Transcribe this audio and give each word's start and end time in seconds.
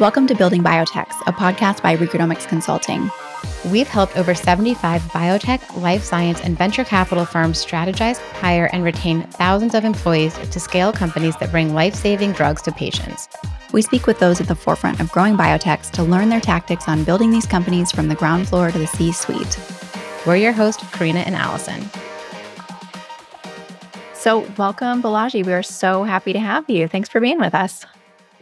Welcome 0.00 0.26
to 0.26 0.34
Building 0.34 0.60
Biotechs, 0.60 1.14
a 1.28 1.32
podcast 1.32 1.80
by 1.80 1.96
Recruitomics 1.96 2.48
Consulting. 2.48 3.08
We've 3.70 3.86
helped 3.86 4.16
over 4.16 4.34
75 4.34 5.00
biotech, 5.02 5.80
life 5.80 6.02
science, 6.02 6.40
and 6.40 6.58
venture 6.58 6.82
capital 6.82 7.24
firms 7.24 7.64
strategize, 7.64 8.18
hire, 8.32 8.68
and 8.72 8.82
retain 8.82 9.22
thousands 9.22 9.72
of 9.72 9.84
employees 9.84 10.34
to 10.48 10.58
scale 10.58 10.92
companies 10.92 11.36
that 11.36 11.52
bring 11.52 11.74
life 11.74 11.94
saving 11.94 12.32
drugs 12.32 12.60
to 12.62 12.72
patients. 12.72 13.28
We 13.72 13.82
speak 13.82 14.08
with 14.08 14.18
those 14.18 14.40
at 14.40 14.48
the 14.48 14.56
forefront 14.56 14.98
of 14.98 15.12
growing 15.12 15.36
biotechs 15.36 15.92
to 15.92 16.02
learn 16.02 16.28
their 16.28 16.40
tactics 16.40 16.88
on 16.88 17.04
building 17.04 17.30
these 17.30 17.46
companies 17.46 17.92
from 17.92 18.08
the 18.08 18.16
ground 18.16 18.48
floor 18.48 18.72
to 18.72 18.78
the 18.78 18.88
C 18.88 19.12
suite. 19.12 19.60
We're 20.26 20.34
your 20.34 20.52
hosts, 20.52 20.82
Carina 20.90 21.20
and 21.20 21.36
Alison. 21.36 21.88
So, 24.12 24.40
welcome, 24.58 25.00
Balaji. 25.00 25.46
We 25.46 25.52
are 25.52 25.62
so 25.62 26.02
happy 26.02 26.32
to 26.32 26.40
have 26.40 26.68
you. 26.68 26.88
Thanks 26.88 27.08
for 27.08 27.20
being 27.20 27.38
with 27.38 27.54
us. 27.54 27.86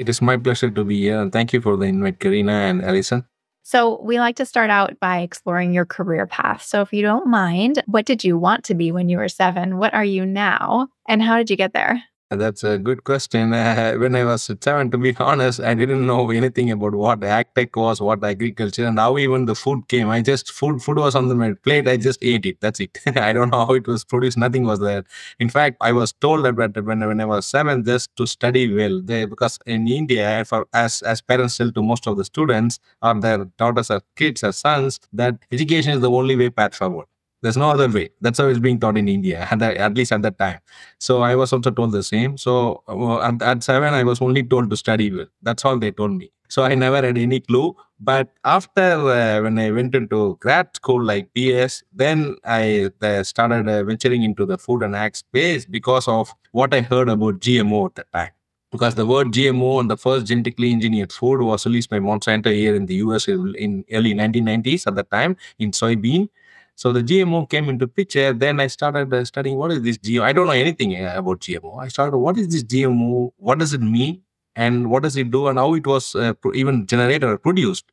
It 0.03 0.09
is 0.09 0.21
my 0.21 0.37
pleasure 0.37 0.69
to 0.69 0.83
be 0.85 0.99
here. 1.03 1.23
And 1.23 1.31
thank 1.31 1.53
you 1.53 1.61
for 1.61 1.77
the 1.77 1.85
invite, 1.85 2.19
Carina 2.19 2.53
and 2.53 2.83
Alison. 2.83 3.25
So, 3.63 4.03
we 4.03 4.19
like 4.19 4.35
to 4.37 4.45
start 4.45 4.69
out 4.69 4.99
by 4.99 5.21
exploring 5.21 5.73
your 5.73 5.87
career 5.87 6.27
path. 6.27 6.63
So, 6.63 6.83
if 6.83 6.93
you 6.93 7.03
don't 7.03 7.29
mind, 7.29 7.81
what 7.87 8.05
did 8.05 8.25
you 8.25 8.37
want 8.37 8.65
to 8.65 8.75
be 8.75 8.91
when 8.91 9.09
you 9.09 9.19
were 9.19 9.29
seven? 9.29 9.79
What 9.79 9.95
are 9.95 10.05
you 10.05 10.27
now? 10.27 10.89
And 11.09 11.23
how 11.23 11.37
did 11.37 11.51
you 11.51 11.57
get 11.57 11.73
there? 11.73 12.03
That's 12.35 12.65
a 12.65 12.79
good 12.79 13.05
question. 13.05 13.53
Uh, 13.53 13.95
when 13.95 14.17
I 14.17 14.25
was 14.25 14.43
seven, 14.61 14.91
to 14.93 14.99
be 14.99 15.15
honest, 15.19 15.61
I 15.61 15.75
didn't 15.75 16.07
know 16.07 16.31
anything 16.31 16.71
about 16.71 16.95
what 16.95 17.21
agtech 17.21 17.77
was, 17.77 18.01
what 18.01 18.25
agriculture, 18.25 18.87
and 18.87 18.99
how 18.99 19.19
even 19.19 19.45
the 19.45 19.55
food 19.55 19.87
came. 19.89 20.09
I 20.09 20.23
just 20.23 20.51
food 20.51 20.83
food 20.83 20.97
was 20.97 21.15
on 21.15 21.29
the 21.29 21.57
plate. 21.63 21.87
I 21.89 21.97
just 21.99 22.21
ate 22.23 22.47
it. 22.47 22.61
That's 22.61 22.81
it. 22.81 22.99
I 23.17 23.33
don't 23.33 23.51
know 23.51 23.67
how 23.67 23.75
it 23.75 23.87
was 23.87 24.05
produced. 24.05 24.39
Nothing 24.39 24.65
was 24.65 24.81
there. 24.81 25.05
In 25.41 25.51
fact, 25.51 25.77
I 25.81 25.93
was 25.93 26.13
told 26.13 26.45
that 26.47 26.57
when 26.87 27.01
when 27.07 27.21
I 27.21 27.25
was 27.27 27.45
seven, 27.45 27.85
just 27.85 28.15
to 28.17 28.27
study 28.27 28.73
well. 28.73 29.01
They, 29.03 29.25
because 29.27 29.59
in 29.67 29.87
India, 29.87 30.45
for 30.47 30.67
as 30.73 31.03
as 31.03 31.21
parents 31.21 31.59
tell 31.59 31.71
to 31.73 31.83
most 31.83 32.07
of 32.07 32.17
the 32.17 32.25
students 32.25 32.81
or 33.03 33.15
their 33.21 33.45
daughters 33.65 33.91
or 33.91 34.01
kids 34.17 34.43
or 34.43 34.53
sons 34.53 35.01
that 35.13 35.37
education 35.53 35.93
is 35.93 36.01
the 36.01 36.11
only 36.11 36.37
way 36.37 36.51
path 36.51 36.75
forward. 36.75 37.07
There's 37.43 37.57
no 37.57 37.71
other 37.71 37.89
way. 37.89 38.11
That's 38.21 38.39
how 38.39 38.47
it's 38.47 38.61
being 38.61 38.79
taught 38.79 38.97
in 38.97 39.09
India, 39.09 39.47
at, 39.51 39.61
at 39.61 39.95
least 39.95 40.13
at 40.13 40.23
that 40.23 40.39
time. 40.39 40.61
So 40.99 41.23
I 41.23 41.35
was 41.35 41.53
also 41.53 41.71
told 41.71 41.93
the 41.93 42.03
same. 42.03 42.39
So 42.39 42.83
uh, 42.89 43.21
at, 43.21 43.43
at 43.43 43.63
seven, 43.63 43.95
I 43.95 44.05
was 44.05 44.23
only 44.23 44.43
told 44.45 44.71
to 44.71 44.77
study 44.77 45.13
well. 45.13 45.27
That's 45.43 45.65
all 45.65 45.79
they 45.79 45.91
told 45.91 46.13
me. 46.13 46.31
So 46.49 46.65
I 46.65 46.75
never 46.75 46.97
had 46.97 47.19
any 47.19 47.41
clue. 47.41 47.75
But 47.99 48.29
after 48.45 48.81
uh, 48.83 49.43
when 49.43 49.59
I 49.59 49.71
went 49.71 49.95
into 49.95 50.37
grad 50.41 50.75
school 50.77 51.03
like 51.03 51.33
BS, 51.35 51.83
then 51.93 52.37
I 52.45 52.91
uh, 53.03 53.23
started 53.25 53.69
uh, 53.69 53.83
venturing 53.85 54.23
into 54.23 54.47
the 54.47 54.59
food 54.59 54.83
and 54.83 54.95
ag 54.95 55.17
space 55.17 55.65
because 55.65 56.07
of 56.09 56.33
what 56.53 56.73
I 56.75 56.83
heard 56.83 57.09
about 57.09 57.41
GMO 57.41 57.87
at 57.87 57.95
that 57.97 58.13
time 58.13 58.31
because 58.73 58.95
the 58.95 59.07
word 59.07 59.29
GMO 59.29 59.81
and 59.81 59.91
the 59.91 59.97
first 59.97 60.27
genetically 60.27 60.73
engineered 60.73 61.13
food 61.13 61.43
was 61.43 61.67
released 61.67 61.91
by 61.91 61.99
Monsanto 61.99 62.53
here 62.53 62.75
in 62.75 62.87
the 62.87 62.95
US 62.97 63.29
in 63.29 63.85
early 63.93 64.15
1990s 64.15 64.87
at 64.87 64.95
the 64.97 65.03
time 65.05 65.37
in 65.59 65.71
soybean. 65.71 66.29
So 66.75 66.93
the 66.93 67.03
GMO 67.03 67.49
came 67.49 67.69
into 67.69 67.87
picture. 67.87 68.33
Then 68.33 68.61
I 68.61 68.67
started 68.67 69.13
uh, 69.13 69.25
studying 69.25 69.57
what 69.57 69.73
is 69.73 69.83
this 69.83 69.99
GMO. 69.99 70.23
I 70.23 70.33
don't 70.33 70.47
know 70.47 70.53
anything 70.53 70.95
uh, 70.97 71.15
about 71.17 71.41
GMO. 71.41 71.81
I 71.81 71.89
started 71.89 72.17
what 72.17 72.39
is 72.39 72.49
this 72.49 72.65
GMO? 72.65 73.33
What 73.37 73.59
does 73.59 73.73
it 73.73 73.81
mean? 73.81 74.23
And 74.57 74.91
what 74.91 75.03
does 75.03 75.17
it 75.17 75.31
do? 75.31 75.47
And 75.49 75.59
how 75.59 75.75
it 75.75 75.87
was 75.87 76.15
uh, 76.15 76.35
even 76.55 76.87
generated 76.87 77.25
or 77.25 77.39
produced. 77.39 77.85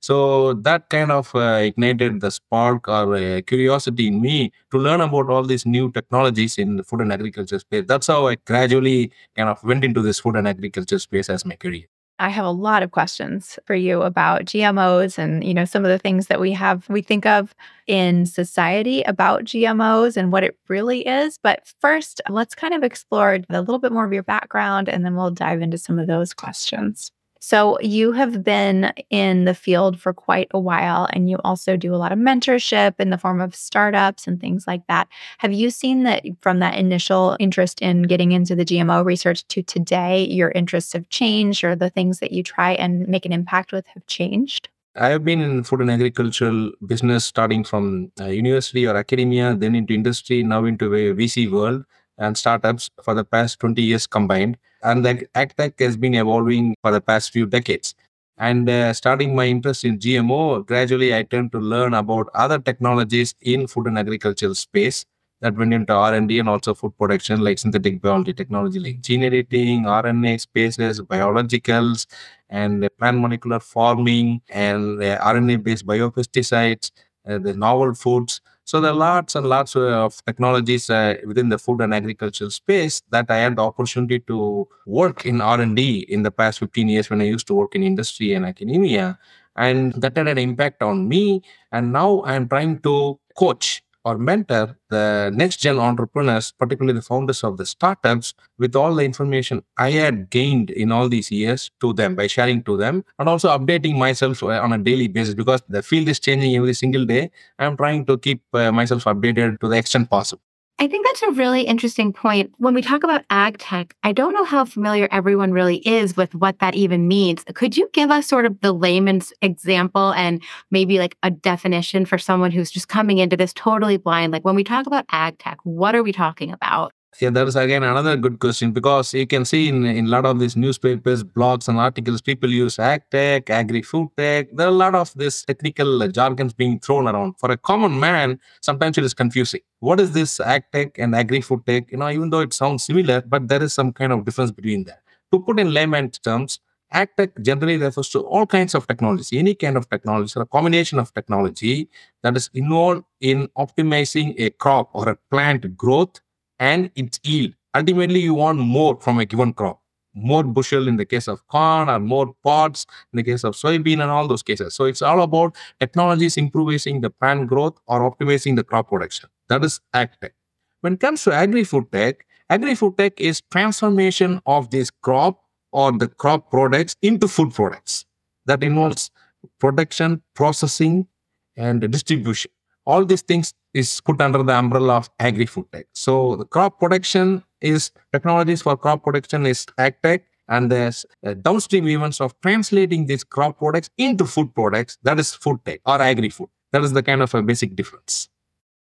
So 0.00 0.54
that 0.54 0.88
kind 0.88 1.10
of 1.10 1.34
uh, 1.34 1.60
ignited 1.62 2.20
the 2.20 2.30
spark 2.30 2.86
or 2.88 3.16
uh, 3.16 3.40
curiosity 3.46 4.06
in 4.08 4.20
me 4.20 4.52
to 4.70 4.78
learn 4.78 5.00
about 5.00 5.30
all 5.30 5.42
these 5.42 5.66
new 5.66 5.90
technologies 5.90 6.58
in 6.58 6.76
the 6.76 6.84
food 6.84 7.00
and 7.00 7.12
agriculture 7.12 7.58
space. 7.58 7.84
That's 7.88 8.06
how 8.06 8.28
I 8.28 8.36
gradually 8.36 9.10
kind 9.34 9.48
of 9.48 9.62
went 9.64 9.84
into 9.84 10.02
this 10.02 10.20
food 10.20 10.36
and 10.36 10.46
agriculture 10.46 10.98
space 10.98 11.28
as 11.28 11.44
my 11.44 11.56
career. 11.56 11.86
I 12.18 12.30
have 12.30 12.46
a 12.46 12.50
lot 12.50 12.82
of 12.82 12.92
questions 12.92 13.58
for 13.66 13.74
you 13.74 14.02
about 14.02 14.46
GMOs 14.46 15.18
and 15.18 15.44
you 15.44 15.52
know 15.52 15.66
some 15.66 15.84
of 15.84 15.90
the 15.90 15.98
things 15.98 16.28
that 16.28 16.40
we 16.40 16.52
have 16.52 16.88
we 16.88 17.02
think 17.02 17.26
of 17.26 17.54
in 17.86 18.24
society 18.26 19.02
about 19.02 19.44
GMOs 19.44 20.16
and 20.16 20.32
what 20.32 20.44
it 20.44 20.56
really 20.68 21.06
is. 21.06 21.38
But 21.42 21.70
first, 21.80 22.20
let's 22.30 22.54
kind 22.54 22.74
of 22.74 22.82
explore 22.82 23.34
a 23.34 23.60
little 23.60 23.78
bit 23.78 23.92
more 23.92 24.06
of 24.06 24.12
your 24.12 24.22
background 24.22 24.88
and 24.88 25.04
then 25.04 25.14
we'll 25.14 25.30
dive 25.30 25.60
into 25.60 25.78
some 25.78 25.98
of 25.98 26.06
those 26.06 26.32
questions. 26.32 27.12
So, 27.40 27.78
you 27.80 28.12
have 28.12 28.42
been 28.42 28.92
in 29.10 29.44
the 29.44 29.54
field 29.54 30.00
for 30.00 30.12
quite 30.12 30.48
a 30.52 30.58
while, 30.58 31.08
and 31.12 31.28
you 31.30 31.38
also 31.44 31.76
do 31.76 31.94
a 31.94 31.96
lot 31.96 32.12
of 32.12 32.18
mentorship 32.18 32.94
in 32.98 33.10
the 33.10 33.18
form 33.18 33.40
of 33.40 33.54
startups 33.54 34.26
and 34.26 34.40
things 34.40 34.66
like 34.66 34.86
that. 34.88 35.08
Have 35.38 35.52
you 35.52 35.70
seen 35.70 36.04
that 36.04 36.24
from 36.40 36.58
that 36.60 36.76
initial 36.76 37.36
interest 37.38 37.82
in 37.82 38.02
getting 38.02 38.32
into 38.32 38.54
the 38.54 38.64
GMO 38.64 39.04
research 39.04 39.46
to 39.48 39.62
today, 39.62 40.24
your 40.24 40.50
interests 40.50 40.92
have 40.92 41.08
changed, 41.08 41.62
or 41.62 41.76
the 41.76 41.90
things 41.90 42.20
that 42.20 42.32
you 42.32 42.42
try 42.42 42.72
and 42.72 43.06
make 43.06 43.26
an 43.26 43.32
impact 43.32 43.72
with 43.72 43.86
have 43.88 44.06
changed? 44.06 44.68
I 44.98 45.10
have 45.10 45.24
been 45.24 45.42
in 45.42 45.62
food 45.62 45.82
and 45.82 45.90
agricultural 45.90 46.72
business 46.86 47.26
starting 47.26 47.64
from 47.64 48.10
uh, 48.18 48.26
university 48.26 48.86
or 48.86 48.96
academia, 48.96 49.54
then 49.54 49.74
into 49.74 49.92
industry, 49.92 50.42
now 50.42 50.64
into 50.64 50.86
a 50.94 51.12
VC 51.12 51.50
world 51.50 51.84
and 52.16 52.36
startups 52.36 52.90
for 53.02 53.12
the 53.12 53.24
past 53.24 53.60
20 53.60 53.82
years 53.82 54.06
combined. 54.06 54.56
And 54.82 55.04
the 55.04 55.26
AgTech 55.34 55.80
has 55.80 55.96
been 55.96 56.14
evolving 56.14 56.74
for 56.82 56.92
the 56.92 57.00
past 57.00 57.32
few 57.32 57.46
decades. 57.46 57.94
And 58.38 58.68
uh, 58.68 58.92
starting 58.92 59.34
my 59.34 59.46
interest 59.46 59.84
in 59.84 59.98
GMO, 59.98 60.64
gradually 60.66 61.14
I 61.14 61.22
turned 61.22 61.52
to 61.52 61.58
learn 61.58 61.94
about 61.94 62.28
other 62.34 62.58
technologies 62.58 63.34
in 63.40 63.66
food 63.66 63.86
and 63.86 63.98
agricultural 63.98 64.54
space 64.54 65.06
that 65.40 65.54
went 65.54 65.72
into 65.72 65.92
R&D 65.92 66.38
and 66.38 66.48
also 66.48 66.74
food 66.74 66.96
production 66.98 67.40
like 67.40 67.58
synthetic 67.58 68.00
biology 68.00 68.32
technology 68.32 68.78
like 68.78 69.00
gene 69.00 69.22
editing, 69.22 69.84
RNA 69.84 70.40
spaces, 70.40 71.00
biologicals, 71.00 72.06
and 72.48 72.88
plant 72.98 73.18
molecular 73.18 73.60
farming, 73.60 74.40
and 74.48 75.02
uh, 75.02 75.18
RNA-based 75.18 75.86
biopesticides, 75.86 76.90
uh, 77.28 77.38
the 77.38 77.54
novel 77.54 77.94
foods. 77.94 78.40
So 78.66 78.80
there 78.80 78.90
are 78.90 78.94
lots 78.94 79.36
and 79.36 79.46
lots 79.46 79.76
of 79.76 80.24
technologies 80.26 80.90
uh, 80.90 81.14
within 81.24 81.50
the 81.50 81.56
food 81.56 81.80
and 81.80 81.94
agricultural 81.94 82.50
space 82.50 83.00
that 83.10 83.30
I 83.30 83.36
had 83.36 83.54
the 83.54 83.62
opportunity 83.62 84.18
to 84.26 84.66
work 84.86 85.24
in 85.24 85.40
R&D 85.40 86.06
in 86.08 86.24
the 86.24 86.32
past 86.32 86.58
15 86.58 86.88
years 86.88 87.08
when 87.08 87.20
I 87.20 87.26
used 87.26 87.46
to 87.46 87.54
work 87.54 87.76
in 87.76 87.84
industry 87.84 88.34
and 88.34 88.44
academia. 88.44 89.20
And 89.54 89.92
that 90.02 90.16
had 90.16 90.26
an 90.26 90.38
impact 90.38 90.82
on 90.82 91.06
me. 91.06 91.42
And 91.70 91.92
now 91.92 92.24
I'm 92.24 92.48
trying 92.48 92.80
to 92.80 93.20
coach 93.38 93.84
or 94.06 94.16
mentor 94.18 94.64
the 94.88 95.32
next 95.34 95.56
gen 95.58 95.78
entrepreneurs, 95.78 96.52
particularly 96.52 96.96
the 96.98 97.02
founders 97.10 97.42
of 97.44 97.56
the 97.58 97.66
startups, 97.66 98.34
with 98.58 98.76
all 98.76 98.94
the 98.94 99.04
information 99.04 99.62
I 99.76 99.90
had 99.90 100.30
gained 100.30 100.70
in 100.70 100.92
all 100.92 101.08
these 101.08 101.30
years 101.30 101.70
to 101.80 101.92
them 101.92 102.14
by 102.14 102.28
sharing 102.28 102.62
to 102.64 102.76
them 102.76 103.04
and 103.18 103.28
also 103.28 103.48
updating 103.56 103.96
myself 103.98 104.42
uh, 104.42 104.60
on 104.66 104.72
a 104.72 104.78
daily 104.78 105.08
basis 105.08 105.34
because 105.34 105.62
the 105.68 105.82
field 105.82 106.08
is 106.08 106.20
changing 106.20 106.54
every 106.56 106.74
single 106.74 107.04
day. 107.04 107.30
I'm 107.58 107.76
trying 107.76 108.06
to 108.06 108.16
keep 108.18 108.42
uh, 108.54 108.70
myself 108.72 109.04
updated 109.04 109.60
to 109.60 109.68
the 109.68 109.76
extent 109.76 110.08
possible. 110.08 110.45
I 110.78 110.88
think 110.88 111.06
that's 111.06 111.22
a 111.22 111.30
really 111.30 111.62
interesting 111.62 112.12
point. 112.12 112.52
When 112.58 112.74
we 112.74 112.82
talk 112.82 113.02
about 113.02 113.24
ag 113.30 113.56
tech, 113.56 113.94
I 114.02 114.12
don't 114.12 114.34
know 114.34 114.44
how 114.44 114.66
familiar 114.66 115.08
everyone 115.10 115.52
really 115.52 115.78
is 115.88 116.18
with 116.18 116.34
what 116.34 116.58
that 116.58 116.74
even 116.74 117.08
means. 117.08 117.44
Could 117.54 117.78
you 117.78 117.88
give 117.94 118.10
us 118.10 118.26
sort 118.26 118.44
of 118.44 118.60
the 118.60 118.72
layman's 118.72 119.32
example 119.40 120.12
and 120.12 120.42
maybe 120.70 120.98
like 120.98 121.16
a 121.22 121.30
definition 121.30 122.04
for 122.04 122.18
someone 122.18 122.50
who's 122.50 122.70
just 122.70 122.88
coming 122.88 123.16
into 123.16 123.38
this 123.38 123.54
totally 123.54 123.96
blind? 123.96 124.34
Like 124.34 124.44
when 124.44 124.54
we 124.54 124.64
talk 124.64 124.86
about 124.86 125.06
ag 125.10 125.38
tech, 125.38 125.56
what 125.62 125.94
are 125.94 126.02
we 126.02 126.12
talking 126.12 126.52
about? 126.52 126.92
Yeah, 127.20 127.30
that 127.30 127.48
is 127.48 127.56
again 127.56 127.82
another 127.82 128.14
good 128.16 128.38
question 128.40 128.72
because 128.72 129.14
you 129.14 129.26
can 129.26 129.46
see 129.46 129.68
in, 129.68 129.86
a 129.86 130.02
lot 130.02 130.26
of 130.26 130.38
these 130.38 130.54
newspapers, 130.54 131.24
blogs, 131.24 131.66
and 131.66 131.78
articles, 131.78 132.20
people 132.20 132.50
use 132.50 132.78
ag 132.78 133.02
tech, 133.10 133.48
agri 133.48 133.80
food 133.80 134.08
tech. 134.18 134.48
There 134.54 134.66
are 134.66 134.70
a 134.70 134.82
lot 134.84 134.94
of 134.94 135.14
this 135.14 135.42
technical 135.44 136.02
uh, 136.02 136.08
jargons 136.08 136.52
being 136.52 136.78
thrown 136.78 137.08
around. 137.08 137.38
For 137.38 137.50
a 137.50 137.56
common 137.56 137.98
man, 137.98 138.38
sometimes 138.60 138.98
it 138.98 139.04
is 139.04 139.14
confusing. 139.14 139.60
What 139.80 139.98
is 139.98 140.12
this 140.12 140.40
ag 140.40 140.64
tech 140.72 140.98
and 140.98 141.14
agri 141.14 141.40
food 141.40 141.64
tech? 141.64 141.90
You 141.90 141.96
know, 141.98 142.10
even 142.10 142.28
though 142.28 142.40
it 142.40 142.52
sounds 142.52 142.84
similar, 142.84 143.22
but 143.22 143.48
there 143.48 143.62
is 143.62 143.72
some 143.72 143.92
kind 143.94 144.12
of 144.12 144.24
difference 144.26 144.50
between 144.50 144.84
that. 144.84 145.00
To 145.32 145.40
put 145.40 145.58
in 145.58 145.72
layman's 145.72 146.18
terms, 146.18 146.60
ag 146.92 147.08
tech 147.16 147.30
generally 147.40 147.78
refers 147.78 148.10
to 148.10 148.20
all 148.20 148.44
kinds 148.46 148.74
of 148.74 148.86
technology, 148.86 149.38
any 149.38 149.54
kind 149.54 149.78
of 149.78 149.88
technology 149.88 150.34
or 150.36 150.42
a 150.42 150.46
combination 150.46 150.98
of 150.98 151.14
technology 151.14 151.88
that 152.22 152.36
is 152.36 152.50
involved 152.52 153.04
in 153.22 153.48
optimizing 153.56 154.34
a 154.38 154.50
crop 154.50 154.90
or 154.92 155.08
a 155.08 155.16
plant 155.30 155.76
growth 155.78 156.20
and 156.58 156.90
its 156.94 157.20
yield. 157.22 157.54
Ultimately, 157.74 158.20
you 158.20 158.34
want 158.34 158.58
more 158.58 158.98
from 159.00 159.18
a 159.18 159.24
given 159.24 159.52
crop. 159.52 159.80
More 160.14 160.44
bushel 160.44 160.88
in 160.88 160.96
the 160.96 161.04
case 161.04 161.28
of 161.28 161.46
corn, 161.48 161.90
or 161.90 161.98
more 161.98 162.34
pods 162.42 162.86
in 163.12 163.18
the 163.18 163.22
case 163.22 163.44
of 163.44 163.54
soybean, 163.54 164.00
and 164.00 164.10
all 164.10 164.26
those 164.26 164.42
cases. 164.42 164.74
So 164.74 164.84
it's 164.84 165.02
all 165.02 165.20
about 165.20 165.54
technologies 165.78 166.38
improving 166.38 167.02
the 167.02 167.10
plant 167.10 167.48
growth 167.48 167.78
or 167.86 168.10
optimizing 168.10 168.56
the 168.56 168.64
crop 168.64 168.88
production. 168.88 169.28
That 169.48 169.62
is 169.64 169.80
ag 169.92 170.10
tech. 170.20 170.32
When 170.80 170.94
it 170.94 171.00
comes 171.00 171.22
to 171.24 171.32
agri-food 171.32 171.92
tech, 171.92 172.26
agri-food 172.48 172.96
tech 172.96 173.20
is 173.20 173.42
transformation 173.50 174.40
of 174.46 174.70
this 174.70 174.90
crop 174.90 175.42
or 175.70 175.92
the 175.92 176.08
crop 176.08 176.50
products 176.50 176.96
into 177.02 177.28
food 177.28 177.52
products. 177.52 178.06
That 178.46 178.62
involves 178.62 179.10
production, 179.58 180.22
processing, 180.34 181.08
and 181.56 181.90
distribution 181.90 182.50
all 182.86 183.04
these 183.04 183.22
things 183.22 183.52
is 183.76 184.00
put 184.00 184.20
under 184.20 184.42
the 184.42 184.54
umbrella 184.54 184.96
of 184.96 185.10
agri-food 185.18 185.66
tech. 185.70 185.86
So 185.92 186.36
the 186.36 186.46
crop 186.46 186.80
production 186.80 187.44
is 187.60 187.90
technologies 188.12 188.62
for 188.62 188.76
crop 188.76 189.04
production 189.04 189.44
is 189.44 189.66
ag 189.78 189.96
tech 190.02 190.22
and 190.48 190.72
there's 190.72 191.04
uh, 191.26 191.34
downstream 191.34 191.86
events 191.88 192.20
of 192.20 192.34
translating 192.40 193.06
these 193.06 193.22
crop 193.22 193.58
products 193.58 193.90
into 193.98 194.24
food 194.24 194.54
products. 194.54 194.96
That 195.02 195.18
is 195.18 195.34
food 195.34 195.58
tech 195.66 195.80
or 195.84 196.00
agri 196.00 196.30
food. 196.30 196.48
That 196.72 196.82
is 196.82 196.92
the 196.92 197.02
kind 197.02 197.20
of 197.22 197.34
a 197.34 197.42
basic 197.42 197.76
difference. 197.76 198.28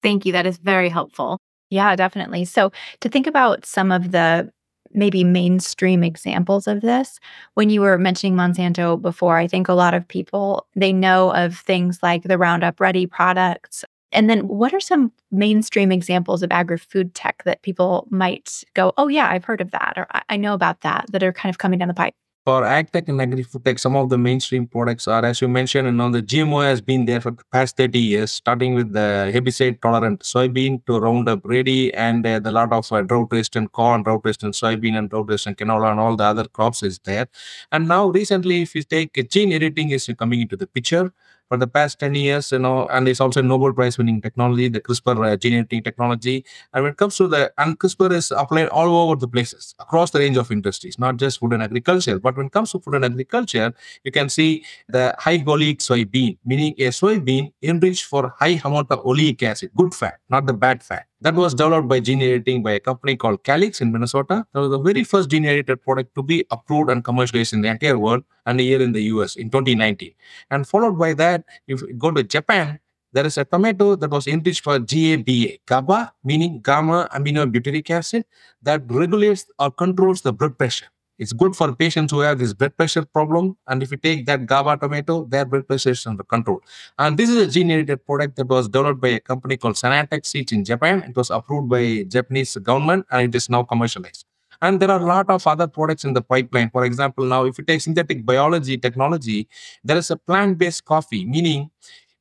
Thank 0.03 0.25
you. 0.25 0.33
That 0.33 0.47
is 0.47 0.57
very 0.57 0.89
helpful. 0.89 1.39
Yeah, 1.69 1.95
definitely. 1.95 2.47
So 2.47 2.73
to 3.01 3.09
think 3.11 3.27
about 3.27 3.67
some 3.67 3.93
of 3.93 4.13
the 4.13 4.51
maybe 4.93 5.25
mainstream 5.25 6.03
examples 6.03 6.67
of 6.67 6.81
this 6.81 7.21
when 7.55 7.71
you 7.71 7.81
were 7.81 7.97
mentioning 7.97 8.35
monsanto 8.35 9.01
before 9.01 9.37
i 9.37 9.47
think 9.47 9.69
a 9.69 9.73
lot 9.73 9.95
of 9.95 10.09
people 10.09 10.67
they 10.75 10.93
know 10.93 11.33
of 11.33 11.57
things 11.57 12.01
like 12.03 12.25
the 12.25 12.37
roundup 12.37 12.81
ready 12.81 13.07
products 13.07 13.85
and 14.13 14.29
then 14.29 14.49
what 14.49 14.75
are 14.75 14.81
some 14.81 15.13
mainstream 15.31 15.93
examples 15.93 16.43
of 16.43 16.51
agri-food 16.51 17.15
tech 17.15 17.43
that 17.45 17.63
people 17.63 18.07
might 18.11 18.65
go, 18.75 18.93
oh 18.97 19.09
yeah, 19.09 19.29
I've 19.31 19.45
heard 19.45 19.61
of 19.61 19.71
that 19.71 19.95
or 19.97 20.07
I 20.29 20.37
know 20.37 20.55
about 20.55 20.81
that 20.81 21.07
that 21.13 21.23
are 21.23 21.33
kind 21.33 21.53
of 21.53 21.59
coming 21.59 21.79
down 21.79 21.89
the 21.89 21.95
pipe? 21.95 22.15
For 22.47 22.65
ag 22.65 22.91
tech 22.91 23.07
and 23.07 23.21
agri-food 23.21 23.65
tech, 23.67 23.79
some 23.79 23.95
of 23.95 24.09
the 24.09 24.17
mainstream 24.17 24.67
products 24.67 25.07
are, 25.07 25.23
as 25.25 25.43
you 25.43 25.47
mentioned, 25.47 25.87
you 25.87 25.93
know, 25.93 26.11
the 26.11 26.23
GMO 26.23 26.65
has 26.65 26.81
been 26.81 27.05
there 27.05 27.21
for 27.21 27.33
the 27.33 27.45
past 27.53 27.77
30 27.77 27.99
years, 27.99 28.33
starting 28.33 28.75
with 28.75 28.95
the 28.95 29.31
herbicide 29.33 29.83
tolerant 29.83 30.23
soybean 30.23 30.85
to 30.87 30.99
Roundup 30.99 31.45
Ready 31.45 31.93
and 31.93 32.27
uh, 32.27 32.39
the 32.39 32.51
lot 32.51 32.73
of 32.73 32.91
uh, 32.91 33.03
drought 33.03 33.29
resistant 33.31 33.73
corn, 33.73 34.03
drought 34.03 34.23
resistant 34.25 34.55
soybean, 34.55 34.97
and 34.97 35.11
drought 35.11 35.29
resistant 35.29 35.59
canola, 35.59 35.91
and 35.91 36.01
all 36.01 36.17
the 36.17 36.25
other 36.25 36.49
crops 36.49 36.83
is 36.83 36.99
there. 37.01 37.29
And 37.71 37.87
now, 37.87 38.09
recently, 38.09 38.63
if 38.63 38.75
you 38.75 38.85
take 38.85 39.29
gene 39.29 39.53
editing, 39.53 39.91
is 39.91 40.11
coming 40.19 40.41
into 40.41 40.57
the 40.57 40.67
picture 40.67 41.13
for 41.51 41.57
the 41.57 41.67
past 41.67 41.99
10 41.99 42.15
years, 42.15 42.53
you 42.53 42.61
know, 42.61 42.87
and 42.87 43.09
it's 43.09 43.21
also 43.21 43.41
a 43.41 43.43
Nobel 43.43 43.73
Prize 43.73 43.99
winning 43.99 44.23
technology, 44.23 44.69
the 44.69 44.81
CRISPR 44.81 45.33
uh, 45.33 45.37
gene 45.37 45.55
editing 45.55 45.83
technology. 45.83 46.45
And 46.73 46.85
when 46.85 46.93
it 46.93 46.97
comes 46.97 47.17
to 47.17 47.27
the, 47.27 47.53
and 47.59 47.77
CRISPR 47.79 48.13
is 48.13 48.31
applied 48.31 48.69
all 48.69 48.87
over 48.97 49.17
the 49.17 49.27
places 49.27 49.75
across 49.81 50.13
the 50.13 50.21
range 50.21 50.37
of 50.37 50.53
industries, 50.53 50.97
not 50.99 51.17
just 51.17 51.41
food 51.41 51.53
and 51.53 51.63
agriculture. 51.65 52.21
But 52.21 52.37
when 52.37 52.47
it 52.47 52.53
comes 52.53 52.71
to 52.73 52.79
food 52.79 52.95
and 52.95 53.05
agriculture, 53.05 53.75
you 54.05 54.13
can 54.13 54.29
see 54.29 54.65
the 54.89 55.15
high 55.19 55.39
oleic 55.39 55.79
soybean, 55.79 56.39
meaning 56.45 56.75
a 56.79 56.89
soybean 56.91 57.53
enriched 57.63 58.05
for 58.05 58.33
high 58.39 58.61
amount 58.65 58.93
of 58.93 59.03
oleic 59.05 59.43
acid, 59.43 59.73
good 59.77 59.93
fat, 59.93 60.21
not 60.29 60.47
the 60.47 60.55
bad 60.55 60.85
fat. 60.85 61.10
That 61.23 61.35
was 61.35 61.53
developed 61.53 61.87
by 61.87 62.01
gene 62.01 62.23
editing 62.23 62.63
by 62.63 62.73
a 62.73 62.81
company 62.81 63.15
called 63.15 63.45
Calyxt 63.45 63.83
in 63.83 63.93
Minnesota. 63.93 64.47
That 64.55 64.61
was 64.61 64.71
the 64.71 64.79
very 64.79 65.05
first 65.05 65.29
gene 65.29 65.45
edited 65.45 65.83
product 65.83 66.15
to 66.15 66.23
be 66.23 66.47
approved 66.51 66.89
and 66.89 67.05
commercialized 67.05 67.53
in 67.53 67.61
the 67.61 67.69
entire 67.69 67.99
world 67.99 68.25
and 68.47 68.59
here 68.59 68.81
in 68.81 68.93
the 68.93 69.03
US 69.15 69.37
in 69.37 69.51
2019. 69.51 70.15
And 70.51 70.67
followed 70.67 70.99
by 70.99 71.13
that, 71.15 71.45
if 71.69 71.83
you 71.83 71.93
go 71.93 72.11
to 72.11 72.23
Japan, 72.23 72.81
there 73.13 73.27
is 73.27 73.37
a 73.37 73.45
tomato 73.45 73.97
that 73.97 74.11
was 74.11 74.27
enriched 74.27 74.65
for 74.65 74.79
GABA, 74.79 75.59
GABA 75.67 76.15
meaning 76.25 76.63
gamma 76.63 77.07
aminobutyric 77.13 77.91
acid, 77.91 78.25
that 78.63 78.83
regulates 78.89 79.45
or 79.59 79.71
controls 79.71 80.23
the 80.23 80.33
blood 80.33 80.57
pressure. 80.57 80.87
It's 81.21 81.35
good 81.35 81.55
for 81.55 81.75
patients 81.75 82.13
who 82.13 82.21
have 82.21 82.39
this 82.39 82.55
blood 82.55 82.75
pressure 82.79 83.05
problem. 83.05 83.59
And 83.69 83.83
if 83.83 83.91
you 83.91 83.99
take 83.99 84.25
that 84.25 84.47
GABA 84.47 84.79
tomato, 84.79 85.27
their 85.27 85.45
blood 85.45 85.69
pressure 85.69 85.91
is 85.91 86.07
under 86.07 86.23
control. 86.23 86.63
And 86.99 87.19
this 87.19 87.29
is 87.29 87.37
a 87.37 87.47
gene 87.47 87.71
edited 87.71 88.07
product 88.07 88.37
that 88.37 88.49
was 88.49 88.71
developed 88.71 89.03
by 89.03 89.09
a 89.09 89.21
company 89.21 89.59
called 89.59 89.75
Sanatech 89.75 90.25
Seeds 90.25 90.53
in 90.53 90.65
Japan. 90.65 91.03
It 91.03 91.15
was 91.15 91.29
approved 91.29 91.69
by 91.69 92.05
Japanese 92.09 92.57
government 92.57 93.05
and 93.11 93.29
it 93.29 93.37
is 93.37 93.51
now 93.51 93.65
commercialized. 93.65 94.25
And 94.63 94.81
there 94.81 94.91
are 94.91 94.99
a 94.99 95.05
lot 95.05 95.29
of 95.29 95.47
other 95.47 95.67
products 95.67 96.05
in 96.05 96.15
the 96.15 96.23
pipeline. 96.23 96.71
For 96.71 96.87
example, 96.87 97.27
now 97.27 97.45
if 97.45 97.59
you 97.59 97.65
take 97.65 97.83
synthetic 97.83 98.25
biology 98.25 98.79
technology, 98.79 99.47
there 99.85 99.99
is 99.99 100.11
a 100.11 100.17
plant-based 100.17 100.87
coffee, 100.87 101.27
meaning 101.27 101.71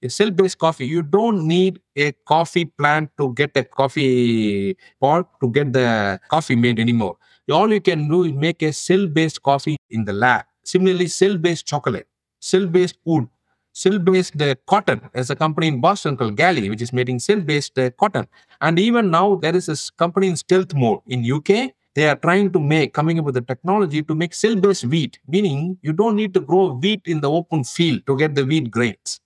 a 0.04 0.10
cell-based 0.10 0.58
coffee. 0.58 0.88
You 0.88 1.04
don't 1.04 1.48
need 1.48 1.80
a 1.96 2.12
coffee 2.28 2.66
plant 2.66 3.12
to 3.18 3.34
get 3.34 3.56
a 3.56 3.64
coffee 3.64 4.76
pot 5.00 5.30
to 5.40 5.50
get 5.50 5.72
the 5.72 6.20
coffee 6.28 6.58
made 6.58 6.82
anymore 6.82 7.16
all 7.52 7.72
you 7.72 7.82
can 7.82 8.08
do 8.08 8.24
is 8.24 8.34
make 8.34 8.62
a 8.62 8.72
cell-based 8.72 9.42
coffee 9.44 9.78
in 9.90 10.06
the 10.06 10.14
lab. 10.14 10.46
Similarly, 10.64 11.08
cell-based 11.08 11.66
chocolate, 11.66 12.08
cell-based 12.40 12.98
wood, 13.06 13.28
cell-based 13.74 14.42
uh, 14.42 14.56
cotton. 14.68 15.02
There's 15.14 15.30
a 15.30 15.36
company 15.36 15.68
in 15.68 15.82
Boston 15.82 16.16
called 16.18 16.36
Galy, 16.36 16.70
which 16.70 16.82
is 16.82 16.94
making 16.94 17.20
cell-based 17.20 17.78
uh, 17.80 17.90
cotton. 17.92 18.28
And 18.62 18.78
even 18.78 19.10
now, 19.10 19.36
there 19.36 19.56
is 19.56 19.70
a 19.70 19.78
company 19.98 20.28
in 20.28 20.36
stealth 20.36 20.74
mode 20.74 21.00
in 21.08 21.30
UK. 21.32 21.72
They 21.96 22.08
are 22.08 22.16
trying 22.16 22.52
to 22.54 22.60
make, 22.60 22.94
coming 22.94 23.20
up 23.20 23.26
with 23.26 23.36
the 23.36 23.42
technology 23.42 24.04
to 24.04 24.16
make 24.16 24.34
cell-based 24.34 24.86
wheat, 24.86 25.20
meaning 25.28 25.78
you 25.82 25.94
don't 25.94 26.16
need 26.16 26.34
to 26.36 26.40
grow 26.40 26.74
wheat 26.74 27.02
in 27.06 27.20
the 27.20 27.30
open 27.30 27.64
field 27.64 28.06
to 28.06 28.18
get 28.18 28.36
the 28.36 28.46
wheat 28.46 28.70
grains 28.70 29.20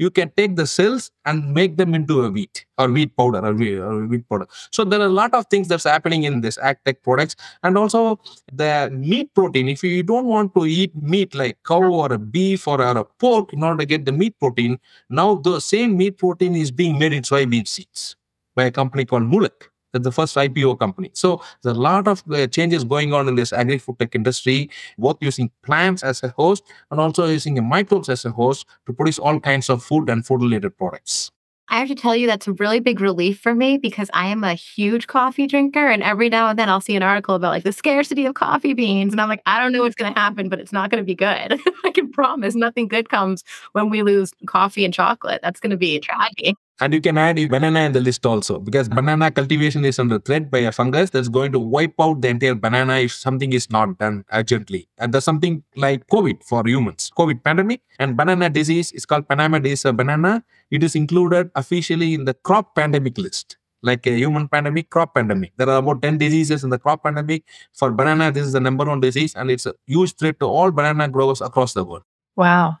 you 0.00 0.10
can 0.10 0.32
take 0.34 0.56
the 0.56 0.66
cells 0.66 1.10
and 1.26 1.52
make 1.52 1.76
them 1.76 1.94
into 1.94 2.22
a 2.22 2.30
wheat 2.30 2.64
or 2.78 2.90
wheat 2.90 3.14
powder 3.16 3.40
or 3.44 3.52
wheat, 3.52 3.78
or 3.78 4.06
wheat 4.06 4.26
powder. 4.28 4.46
So 4.72 4.82
there 4.82 5.00
are 5.00 5.10
a 5.14 5.16
lot 5.22 5.34
of 5.34 5.46
things 5.48 5.68
that's 5.68 5.84
happening 5.84 6.24
in 6.24 6.40
this 6.40 6.56
ag 6.58 6.78
tech 6.86 7.02
products, 7.02 7.36
and 7.62 7.76
also 7.76 8.18
the 8.52 8.90
meat 8.92 9.34
protein. 9.34 9.68
If 9.68 9.84
you 9.84 10.02
don't 10.02 10.26
want 10.26 10.54
to 10.54 10.64
eat 10.64 10.96
meat 10.96 11.34
like 11.34 11.58
cow 11.64 11.82
or 11.82 12.12
a 12.12 12.18
beef 12.18 12.66
or, 12.66 12.80
or 12.80 12.96
a 12.98 13.04
pork 13.04 13.52
in 13.52 13.62
order 13.62 13.78
to 13.78 13.86
get 13.86 14.06
the 14.06 14.12
meat 14.12 14.38
protein, 14.38 14.78
now 15.10 15.34
the 15.34 15.60
same 15.60 15.96
meat 15.96 16.16
protein 16.16 16.56
is 16.56 16.70
being 16.70 16.98
made 16.98 17.12
in 17.12 17.22
soybean 17.22 17.68
seeds 17.68 18.16
by 18.56 18.64
a 18.64 18.70
company 18.70 19.04
called 19.04 19.24
Moolec 19.24 19.69
the 19.92 20.12
first 20.12 20.36
IPO 20.36 20.78
company. 20.78 21.10
So 21.14 21.42
there's 21.62 21.76
a 21.76 21.80
lot 21.80 22.06
of 22.08 22.22
uh, 22.30 22.46
changes 22.46 22.84
going 22.84 23.12
on 23.12 23.28
in 23.28 23.34
this 23.34 23.52
agri-food 23.52 23.98
tech 23.98 24.14
industry, 24.14 24.70
both 24.98 25.18
using 25.20 25.50
plants 25.62 26.02
as 26.02 26.22
a 26.22 26.28
host 26.28 26.64
and 26.90 27.00
also 27.00 27.26
using 27.26 27.62
microbes 27.68 28.08
as 28.08 28.24
a 28.24 28.30
host 28.30 28.66
to 28.86 28.92
produce 28.92 29.18
all 29.18 29.40
kinds 29.40 29.68
of 29.68 29.82
food 29.82 30.08
and 30.08 30.26
food-related 30.26 30.76
products. 30.76 31.30
I 31.72 31.78
have 31.78 31.86
to 31.86 31.94
tell 31.94 32.16
you, 32.16 32.26
that's 32.26 32.48
a 32.48 32.52
really 32.54 32.80
big 32.80 33.00
relief 33.00 33.38
for 33.38 33.54
me 33.54 33.78
because 33.78 34.10
I 34.12 34.26
am 34.26 34.42
a 34.42 34.54
huge 34.54 35.06
coffee 35.06 35.46
drinker. 35.46 35.86
And 35.86 36.02
every 36.02 36.28
now 36.28 36.48
and 36.48 36.58
then 36.58 36.68
I'll 36.68 36.80
see 36.80 36.96
an 36.96 37.04
article 37.04 37.36
about 37.36 37.50
like 37.50 37.62
the 37.62 37.72
scarcity 37.72 38.26
of 38.26 38.34
coffee 38.34 38.74
beans. 38.74 39.12
And 39.12 39.20
I'm 39.20 39.28
like, 39.28 39.42
I 39.46 39.60
don't 39.60 39.70
know 39.70 39.82
what's 39.82 39.94
going 39.94 40.12
to 40.12 40.18
happen, 40.18 40.48
but 40.48 40.58
it's 40.58 40.72
not 40.72 40.90
going 40.90 41.00
to 41.00 41.06
be 41.06 41.14
good. 41.14 41.60
I 41.84 41.92
can 41.92 42.10
promise 42.10 42.56
nothing 42.56 42.88
good 42.88 43.08
comes 43.08 43.44
when 43.70 43.88
we 43.88 44.02
lose 44.02 44.32
coffee 44.46 44.84
and 44.84 44.92
chocolate. 44.92 45.40
That's 45.44 45.60
going 45.60 45.70
to 45.70 45.76
be 45.76 45.94
a 45.94 46.00
tragedy. 46.00 46.56
And 46.80 46.94
you 46.94 47.00
can 47.00 47.18
add 47.18 47.36
banana 47.50 47.80
in 47.80 47.92
the 47.92 48.00
list 48.00 48.24
also 48.24 48.58
because 48.58 48.88
banana 48.88 49.30
cultivation 49.30 49.84
is 49.84 49.98
under 49.98 50.18
threat 50.18 50.50
by 50.50 50.60
a 50.60 50.72
fungus 50.72 51.10
that's 51.10 51.28
going 51.28 51.52
to 51.52 51.58
wipe 51.58 51.94
out 52.00 52.22
the 52.22 52.28
entire 52.28 52.54
banana 52.54 52.94
if 52.94 53.12
something 53.12 53.52
is 53.52 53.70
not 53.70 53.98
done 53.98 54.24
urgently. 54.32 54.88
And 54.96 55.12
there's 55.12 55.24
something 55.24 55.62
like 55.76 56.06
COVID 56.08 56.42
for 56.42 56.66
humans, 56.66 57.10
COVID 57.16 57.44
pandemic 57.44 57.82
and 57.98 58.16
banana 58.16 58.48
disease 58.48 58.92
is 58.92 59.04
called 59.04 59.28
Panama 59.28 59.58
disease 59.58 59.92
banana. 59.92 60.42
It 60.70 60.82
is 60.82 60.94
included 60.94 61.50
officially 61.54 62.14
in 62.14 62.24
the 62.24 62.34
crop 62.34 62.74
pandemic 62.74 63.18
list 63.18 63.58
like 63.82 64.06
a 64.06 64.10
human 64.10 64.48
pandemic, 64.48 64.90
crop 64.90 65.14
pandemic. 65.14 65.52
There 65.56 65.68
are 65.68 65.78
about 65.78 66.02
10 66.02 66.18
diseases 66.18 66.64
in 66.64 66.70
the 66.70 66.78
crop 66.78 67.02
pandemic. 67.02 67.44
For 67.72 67.90
banana, 67.90 68.30
this 68.30 68.46
is 68.46 68.52
the 68.52 68.60
number 68.60 68.84
one 68.84 69.00
disease, 69.00 69.34
and 69.34 69.50
it's 69.50 69.66
a 69.66 69.74
huge 69.86 70.16
threat 70.16 70.38
to 70.40 70.46
all 70.46 70.70
banana 70.70 71.08
growers 71.08 71.40
across 71.40 71.72
the 71.72 71.84
world. 71.84 72.02
Wow. 72.36 72.78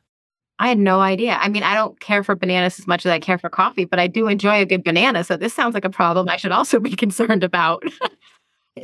I 0.60 0.68
had 0.68 0.78
no 0.78 1.00
idea. 1.00 1.38
I 1.40 1.48
mean, 1.48 1.62
I 1.62 1.74
don't 1.74 1.98
care 2.00 2.22
for 2.22 2.36
bananas 2.36 2.78
as 2.78 2.86
much 2.86 3.06
as 3.06 3.10
I 3.10 3.18
care 3.18 3.38
for 3.38 3.48
coffee, 3.48 3.86
but 3.86 3.98
I 3.98 4.06
do 4.06 4.28
enjoy 4.28 4.60
a 4.60 4.66
good 4.66 4.84
banana. 4.84 5.24
So 5.24 5.38
this 5.38 5.54
sounds 5.54 5.72
like 5.72 5.86
a 5.86 5.90
problem 5.90 6.28
I 6.28 6.36
should 6.36 6.52
also 6.52 6.78
be 6.78 6.90
concerned 6.96 7.42
about. 7.42 7.82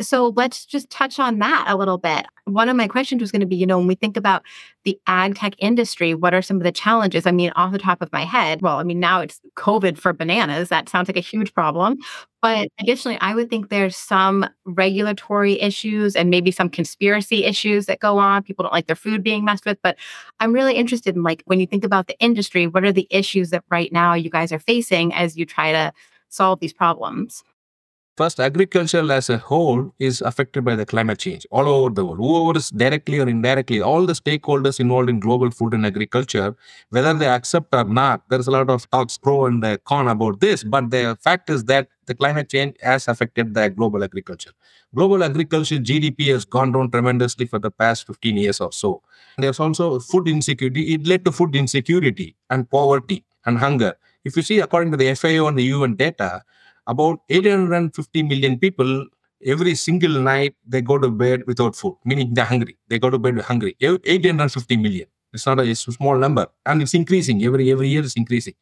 so 0.00 0.32
let's 0.36 0.66
just 0.66 0.90
touch 0.90 1.18
on 1.18 1.38
that 1.38 1.66
a 1.68 1.76
little 1.76 1.98
bit. 1.98 2.26
One 2.44 2.68
of 2.68 2.76
my 2.76 2.88
questions 2.88 3.20
was 3.20 3.30
going 3.30 3.40
to 3.40 3.46
be, 3.46 3.56
you 3.56 3.66
know, 3.66 3.78
when 3.78 3.86
we 3.86 3.94
think 3.94 4.16
about 4.16 4.42
the 4.84 4.98
ag 5.06 5.36
tech 5.36 5.54
industry, 5.58 6.14
what 6.14 6.34
are 6.34 6.42
some 6.42 6.56
of 6.56 6.64
the 6.64 6.72
challenges? 6.72 7.26
I 7.26 7.30
mean, 7.30 7.50
off 7.56 7.72
the 7.72 7.78
top 7.78 8.02
of 8.02 8.12
my 8.12 8.24
head, 8.24 8.62
well, 8.62 8.78
I 8.78 8.82
mean, 8.82 9.00
now 9.00 9.20
it's 9.20 9.40
COVID 9.56 9.96
for 9.96 10.12
bananas. 10.12 10.68
That 10.68 10.88
sounds 10.88 11.08
like 11.08 11.16
a 11.16 11.20
huge 11.20 11.54
problem. 11.54 11.98
But 12.42 12.68
additionally, 12.80 13.18
I 13.20 13.34
would 13.34 13.48
think 13.48 13.68
there's 13.68 13.96
some 13.96 14.46
regulatory 14.64 15.60
issues 15.60 16.16
and 16.16 16.30
maybe 16.30 16.50
some 16.50 16.68
conspiracy 16.68 17.44
issues 17.44 17.86
that 17.86 18.00
go 18.00 18.18
on. 18.18 18.42
People 18.42 18.64
don't 18.64 18.74
like 18.74 18.86
their 18.86 18.96
food 18.96 19.22
being 19.22 19.44
messed 19.44 19.64
with. 19.66 19.78
But 19.82 19.96
I'm 20.40 20.52
really 20.52 20.74
interested 20.74 21.16
in 21.16 21.22
like 21.22 21.42
when 21.46 21.60
you 21.60 21.66
think 21.66 21.84
about 21.84 22.08
the 22.08 22.18
industry, 22.18 22.66
what 22.66 22.84
are 22.84 22.92
the 22.92 23.08
issues 23.10 23.50
that 23.50 23.64
right 23.70 23.92
now 23.92 24.14
you 24.14 24.30
guys 24.30 24.52
are 24.52 24.58
facing 24.58 25.14
as 25.14 25.36
you 25.36 25.46
try 25.46 25.72
to 25.72 25.92
solve 26.28 26.60
these 26.60 26.72
problems? 26.72 27.42
First, 28.16 28.40
agriculture 28.40 29.12
as 29.12 29.28
a 29.28 29.36
whole 29.36 29.94
is 29.98 30.22
affected 30.22 30.64
by 30.64 30.74
the 30.74 30.86
climate 30.86 31.18
change 31.18 31.46
all 31.50 31.68
over 31.68 31.90
the 31.90 32.02
world. 32.02 32.16
Whoever 32.16 32.56
is 32.56 32.70
directly 32.70 33.18
or 33.18 33.28
indirectly, 33.28 33.82
all 33.82 34.06
the 34.06 34.14
stakeholders 34.14 34.80
involved 34.80 35.10
in 35.10 35.20
global 35.20 35.50
food 35.50 35.74
and 35.74 35.84
agriculture, 35.84 36.56
whether 36.88 37.12
they 37.12 37.28
accept 37.28 37.74
or 37.74 37.84
not, 37.84 38.22
there's 38.30 38.46
a 38.46 38.50
lot 38.50 38.70
of 38.70 38.90
talks 38.90 39.18
pro 39.18 39.44
and 39.44 39.62
con 39.84 40.08
about 40.08 40.40
this. 40.40 40.64
But 40.64 40.90
the 40.90 41.18
fact 41.20 41.50
is 41.50 41.64
that 41.64 41.88
the 42.06 42.14
climate 42.14 42.48
change 42.48 42.76
has 42.80 43.06
affected 43.06 43.52
the 43.52 43.68
global 43.68 44.02
agriculture. 44.02 44.52
Global 44.94 45.22
agriculture 45.22 45.76
GDP 45.76 46.28
has 46.28 46.46
gone 46.46 46.72
down 46.72 46.90
tremendously 46.90 47.44
for 47.44 47.58
the 47.58 47.70
past 47.70 48.06
15 48.06 48.34
years 48.38 48.62
or 48.62 48.72
so. 48.72 49.02
There's 49.36 49.60
also 49.60 50.00
food 50.00 50.26
insecurity. 50.26 50.94
It 50.94 51.06
led 51.06 51.26
to 51.26 51.32
food 51.32 51.54
insecurity 51.54 52.34
and 52.48 52.70
poverty 52.70 53.26
and 53.44 53.58
hunger. 53.58 53.94
If 54.24 54.36
you 54.36 54.42
see, 54.42 54.60
according 54.60 54.92
to 54.92 54.96
the 54.96 55.14
FAO 55.14 55.48
and 55.48 55.58
the 55.58 55.64
UN 55.64 55.96
data, 55.96 56.44
about 56.86 57.20
850 57.28 58.22
million 58.22 58.58
people 58.58 59.06
every 59.44 59.74
single 59.74 60.20
night 60.20 60.54
they 60.66 60.80
go 60.80 60.98
to 60.98 61.08
bed 61.10 61.42
without 61.46 61.76
food, 61.76 61.96
meaning 62.04 62.34
they're 62.34 62.44
hungry. 62.44 62.76
They 62.88 62.98
go 62.98 63.10
to 63.10 63.18
bed 63.18 63.38
hungry. 63.40 63.76
850 63.80 64.76
million. 64.76 65.06
It's 65.32 65.44
not 65.44 65.58
a, 65.60 65.64
it's 65.64 65.86
a 65.86 65.92
small 65.92 66.16
number, 66.16 66.46
and 66.64 66.80
it's 66.80 66.94
increasing 66.94 67.44
every 67.44 67.70
every 67.70 67.88
year. 67.88 68.02
It's 68.02 68.16
increasing, 68.16 68.54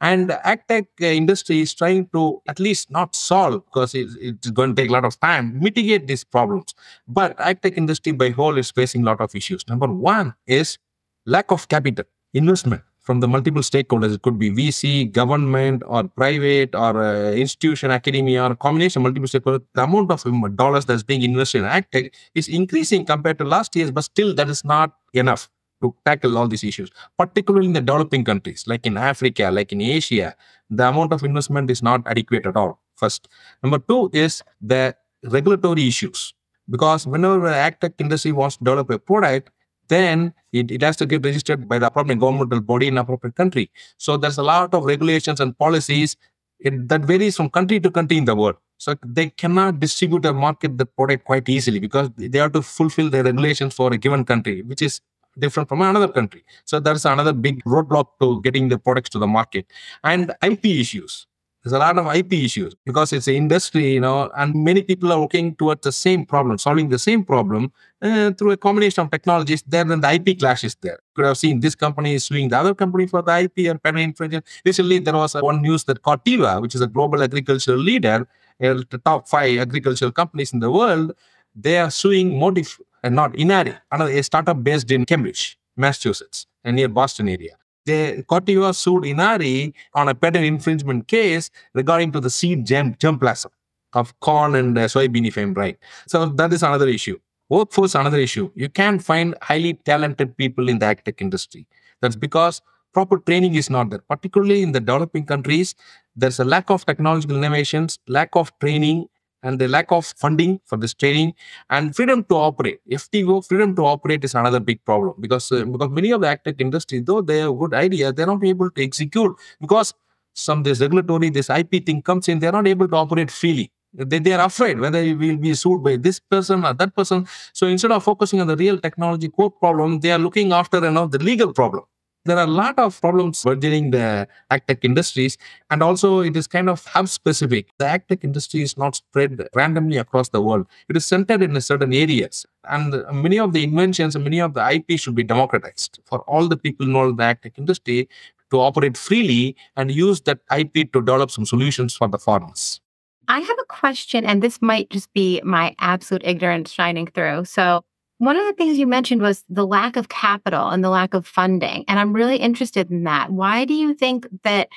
And 0.00 0.30
agtech 0.30 0.86
uh, 1.00 1.06
industry 1.06 1.60
is 1.60 1.74
trying 1.74 2.08
to 2.14 2.42
at 2.48 2.58
least 2.58 2.90
not 2.90 3.14
solve, 3.14 3.64
because 3.66 3.94
it's, 3.94 4.16
it's 4.20 4.50
going 4.50 4.74
to 4.74 4.82
take 4.82 4.90
a 4.90 4.92
lot 4.92 5.04
of 5.04 5.18
time, 5.20 5.60
mitigate 5.60 6.06
these 6.06 6.24
problems. 6.24 6.74
But 7.06 7.36
agtech 7.38 7.76
industry 7.76 8.12
by 8.12 8.30
whole 8.30 8.58
is 8.58 8.70
facing 8.70 9.02
a 9.02 9.06
lot 9.06 9.20
of 9.20 9.34
issues. 9.34 9.66
Number 9.68 9.86
one 9.86 10.34
is 10.46 10.78
lack 11.26 11.50
of 11.52 11.68
capital, 11.68 12.04
investment 12.34 12.82
from 13.06 13.20
the 13.20 13.28
multiple 13.28 13.62
stakeholders. 13.62 14.14
It 14.14 14.22
could 14.22 14.38
be 14.38 14.50
VC, 14.50 15.10
government, 15.10 15.82
or 15.86 16.04
private, 16.04 16.74
or 16.74 17.02
uh, 17.02 17.30
institution, 17.32 17.90
academia, 17.92 18.44
or 18.44 18.56
combination 18.56 19.02
multiple 19.02 19.28
stakeholders. 19.28 19.62
The 19.74 19.84
amount 19.84 20.10
of 20.10 20.56
dollars 20.56 20.84
that's 20.86 21.04
being 21.04 21.22
invested 21.22 21.58
in 21.58 21.64
agtech 21.64 22.12
is 22.34 22.48
increasing 22.48 23.06
compared 23.06 23.38
to 23.38 23.44
last 23.44 23.76
year's, 23.76 23.92
but 23.92 24.02
still 24.02 24.34
that 24.34 24.48
is 24.48 24.64
not 24.64 24.96
enough 25.14 25.48
to 25.82 25.94
tackle 26.04 26.36
all 26.36 26.48
these 26.48 26.64
issues, 26.64 26.90
particularly 27.16 27.66
in 27.66 27.74
the 27.74 27.80
developing 27.80 28.24
countries, 28.24 28.64
like 28.66 28.84
in 28.86 28.96
Africa, 28.96 29.50
like 29.52 29.72
in 29.72 29.80
Asia, 29.80 30.34
the 30.68 30.88
amount 30.88 31.12
of 31.12 31.22
investment 31.22 31.70
is 31.70 31.82
not 31.82 32.02
adequate 32.06 32.44
at 32.46 32.56
all. 32.56 32.80
First. 32.96 33.28
Number 33.62 33.78
two 33.78 34.10
is 34.12 34.42
the 34.60 34.96
regulatory 35.22 35.86
issues. 35.86 36.32
Because 36.68 37.06
whenever 37.06 37.48
the 37.48 37.54
agtech 37.54 37.92
industry 37.98 38.32
wants 38.32 38.56
to 38.56 38.64
develop 38.64 38.90
a 38.90 38.98
product, 38.98 39.50
then 39.88 40.34
it, 40.52 40.70
it 40.70 40.82
has 40.82 40.96
to 40.96 41.06
get 41.06 41.24
registered 41.24 41.68
by 41.68 41.78
the 41.78 41.86
appropriate 41.86 42.18
governmental 42.18 42.60
body 42.60 42.88
in 42.88 42.98
appropriate 42.98 43.36
country. 43.36 43.70
So 43.96 44.16
there's 44.16 44.38
a 44.38 44.42
lot 44.42 44.74
of 44.74 44.84
regulations 44.84 45.40
and 45.40 45.56
policies 45.58 46.16
that 46.64 47.02
varies 47.02 47.36
from 47.36 47.50
country 47.50 47.80
to 47.80 47.90
country 47.90 48.16
in 48.16 48.24
the 48.24 48.34
world. 48.34 48.56
So 48.78 48.94
they 49.04 49.30
cannot 49.30 49.80
distribute 49.80 50.26
or 50.26 50.34
market 50.34 50.76
the 50.76 50.86
product 50.86 51.24
quite 51.24 51.48
easily 51.48 51.78
because 51.78 52.10
they 52.16 52.38
have 52.38 52.52
to 52.52 52.62
fulfill 52.62 53.10
the 53.10 53.22
regulations 53.22 53.74
for 53.74 53.92
a 53.92 53.96
given 53.96 54.24
country, 54.24 54.62
which 54.62 54.82
is 54.82 55.00
different 55.38 55.68
from 55.68 55.82
another 55.82 56.08
country. 56.08 56.44
So 56.64 56.80
there's 56.80 57.04
another 57.04 57.32
big 57.32 57.62
roadblock 57.64 58.06
to 58.20 58.40
getting 58.42 58.68
the 58.68 58.78
products 58.78 59.10
to 59.10 59.18
the 59.18 59.26
market. 59.26 59.66
And 60.04 60.34
IP 60.42 60.66
issues. 60.66 61.26
There's 61.66 61.72
a 61.72 61.78
lot 61.80 61.98
of 61.98 62.06
IP 62.14 62.32
issues 62.34 62.76
because 62.84 63.12
it's 63.12 63.26
an 63.26 63.34
industry, 63.34 63.94
you 63.94 64.00
know, 64.00 64.30
and 64.36 64.54
many 64.54 64.82
people 64.82 65.12
are 65.12 65.18
working 65.18 65.56
towards 65.56 65.80
the 65.80 65.90
same 65.90 66.24
problem, 66.24 66.58
solving 66.58 66.90
the 66.90 66.98
same 67.00 67.24
problem 67.24 67.72
uh, 68.00 68.30
through 68.30 68.52
a 68.52 68.56
combination 68.56 69.02
of 69.02 69.10
technologies. 69.10 69.64
There, 69.66 69.82
then 69.82 70.00
the 70.00 70.12
IP 70.12 70.38
clash 70.38 70.62
is 70.62 70.76
there. 70.76 70.92
You 70.92 71.12
could 71.16 71.24
have 71.24 71.36
seen 71.36 71.58
this 71.58 71.74
company 71.74 72.14
is 72.14 72.24
suing 72.24 72.50
the 72.50 72.56
other 72.56 72.72
company 72.72 73.08
for 73.08 73.20
the 73.20 73.36
IP 73.36 73.66
and 73.68 73.82
patent 73.82 74.04
infringement. 74.04 74.46
Recently, 74.64 75.00
there 75.00 75.14
was 75.14 75.34
one 75.34 75.60
news 75.60 75.82
that 75.86 76.02
Corteva, 76.02 76.62
which 76.62 76.76
is 76.76 76.82
a 76.82 76.86
global 76.86 77.20
agricultural 77.20 77.78
leader, 77.78 78.28
uh, 78.62 78.74
the 78.88 79.00
top 79.04 79.26
five 79.26 79.58
agricultural 79.58 80.12
companies 80.12 80.52
in 80.52 80.60
the 80.60 80.70
world, 80.70 81.14
they 81.56 81.78
are 81.78 81.90
suing 81.90 82.34
Modif, 82.34 82.78
and 83.02 83.18
uh, 83.18 83.22
not 83.22 83.34
Inari, 83.34 83.74
another 83.90 84.12
a 84.12 84.22
startup 84.22 84.62
based 84.62 84.92
in 84.92 85.04
Cambridge, 85.04 85.58
Massachusetts, 85.76 86.46
and 86.62 86.76
near 86.76 86.86
Boston 86.86 87.28
area 87.28 87.56
the 87.86 88.24
Corteva 88.28 88.74
sued 88.74 89.04
Inari 89.06 89.74
on 89.94 90.08
a 90.08 90.14
patent 90.14 90.44
infringement 90.44 91.08
case 91.08 91.50
regarding 91.74 92.12
to 92.12 92.20
the 92.20 92.30
seed 92.30 92.66
germ, 92.66 92.94
germplasm 92.94 93.50
of 93.94 94.18
corn 94.20 94.54
and 94.54 94.76
uh, 94.76 94.84
soybean, 94.84 95.26
if 95.26 95.36
I'm 95.38 95.54
right. 95.54 95.78
So 96.06 96.26
that 96.26 96.52
is 96.52 96.62
another 96.62 96.88
issue. 96.88 97.18
Workforce, 97.48 97.94
another 97.94 98.18
issue. 98.18 98.50
You 98.54 98.68
can't 98.68 99.02
find 99.02 99.34
highly 99.40 99.74
talented 99.74 100.36
people 100.36 100.68
in 100.68 100.80
the 100.80 100.86
agtech 100.86 101.20
industry. 101.20 101.66
That's 102.02 102.16
because 102.16 102.60
proper 102.92 103.18
training 103.18 103.54
is 103.54 103.70
not 103.70 103.90
there. 103.90 104.02
Particularly 104.10 104.62
in 104.62 104.72
the 104.72 104.80
developing 104.80 105.24
countries, 105.24 105.74
there's 106.16 106.40
a 106.40 106.44
lack 106.44 106.70
of 106.70 106.84
technological 106.84 107.36
innovations, 107.36 107.98
lack 108.08 108.30
of 108.34 108.52
training, 108.58 109.06
and 109.46 109.58
the 109.58 109.68
lack 109.68 109.92
of 109.96 110.04
funding 110.24 110.60
for 110.64 110.76
this 110.76 110.94
training 110.94 111.32
and 111.70 111.94
freedom 111.96 112.24
to 112.24 112.34
operate. 112.34 112.80
FTO, 112.90 113.40
freedom 113.40 113.74
to 113.76 113.82
operate 113.94 114.24
is 114.24 114.34
another 114.34 114.60
big 114.60 114.84
problem 114.84 115.14
because, 115.20 115.50
uh, 115.52 115.64
because 115.64 115.90
many 115.90 116.10
of 116.10 116.20
the 116.20 116.26
agtech 116.26 116.60
industry, 116.60 117.00
though 117.00 117.20
they 117.20 117.38
have 117.38 117.58
good 117.58 117.74
idea, 117.74 118.12
they're 118.12 118.26
not 118.34 118.44
able 118.44 118.70
to 118.70 118.82
execute 118.82 119.34
because 119.60 119.94
some 120.34 120.62
this 120.62 120.80
regulatory, 120.80 121.30
this 121.30 121.48
IP 121.50 121.84
thing 121.86 122.02
comes 122.02 122.28
in, 122.28 122.38
they're 122.38 122.52
not 122.52 122.66
able 122.66 122.88
to 122.88 122.96
operate 122.96 123.30
freely. 123.30 123.70
They, 123.94 124.18
they 124.18 124.32
are 124.34 124.44
afraid 124.44 124.78
whether 124.78 125.02
you 125.02 125.16
will 125.16 125.38
be 125.38 125.54
sued 125.54 125.82
by 125.82 125.96
this 125.96 126.20
person 126.20 126.64
or 126.64 126.74
that 126.74 126.94
person. 126.94 127.26
So 127.54 127.66
instead 127.66 127.92
of 127.92 128.04
focusing 128.04 128.40
on 128.40 128.46
the 128.46 128.56
real 128.56 128.78
technology 128.78 129.28
core 129.28 129.50
problem, 129.50 130.00
they 130.00 130.12
are 130.12 130.18
looking 130.18 130.52
after 130.52 130.78
you 130.84 130.90
know, 130.90 131.06
the 131.06 131.18
legal 131.18 131.52
problem 131.54 131.84
there 132.26 132.36
are 132.36 132.44
a 132.44 132.56
lot 132.62 132.78
of 132.78 133.00
problems 133.00 133.42
burgeoning 133.42 133.90
the 133.90 134.28
agtech 134.50 134.84
industries 134.84 135.38
and 135.70 135.82
also 135.82 136.20
it 136.20 136.36
is 136.36 136.46
kind 136.46 136.68
of 136.68 136.84
hub 136.84 137.08
specific. 137.08 137.68
The 137.78 137.86
agtech 137.86 138.24
industry 138.24 138.62
is 138.62 138.76
not 138.76 138.96
spread 138.96 139.48
randomly 139.54 139.96
across 139.96 140.28
the 140.28 140.40
world. 140.40 140.66
It 140.88 140.96
is 140.96 141.06
centered 141.06 141.42
in 141.42 141.60
certain 141.60 141.92
areas 141.94 142.44
and 142.64 143.04
many 143.12 143.38
of 143.38 143.52
the 143.52 143.64
inventions 143.64 144.14
and 144.14 144.24
many 144.24 144.40
of 144.40 144.54
the 144.54 144.68
ip 144.70 144.98
should 144.98 145.14
be 145.14 145.22
democratized 145.22 146.00
for 146.04 146.20
all 146.22 146.48
the 146.48 146.56
people 146.56 146.86
involved 146.86 147.12
in 147.12 147.16
the 147.16 147.22
agtech 147.22 147.58
industry 147.58 148.08
to 148.50 148.60
operate 148.60 148.96
freely 148.96 149.56
and 149.76 149.90
use 149.90 150.20
that 150.22 150.38
ip 150.56 150.74
to 150.74 151.00
develop 151.00 151.30
some 151.30 151.46
solutions 151.46 151.96
for 151.96 152.08
the 152.08 152.18
farmers. 152.18 152.80
I 153.28 153.40
have 153.40 153.58
a 153.60 153.64
question, 153.64 154.24
and 154.24 154.40
this 154.42 154.62
might 154.62 154.88
just 154.90 155.12
be 155.12 155.40
my 155.44 155.74
absolute 155.80 156.22
ignorance 156.24 156.70
shining 156.70 157.08
through. 157.08 157.46
So, 157.46 157.84
one 158.18 158.36
of 158.36 158.46
the 158.46 158.52
things 158.54 158.78
you 158.78 158.86
mentioned 158.86 159.22
was 159.22 159.44
the 159.48 159.66
lack 159.66 159.96
of 159.96 160.08
capital 160.08 160.68
and 160.68 160.82
the 160.82 160.90
lack 160.90 161.14
of 161.14 161.26
funding. 161.26 161.84
And 161.86 161.98
I'm 161.98 162.12
really 162.12 162.36
interested 162.36 162.90
in 162.90 163.04
that. 163.04 163.30
Why 163.30 163.64
do 163.64 163.74
you 163.74 163.94
think 163.94 164.26
that 164.42 164.68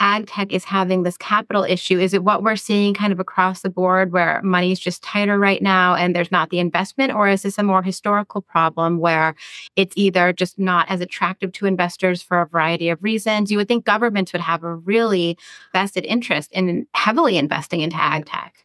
ag 0.00 0.26
tech 0.26 0.52
is 0.52 0.64
having 0.64 1.02
this 1.02 1.16
capital 1.16 1.64
issue? 1.64 1.98
Is 1.98 2.14
it 2.14 2.24
what 2.24 2.42
we're 2.42 2.56
seeing 2.56 2.94
kind 2.94 3.12
of 3.12 3.20
across 3.20 3.62
the 3.62 3.70
board 3.70 4.12
where 4.12 4.40
money 4.42 4.72
is 4.72 4.80
just 4.80 5.02
tighter 5.02 5.38
right 5.38 5.62
now 5.62 5.94
and 5.94 6.14
there's 6.14 6.32
not 6.32 6.50
the 6.50 6.58
investment? 6.58 7.12
Or 7.12 7.28
is 7.28 7.42
this 7.42 7.58
a 7.58 7.62
more 7.62 7.82
historical 7.82 8.42
problem 8.42 8.98
where 8.98 9.34
it's 9.76 9.94
either 9.96 10.32
just 10.32 10.58
not 10.58 10.90
as 10.90 11.00
attractive 11.00 11.52
to 11.52 11.66
investors 11.66 12.22
for 12.22 12.40
a 12.40 12.46
variety 12.46 12.88
of 12.88 13.02
reasons? 13.02 13.50
You 13.50 13.58
would 13.58 13.68
think 13.68 13.84
governments 13.84 14.32
would 14.32 14.42
have 14.42 14.64
a 14.64 14.74
really 14.74 15.38
vested 15.72 16.04
interest 16.04 16.50
in 16.52 16.86
heavily 16.94 17.36
investing 17.36 17.80
into 17.80 17.96
ag 17.96 18.26
tech. 18.26 18.64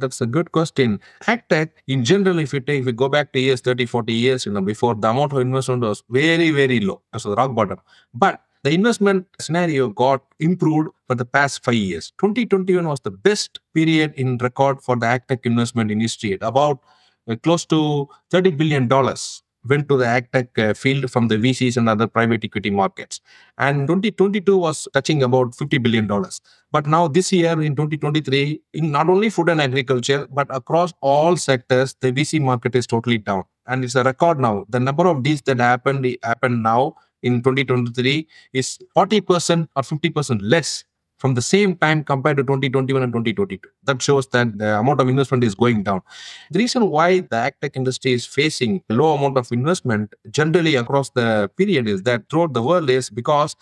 That's 0.00 0.20
a 0.20 0.26
good 0.26 0.52
question. 0.52 1.00
AgTech, 1.22 1.70
in 1.86 2.04
general, 2.04 2.38
if 2.38 2.52
you 2.52 2.60
take, 2.60 2.80
if 2.80 2.86
we 2.86 2.92
go 2.92 3.08
back 3.08 3.32
to 3.32 3.40
years, 3.40 3.60
30, 3.60 3.86
40 3.86 4.12
years, 4.12 4.46
you 4.46 4.52
know, 4.52 4.60
before 4.60 4.94
the 4.94 5.10
amount 5.10 5.32
of 5.32 5.38
investment 5.38 5.82
was 5.82 6.02
very, 6.08 6.50
very 6.50 6.80
low. 6.80 7.02
The 7.12 7.34
rock 7.34 7.54
bottom. 7.54 7.78
But 8.14 8.42
the 8.62 8.72
investment 8.72 9.26
scenario 9.40 9.88
got 9.88 10.22
improved 10.38 10.90
for 11.06 11.14
the 11.14 11.24
past 11.24 11.64
five 11.64 11.74
years. 11.74 12.12
2021 12.18 12.86
was 12.86 13.00
the 13.00 13.10
best 13.10 13.60
period 13.74 14.12
in 14.16 14.36
record 14.38 14.82
for 14.82 14.96
the 14.96 15.06
AgTech 15.06 15.46
investment 15.46 15.90
in 15.90 16.00
history, 16.00 16.38
about 16.40 16.80
uh, 17.28 17.36
close 17.36 17.64
to 17.66 18.08
$30 18.30 18.56
billion 18.56 18.88
went 19.68 19.88
to 19.88 19.96
the 19.96 20.04
agtech 20.04 20.48
uh, 20.58 20.74
field 20.74 21.10
from 21.10 21.28
the 21.28 21.36
VCs 21.36 21.76
and 21.76 21.88
other 21.88 22.06
private 22.06 22.44
equity 22.44 22.70
markets. 22.70 23.20
And 23.58 23.86
2022 23.86 24.56
was 24.56 24.88
touching 24.92 25.22
about 25.22 25.52
$50 25.52 25.82
billion. 25.82 26.06
But 26.72 26.86
now 26.86 27.08
this 27.08 27.32
year 27.32 27.60
in 27.60 27.76
2023, 27.76 28.60
in 28.74 28.90
not 28.90 29.08
only 29.08 29.30
food 29.30 29.48
and 29.48 29.60
agriculture, 29.60 30.26
but 30.30 30.46
across 30.54 30.92
all 31.00 31.36
sectors, 31.36 31.94
the 32.00 32.12
VC 32.12 32.40
market 32.40 32.74
is 32.74 32.86
totally 32.86 33.18
down. 33.18 33.44
And 33.66 33.84
it's 33.84 33.94
a 33.94 34.02
record 34.02 34.38
now. 34.40 34.64
The 34.68 34.80
number 34.80 35.06
of 35.06 35.22
deals 35.22 35.42
that 35.42 35.58
happened, 35.58 36.16
happened 36.22 36.62
now 36.62 36.94
in 37.22 37.42
2023 37.42 38.26
is 38.52 38.78
40% 38.96 39.68
or 39.76 39.82
50% 39.82 40.40
less 40.42 40.84
from 41.20 41.34
the 41.34 41.42
same 41.42 41.76
time 41.76 42.02
compared 42.02 42.38
to 42.38 42.42
2021 42.42 43.02
and 43.02 43.12
2022. 43.12 43.68
That 43.84 44.00
shows 44.00 44.26
that 44.28 44.58
the 44.58 44.78
amount 44.78 45.00
of 45.00 45.08
investment 45.08 45.44
is 45.44 45.54
going 45.54 45.82
down. 45.82 46.00
The 46.50 46.58
reason 46.58 46.88
why 46.88 47.20
the 47.20 47.36
agtech 47.48 47.76
industry 47.76 48.12
is 48.12 48.24
facing 48.26 48.82
low 48.88 49.14
amount 49.14 49.36
of 49.36 49.52
investment 49.52 50.14
generally 50.30 50.76
across 50.76 51.10
the 51.10 51.50
period 51.56 51.88
is 51.88 52.02
that 52.04 52.28
throughout 52.30 52.54
the 52.54 52.62
world 52.62 52.88
is 52.88 53.10
because 53.10 53.54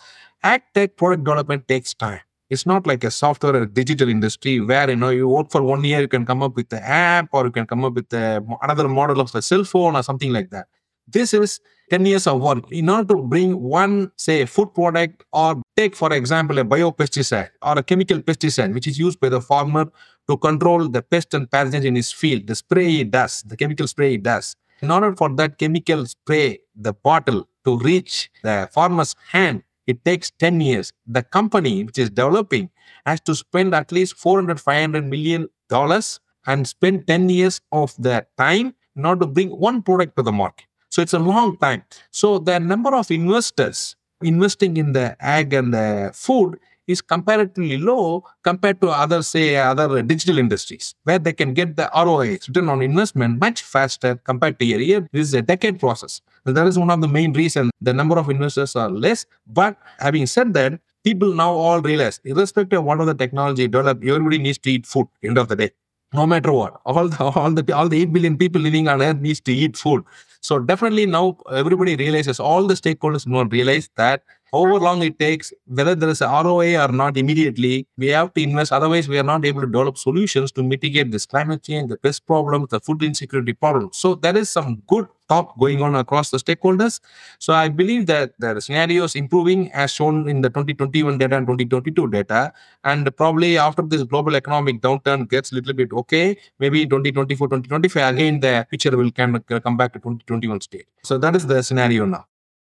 agtech 0.43 0.95
product 0.95 1.25
development 1.25 1.67
takes 1.67 1.93
time. 1.93 2.21
It's 2.49 2.65
not 2.65 2.87
like 2.87 3.03
a 3.03 3.11
software 3.11 3.55
or 3.57 3.65
digital 3.67 4.09
industry 4.09 4.59
where 4.59 4.89
you 4.89 4.95
know 4.95 5.09
you 5.09 5.27
work 5.27 5.51
for 5.51 5.61
one 5.61 5.83
year, 5.83 6.01
you 6.01 6.07
can 6.07 6.25
come 6.25 6.41
up 6.41 6.55
with 6.55 6.69
the 6.69 6.81
app 6.81 7.27
or 7.31 7.45
you 7.45 7.51
can 7.51 7.67
come 7.67 7.85
up 7.85 7.93
with 7.93 8.09
the, 8.09 8.43
another 8.63 8.87
model 8.87 9.21
of 9.21 9.35
a 9.35 9.41
cell 9.41 9.63
phone 9.63 9.95
or 9.95 10.01
something 10.01 10.33
like 10.33 10.49
that. 10.49 10.65
This 11.11 11.33
is 11.33 11.59
10 11.89 12.05
years 12.05 12.27
of 12.27 12.39
work. 12.41 12.71
In 12.71 12.89
order 12.89 13.15
to 13.15 13.21
bring 13.23 13.59
one, 13.59 14.11
say, 14.17 14.45
food 14.45 14.73
product 14.75 15.23
or 15.33 15.61
take, 15.75 15.95
for 15.95 16.13
example, 16.13 16.59
a 16.59 16.63
biopesticide 16.63 17.49
or 17.63 17.79
a 17.79 17.83
chemical 17.83 18.19
pesticide, 18.19 18.73
which 18.73 18.85
is 18.85 18.99
used 18.99 19.19
by 19.19 19.29
the 19.29 19.41
farmer 19.41 19.85
to 20.27 20.37
control 20.37 20.87
the 20.87 21.01
pest 21.01 21.33
and 21.33 21.49
pathogens 21.49 21.85
in 21.85 21.95
his 21.95 22.11
field, 22.11 22.45
the 22.45 22.55
spray 22.55 22.89
he 22.89 23.03
does, 23.03 23.41
the 23.43 23.57
chemical 23.57 23.87
spray 23.87 24.11
he 24.11 24.17
does. 24.17 24.55
In 24.81 24.91
order 24.91 25.15
for 25.15 25.29
that 25.35 25.57
chemical 25.57 26.05
spray, 26.05 26.59
the 26.75 26.93
bottle, 26.93 27.47
to 27.65 27.77
reach 27.79 28.29
the 28.43 28.69
farmer's 28.71 29.15
hand, 29.31 29.63
it 29.87 30.05
takes 30.05 30.29
10 30.31 30.61
years. 30.61 30.93
The 31.07 31.23
company 31.23 31.83
which 31.83 31.97
is 31.97 32.09
developing 32.11 32.69
has 33.05 33.19
to 33.21 33.33
spend 33.33 33.73
at 33.73 33.91
least 33.91 34.15
400, 34.15 34.59
500 34.61 35.05
million 35.05 35.49
dollars 35.69 36.19
and 36.45 36.67
spend 36.67 37.07
10 37.07 37.29
years 37.29 37.59
of 37.71 37.95
their 37.97 38.27
time 38.37 38.75
in 38.95 39.05
order 39.05 39.21
to 39.21 39.27
bring 39.27 39.49
one 39.49 39.81
product 39.81 40.15
to 40.17 40.23
the 40.23 40.31
market. 40.31 40.65
So 40.99 41.03
it's 41.03 41.13
a 41.13 41.19
long 41.19 41.55
time. 41.55 41.83
So 42.11 42.39
the 42.39 42.59
number 42.59 42.93
of 42.93 43.09
investors 43.09 43.95
investing 44.21 44.75
in 44.75 44.91
the 44.91 45.15
ag 45.21 45.53
and 45.53 45.73
the 45.73 46.11
food 46.13 46.59
is 46.87 46.99
comparatively 47.01 47.77
low 47.77 48.25
compared 48.43 48.81
to 48.81 48.89
other, 48.89 49.23
say, 49.23 49.55
other 49.55 50.01
digital 50.01 50.37
industries, 50.37 50.95
where 51.05 51.17
they 51.17 51.31
can 51.31 51.53
get 51.53 51.77
the 51.77 51.89
ROI, 51.95 52.39
return 52.45 52.67
on 52.67 52.81
investment, 52.81 53.39
much 53.39 53.61
faster 53.61 54.15
compared 54.25 54.59
to 54.59 54.65
year. 54.65 55.07
This 55.13 55.29
is 55.29 55.33
a 55.35 55.41
decade 55.41 55.79
process. 55.79 56.19
that 56.43 56.67
is 56.67 56.77
one 56.77 56.89
of 56.91 56.99
the 56.99 57.07
main 57.07 57.31
reasons 57.31 57.71
the 57.79 57.93
number 57.93 58.19
of 58.19 58.29
investors 58.29 58.75
are 58.75 58.89
less. 58.89 59.25
But 59.47 59.77
having 59.99 60.25
said 60.25 60.53
that, 60.55 60.81
people 61.05 61.33
now 61.33 61.53
all 61.53 61.81
realize, 61.81 62.19
irrespective 62.25 62.79
of 62.79 62.83
what 62.83 62.99
of 62.99 63.07
the 63.07 63.13
technology 63.13 63.69
developed, 63.69 64.03
everybody 64.03 64.37
needs 64.37 64.57
to 64.57 64.71
eat 64.71 64.85
food. 64.85 65.07
End 65.23 65.37
of 65.37 65.47
the 65.47 65.55
day, 65.55 65.71
no 66.13 66.27
matter 66.27 66.51
what, 66.51 66.81
all 66.85 67.07
the 67.07 67.23
all 67.23 67.51
the 67.51 67.73
all 67.73 67.87
the 67.87 68.01
eight 68.01 68.11
billion 68.11 68.37
people 68.37 68.59
living 68.59 68.89
on 68.89 69.01
Earth 69.01 69.21
needs 69.21 69.39
to 69.39 69.53
eat 69.53 69.77
food. 69.77 70.03
So 70.41 70.59
definitely 70.59 71.05
now 71.05 71.37
everybody 71.51 71.95
realizes, 71.95 72.39
all 72.39 72.65
the 72.67 72.73
stakeholders 72.75 73.27
now 73.27 73.43
realize 73.43 73.89
that 73.97 74.23
however 74.51 74.79
long 74.79 75.03
it 75.03 75.19
takes, 75.19 75.53
whether 75.65 75.95
there 75.95 76.09
is 76.09 76.21
a 76.21 76.27
ROI 76.27 76.77
or 76.83 76.91
not 76.91 77.17
immediately, 77.17 77.87
we 77.97 78.07
have 78.07 78.33
to 78.33 78.41
invest. 78.41 78.71
Otherwise, 78.71 79.07
we 79.07 79.19
are 79.19 79.23
not 79.23 79.45
able 79.45 79.61
to 79.61 79.67
develop 79.67 79.97
solutions 79.97 80.51
to 80.53 80.63
mitigate 80.63 81.11
this 81.11 81.25
climate 81.25 81.63
change, 81.63 81.89
the 81.89 81.97
pest 81.97 82.25
problem, 82.25 82.65
the 82.69 82.79
food 82.79 83.03
insecurity 83.03 83.53
problem. 83.53 83.89
So 83.93 84.15
there 84.15 84.37
is 84.37 84.49
some 84.49 84.81
good 84.87 85.07
talk 85.29 85.57
going 85.59 85.81
on 85.81 85.95
across 85.95 86.31
the 86.31 86.37
stakeholders. 86.37 86.99
So 87.37 87.53
I 87.53 87.69
believe 87.69 88.07
that 88.07 88.33
the 88.39 88.59
scenario 88.59 89.03
is 89.03 89.15
improving 89.15 89.71
as 89.71 89.91
shown 89.91 90.27
in 90.27 90.41
the 90.41 90.49
2021 90.49 91.17
data 91.19 91.37
and 91.37 91.45
2022 91.45 92.07
data. 92.09 92.51
And 92.83 93.15
probably 93.15 93.57
after 93.57 93.83
this 93.83 94.03
global 94.03 94.35
economic 94.35 94.81
downturn 94.81 95.29
gets 95.29 95.51
a 95.51 95.55
little 95.55 95.73
bit 95.73 95.93
okay, 95.93 96.37
maybe 96.59 96.83
2024, 96.85 97.47
2025, 97.47 98.15
again, 98.15 98.39
the 98.39 98.67
picture 98.69 98.95
will 98.97 99.11
come, 99.11 99.39
come 99.39 99.77
back 99.77 99.93
to 99.93 99.99
2021 99.99 100.61
state. 100.61 100.87
So 101.03 101.17
that 101.19 101.35
is 101.35 101.45
the 101.45 101.61
scenario 101.61 102.05
now. 102.05 102.25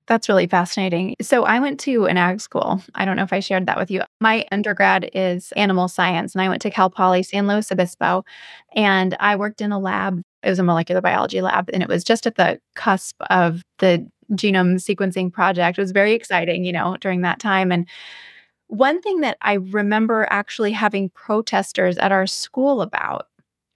That's 0.10 0.28
really 0.28 0.48
fascinating. 0.48 1.16
So 1.22 1.44
I 1.44 1.60
went 1.60 1.80
to 1.82 2.08
an 2.08 2.18
ag 2.18 2.42
school. 2.42 2.82
I 2.96 3.06
don't 3.06 3.16
know 3.16 3.24
if 3.24 3.32
I 3.32 3.42
shared 3.42 3.68
that 3.68 3.78
with 3.78 3.92
you. 3.92 4.02
My 4.20 4.44
undergrad 4.52 5.12
is 5.14 5.52
animal 5.52 5.88
science, 5.88 6.34
and 6.34 6.42
I 6.42 6.50
went 6.50 6.64
to 6.64 6.72
Cal 6.72 6.90
Poly 6.90 7.22
San 7.22 7.46
Luis 7.46 7.72
Obispo, 7.72 8.26
and 8.76 9.16
I 9.20 9.36
worked 9.36 9.62
in 9.62 9.72
a 9.72 9.78
lab. 9.78 10.20
It 10.42 10.50
was 10.50 10.58
a 10.58 10.64
molecular 10.64 11.00
biology 11.00 11.42
lab, 11.42 11.70
and 11.72 11.84
it 11.84 11.90
was 11.90 12.04
just 12.04 12.26
at 12.26 12.36
the 12.36 12.60
cusp 12.76 13.16
of 13.30 13.62
the 13.78 14.10
genome 14.32 14.78
sequencing 14.78 15.32
project. 15.32 15.78
It 15.78 15.82
was 15.82 15.92
very 15.92 16.14
exciting, 16.14 16.66
you 16.66 16.74
know, 16.74 16.98
during 17.00 17.22
that 17.22 17.40
time. 17.40 17.72
And 17.72 17.88
one 18.66 19.02
thing 19.02 19.22
that 19.22 19.38
I 19.44 19.54
remember 19.54 20.28
actually 20.32 20.72
having 20.72 21.10
protesters 21.10 22.00
at 22.00 22.12
our 22.12 22.26
school 22.26 22.82
about 22.82 23.28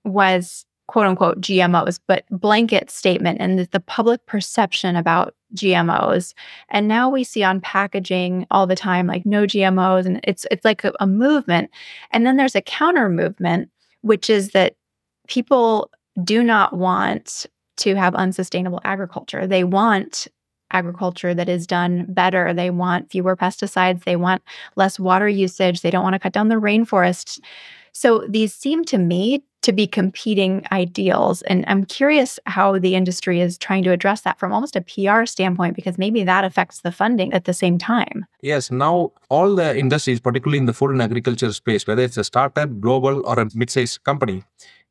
was 0.03 0.65
quote 0.93 1.07
unquote 1.07 1.41
GMOs, 1.41 1.99
but 2.05 2.23
blanket 2.29 2.91
statement 2.91 3.41
and 3.41 3.57
the, 3.57 3.79
public 3.79 4.23
perception 4.27 4.95
about 4.95 5.33
GMOs. 5.55 6.35
And 6.69 6.87
now 6.87 7.09
we 7.09 7.23
see 7.23 7.41
on 7.41 7.61
packaging 7.61 8.45
all 8.51 8.67
the 8.67 8.75
time 8.75 9.07
like 9.07 9.25
no 9.25 9.47
GMOs 9.47 10.05
and 10.05 10.19
it's 10.23 10.45
it's 10.51 10.63
like 10.63 10.83
a, 10.83 10.93
a 10.99 11.07
movement. 11.07 11.71
And 12.11 12.27
then 12.27 12.37
there's 12.37 12.55
a 12.55 12.61
counter 12.61 13.09
movement 13.09 13.71
which 14.01 14.29
is 14.29 14.51
that 14.51 14.75
people 15.27 15.89
do 16.23 16.43
not 16.43 16.73
want 16.77 17.47
to 17.77 17.95
have 17.95 18.13
unsustainable 18.13 18.79
agriculture. 18.83 19.47
They 19.47 19.63
want 19.63 20.27
agriculture 20.69 21.33
that 21.33 21.49
is 21.49 21.65
done 21.65 22.05
better. 22.07 22.53
They 22.53 22.69
want 22.69 23.09
fewer 23.09 23.35
pesticides, 23.35 24.03
they 24.03 24.15
want 24.15 24.43
less 24.75 24.99
water 24.99 25.27
usage, 25.27 25.81
they 25.81 25.89
don't 25.89 26.03
want 26.03 26.13
to 26.13 26.19
cut 26.19 26.33
down 26.33 26.49
the 26.49 26.55
rainforest. 26.55 27.39
So 27.93 28.27
these 28.29 28.53
seem 28.53 28.83
to 28.85 28.99
me 28.99 29.43
to 29.63 29.71
be 29.71 29.87
competing 29.87 30.65
ideals. 30.71 31.41
And 31.43 31.65
I'm 31.67 31.85
curious 31.85 32.39
how 32.45 32.77
the 32.77 32.95
industry 32.95 33.41
is 33.41 33.57
trying 33.57 33.83
to 33.83 33.91
address 33.91 34.21
that 34.21 34.37
from 34.39 34.53
almost 34.53 34.75
a 34.75 34.81
PR 34.81 35.25
standpoint, 35.25 35.75
because 35.75 35.97
maybe 35.97 36.23
that 36.23 36.43
affects 36.43 36.81
the 36.81 36.91
funding 36.91 37.33
at 37.33 37.45
the 37.45 37.53
same 37.53 37.77
time. 37.77 38.25
Yes, 38.41 38.69
now 38.71 39.11
all 39.29 39.55
the 39.55 39.77
industries, 39.77 40.19
particularly 40.19 40.59
in 40.59 40.65
the 40.65 40.73
food 40.73 40.91
and 40.91 41.01
agriculture 41.01 41.51
space, 41.51 41.87
whether 41.87 42.03
it's 42.03 42.17
a 42.17 42.23
startup, 42.23 42.79
global, 42.79 43.25
or 43.25 43.39
a 43.39 43.49
mid 43.55 43.69
sized 43.69 44.03
company, 44.03 44.43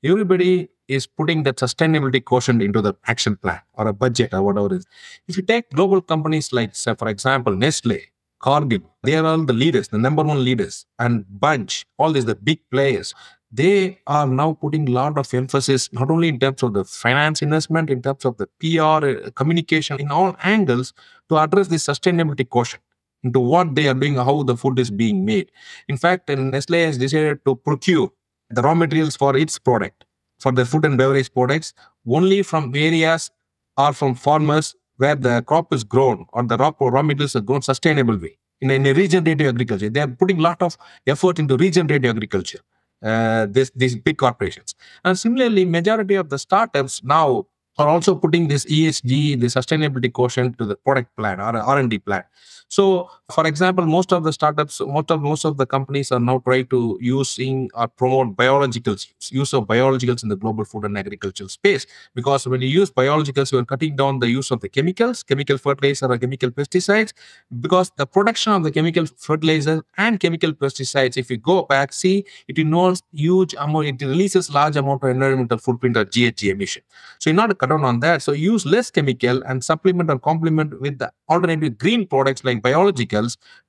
everybody 0.02 0.68
is 0.88 1.06
putting 1.06 1.42
that 1.44 1.56
sustainability 1.56 2.24
quotient 2.24 2.62
into 2.62 2.80
the 2.82 2.94
action 3.06 3.36
plan 3.36 3.60
or 3.74 3.86
a 3.88 3.92
budget 3.92 4.34
or 4.34 4.42
whatever 4.42 4.66
it 4.66 4.78
is. 4.78 4.86
If 5.28 5.36
you 5.36 5.42
take 5.42 5.70
global 5.70 6.00
companies 6.00 6.52
like, 6.52 6.74
say, 6.74 6.94
for 6.94 7.08
example, 7.08 7.54
Nestle, 7.54 8.00
Cargill, 8.40 8.80
they 9.04 9.14
are 9.14 9.24
all 9.24 9.44
the 9.44 9.52
leaders, 9.52 9.88
the 9.88 9.98
number 9.98 10.22
one 10.22 10.42
leaders, 10.42 10.86
and 10.98 11.24
Bunge, 11.28 11.84
all 11.98 12.12
these 12.12 12.24
the 12.24 12.34
big 12.34 12.58
players 12.70 13.14
they 13.52 13.98
are 14.06 14.26
now 14.26 14.54
putting 14.54 14.88
a 14.88 14.92
lot 14.92 15.18
of 15.18 15.32
emphasis 15.34 15.92
not 15.92 16.10
only 16.10 16.28
in 16.28 16.38
terms 16.40 16.62
of 16.62 16.72
the 16.72 16.84
finance 16.84 17.42
investment, 17.42 17.90
in 17.90 18.00
terms 18.00 18.24
of 18.24 18.38
the 18.38 18.46
PR, 18.58 19.06
uh, 19.06 19.30
communication, 19.32 20.00
in 20.00 20.10
all 20.10 20.34
angles 20.42 20.94
to 21.28 21.36
address 21.36 21.68
the 21.68 21.76
sustainability 21.76 22.48
quotient 22.48 22.82
into 23.22 23.40
what 23.40 23.74
they 23.74 23.86
are 23.88 23.94
doing, 23.94 24.14
how 24.14 24.42
the 24.42 24.56
food 24.56 24.78
is 24.78 24.90
being 24.90 25.24
made. 25.24 25.52
In 25.88 25.98
fact, 25.98 26.28
Nestle 26.30 26.78
has 26.86 26.96
decided 26.96 27.44
to 27.44 27.54
procure 27.54 28.10
the 28.50 28.62
raw 28.62 28.74
materials 28.74 29.16
for 29.16 29.36
its 29.36 29.58
product, 29.58 30.06
for 30.40 30.50
the 30.50 30.64
food 30.64 30.86
and 30.86 30.96
beverage 30.96 31.32
products, 31.32 31.74
only 32.08 32.42
from 32.42 32.74
areas 32.74 33.30
or 33.76 33.92
from 33.92 34.14
farmers 34.14 34.74
where 34.96 35.14
the 35.14 35.42
crop 35.42 35.72
is 35.74 35.84
grown 35.84 36.26
or 36.32 36.42
the 36.42 36.56
raw, 36.56 36.72
raw 36.80 37.02
materials 37.02 37.36
are 37.36 37.40
grown 37.40 37.60
sustainable 37.62 38.16
way. 38.16 38.38
In, 38.60 38.70
in 38.70 38.86
a 38.86 38.92
regenerative 38.92 39.48
agriculture, 39.48 39.90
they 39.90 40.00
are 40.00 40.08
putting 40.08 40.38
a 40.38 40.42
lot 40.42 40.62
of 40.62 40.76
effort 41.06 41.38
into 41.38 41.56
regenerative 41.56 42.10
agriculture 42.16 42.60
uh, 43.02 43.46
this, 43.48 43.70
these 43.74 43.96
big 43.96 44.18
corporations. 44.18 44.74
And 45.04 45.18
similarly, 45.18 45.64
majority 45.64 46.14
of 46.14 46.28
the 46.28 46.38
startups 46.38 47.02
now 47.02 47.46
are 47.78 47.88
also 47.88 48.14
putting 48.14 48.48
this 48.48 48.64
ESG, 48.66 49.40
the 49.40 49.46
sustainability 49.46 50.12
quotient 50.12 50.58
to 50.58 50.66
the 50.66 50.76
product 50.76 51.14
plan 51.16 51.40
or 51.40 51.56
R&D 51.56 51.98
plan. 52.00 52.24
So, 52.68 53.10
for 53.32 53.46
example, 53.46 53.86
most 53.86 54.12
of 54.12 54.24
the 54.24 54.32
startups, 54.32 54.80
most 54.80 55.10
of 55.10 55.22
most 55.22 55.44
of 55.44 55.56
the 55.56 55.66
companies 55.66 56.12
are 56.12 56.20
now 56.20 56.38
trying 56.38 56.66
to 56.66 56.98
using 57.00 57.70
or 57.74 57.88
promote 57.88 58.36
biologicals, 58.36 59.06
use 59.30 59.52
of 59.54 59.66
biologicals 59.66 60.22
in 60.22 60.28
the 60.28 60.36
global 60.36 60.64
food 60.64 60.84
and 60.84 60.98
agricultural 60.98 61.48
space. 61.48 61.86
Because 62.14 62.46
when 62.46 62.60
you 62.62 62.68
use 62.68 62.90
biologicals, 62.90 63.52
you 63.52 63.58
are 63.58 63.64
cutting 63.64 63.96
down 63.96 64.18
the 64.18 64.28
use 64.28 64.50
of 64.50 64.60
the 64.60 64.68
chemicals, 64.68 65.22
chemical 65.22 65.58
fertilizer 65.58 66.06
or 66.06 66.18
chemical 66.18 66.50
pesticides. 66.50 67.12
Because 67.60 67.90
the 67.96 68.06
production 68.06 68.52
of 68.52 68.64
the 68.64 68.70
chemical 68.70 69.06
fertilizer 69.06 69.82
and 69.96 70.20
chemical 70.20 70.52
pesticides, 70.52 71.16
if 71.16 71.30
you 71.30 71.36
go 71.36 71.62
back, 71.62 71.92
see 71.92 72.24
it 72.48 72.58
involves 72.58 73.02
huge 73.12 73.54
amount, 73.54 73.86
it 73.86 74.04
releases 74.04 74.52
large 74.52 74.76
amount 74.76 75.02
of 75.02 75.10
environmental 75.10 75.58
footprint 75.58 75.96
or 75.96 76.04
GHG 76.04 76.50
emission. 76.50 76.82
So 77.18 77.30
you 77.30 77.34
are 77.34 77.48
not 77.48 77.58
cut 77.58 77.70
down 77.70 77.84
on 77.84 78.00
that. 78.00 78.22
So 78.22 78.32
use 78.32 78.66
less 78.66 78.90
chemical 78.90 79.42
and 79.44 79.64
supplement 79.64 80.10
or 80.10 80.18
complement 80.18 80.80
with 80.80 80.98
the 80.98 81.12
alternative 81.30 81.78
green 81.78 82.06
products 82.06 82.44
like 82.44 82.62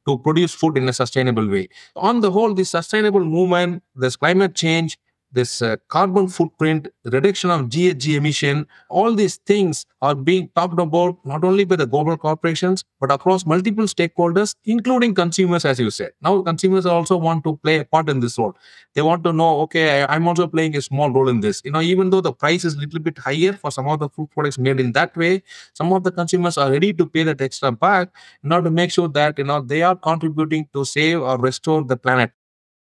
to 0.08 0.18
produce 0.20 0.54
food 0.54 0.78
in 0.78 0.88
a 0.90 0.94
sustainable 0.94 1.48
way. 1.48 1.70
On 1.96 2.22
the 2.22 2.32
whole, 2.32 2.54
the 2.54 2.64
sustainable 2.66 3.24
movement, 3.24 3.84
this 3.96 4.16
climate 4.16 4.56
change, 4.56 4.98
this 5.34 5.62
uh, 5.62 5.76
carbon 5.88 6.28
footprint, 6.28 6.88
reduction 7.06 7.50
of 7.50 7.62
GHG 7.70 8.16
emission, 8.16 8.68
all 8.90 9.14
these 9.16 9.38
things 9.38 9.86
are 10.02 10.16
being 10.16 10.50
talked 10.56 10.80
about 10.80 11.18
not 11.26 11.44
only 11.44 11.66
by 11.66 11.76
the 11.76 11.88
global 11.88 12.16
corporations, 12.18 12.84
but 13.02 13.12
across 13.12 13.46
multiple 13.46 13.86
stakeholders, 13.86 14.56
including 14.66 15.16
consumers, 15.16 15.66
as 15.66 15.80
you 15.80 15.90
said. 15.90 16.12
Now, 16.22 16.42
consumers 16.44 16.86
also 16.86 17.18
want 17.18 17.44
to 17.46 17.58
play 17.64 17.80
a 17.80 17.86
part 17.86 18.10
in 18.10 18.20
this 18.20 18.38
role. 18.38 18.56
They 18.94 19.02
want 19.02 19.24
to 19.24 19.34
know, 19.34 19.62
okay, 19.62 20.06
I'm 20.08 20.28
also 20.28 20.48
playing 20.48 20.76
a 20.78 20.82
small 20.82 21.10
role 21.12 21.30
in 21.30 21.40
this. 21.40 21.62
You 21.66 21.72
know, 21.72 21.82
even 21.82 22.10
though 22.10 22.22
the 22.22 22.34
price 22.34 22.64
is 22.66 22.76
a 22.76 22.80
little 22.80 23.00
bit 23.00 23.18
higher 23.18 23.54
for 23.54 23.72
some 23.72 23.88
of 23.88 24.00
the 24.00 24.10
food 24.10 24.30
products 24.32 24.58
made 24.58 24.80
in 24.80 24.92
that 24.94 25.16
way, 25.18 25.44
some 25.74 25.92
of 25.94 26.04
the 26.04 26.12
consumers 26.12 26.58
are 26.58 26.70
ready 26.72 26.94
to 26.94 27.06
pay 27.06 27.24
that 27.24 27.42
extra 27.42 27.72
back 27.72 28.10
in 28.44 28.52
order 28.52 28.66
to 28.66 28.72
make 28.72 28.92
sure 28.92 29.08
that, 29.10 29.38
you 29.38 29.44
know, 29.46 29.62
they 29.62 29.82
are 29.82 29.96
contributing 29.96 30.68
to 30.74 30.86
save 30.86 31.22
or 31.22 31.38
restore 31.38 31.84
the 31.84 31.98
planet 31.98 32.32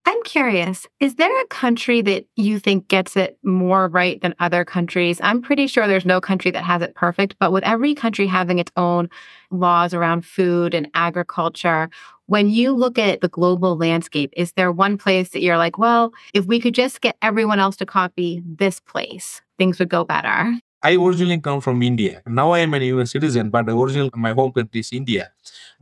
I'm 0.07 0.23
curious, 0.25 0.87
is 1.01 1.14
there 1.14 1.40
a 1.40 1.47
country 1.47 2.03
that 2.03 2.27
you 2.37 2.59
think 2.59 2.88
gets 2.88 3.17
it 3.17 3.38
more 3.43 3.88
right 3.88 4.21
than 4.21 4.35
other 4.38 4.62
countries? 4.62 5.19
I'm 5.23 5.40
pretty 5.40 5.67
sure 5.67 5.87
there's 5.87 6.05
no 6.05 6.21
country 6.21 6.51
that 6.51 6.62
has 6.62 6.83
it 6.83 6.95
perfect, 6.95 7.37
but 7.40 7.53
with 7.53 7.64
every 7.64 7.95
country 7.95 8.27
having 8.27 8.59
its 8.59 8.71
own 8.77 9.09
laws 9.51 9.95
around 9.95 10.27
food 10.27 10.75
and 10.75 10.90
agriculture, 10.93 11.88
when 12.27 12.51
you 12.51 12.73
look 12.73 12.99
at 12.99 13.23
the 13.23 13.29
global 13.29 13.77
landscape, 13.77 14.31
is 14.37 14.53
there 14.53 14.71
one 14.71 14.99
place 14.99 15.31
that 15.31 15.40
you're 15.40 15.59
like, 15.59 15.79
well, 15.79 16.12
if 16.35 16.45
we 16.45 16.61
could 16.61 16.75
just 16.75 17.01
get 17.01 17.17
everyone 17.23 17.59
else 17.59 17.77
to 17.77 17.87
copy 17.87 18.43
this 18.45 18.81
place, 18.81 19.40
things 19.57 19.79
would 19.79 19.88
go 19.88 20.05
better? 20.05 20.53
I 20.83 20.97
originally 20.97 21.40
come 21.40 21.62
from 21.62 21.83
India. 21.83 22.21
Now 22.27 22.51
I 22.51 22.59
am 22.59 22.75
an 22.75 22.83
US 22.83 23.12
citizen, 23.12 23.49
but 23.49 23.71
originally 23.71 24.11
my 24.14 24.33
home 24.33 24.53
country 24.53 24.81
is 24.81 24.93
India. 24.93 25.33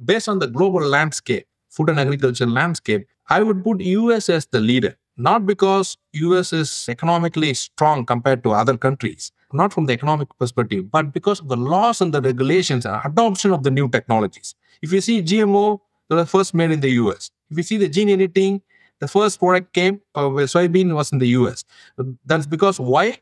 Based 0.02 0.28
on 0.28 0.38
the 0.38 0.46
global 0.46 0.80
landscape, 0.86 1.46
food 1.68 1.90
and 1.90 1.98
agriculture 1.98 2.46
landscape, 2.46 3.08
I 3.32 3.42
would 3.42 3.64
put 3.64 3.80
US 3.80 4.28
as 4.28 4.44
the 4.44 4.60
leader, 4.60 4.94
not 5.16 5.46
because 5.46 5.96
US 6.12 6.52
is 6.52 6.86
economically 6.86 7.54
strong 7.54 8.04
compared 8.04 8.42
to 8.44 8.50
other 8.50 8.76
countries, 8.76 9.32
not 9.54 9.72
from 9.72 9.86
the 9.86 9.94
economic 9.94 10.28
perspective, 10.38 10.90
but 10.90 11.14
because 11.14 11.40
of 11.40 11.48
the 11.48 11.56
laws 11.56 12.02
and 12.02 12.12
the 12.12 12.20
regulations 12.20 12.84
and 12.84 13.00
adoption 13.02 13.52
of 13.52 13.62
the 13.62 13.70
new 13.70 13.88
technologies. 13.88 14.54
If 14.82 14.92
you 14.92 15.00
see 15.00 15.22
GMO, 15.22 15.80
they 16.10 16.16
were 16.16 16.26
first 16.26 16.52
made 16.52 16.72
in 16.72 16.80
the 16.80 16.90
US. 17.02 17.30
If 17.50 17.56
you 17.56 17.62
see 17.62 17.78
the 17.78 17.88
gene 17.88 18.10
editing, 18.10 18.60
the 19.00 19.08
first 19.08 19.38
product 19.38 19.72
came 19.72 20.02
uh, 20.14 20.28
where 20.28 20.44
soybean 20.44 20.94
was 20.94 21.10
in 21.10 21.18
the 21.18 21.28
US. 21.38 21.64
That's 22.26 22.46
because 22.46 22.78
why? 22.78 23.16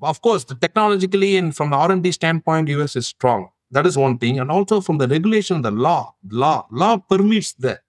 Of 0.00 0.22
course, 0.22 0.44
technologically 0.44 1.36
and 1.36 1.54
from 1.54 1.68
the 1.68 1.76
R&D 1.76 2.12
standpoint, 2.12 2.70
US 2.70 2.96
is 2.96 3.06
strong. 3.08 3.50
That 3.70 3.84
is 3.86 3.98
one 3.98 4.16
thing. 4.16 4.40
And 4.40 4.50
also 4.50 4.80
from 4.80 4.96
the 4.96 5.06
regulation, 5.06 5.60
the 5.60 5.70
law, 5.70 6.14
law, 6.30 6.66
law 6.70 6.96
permits 6.96 7.52
that 7.64 7.80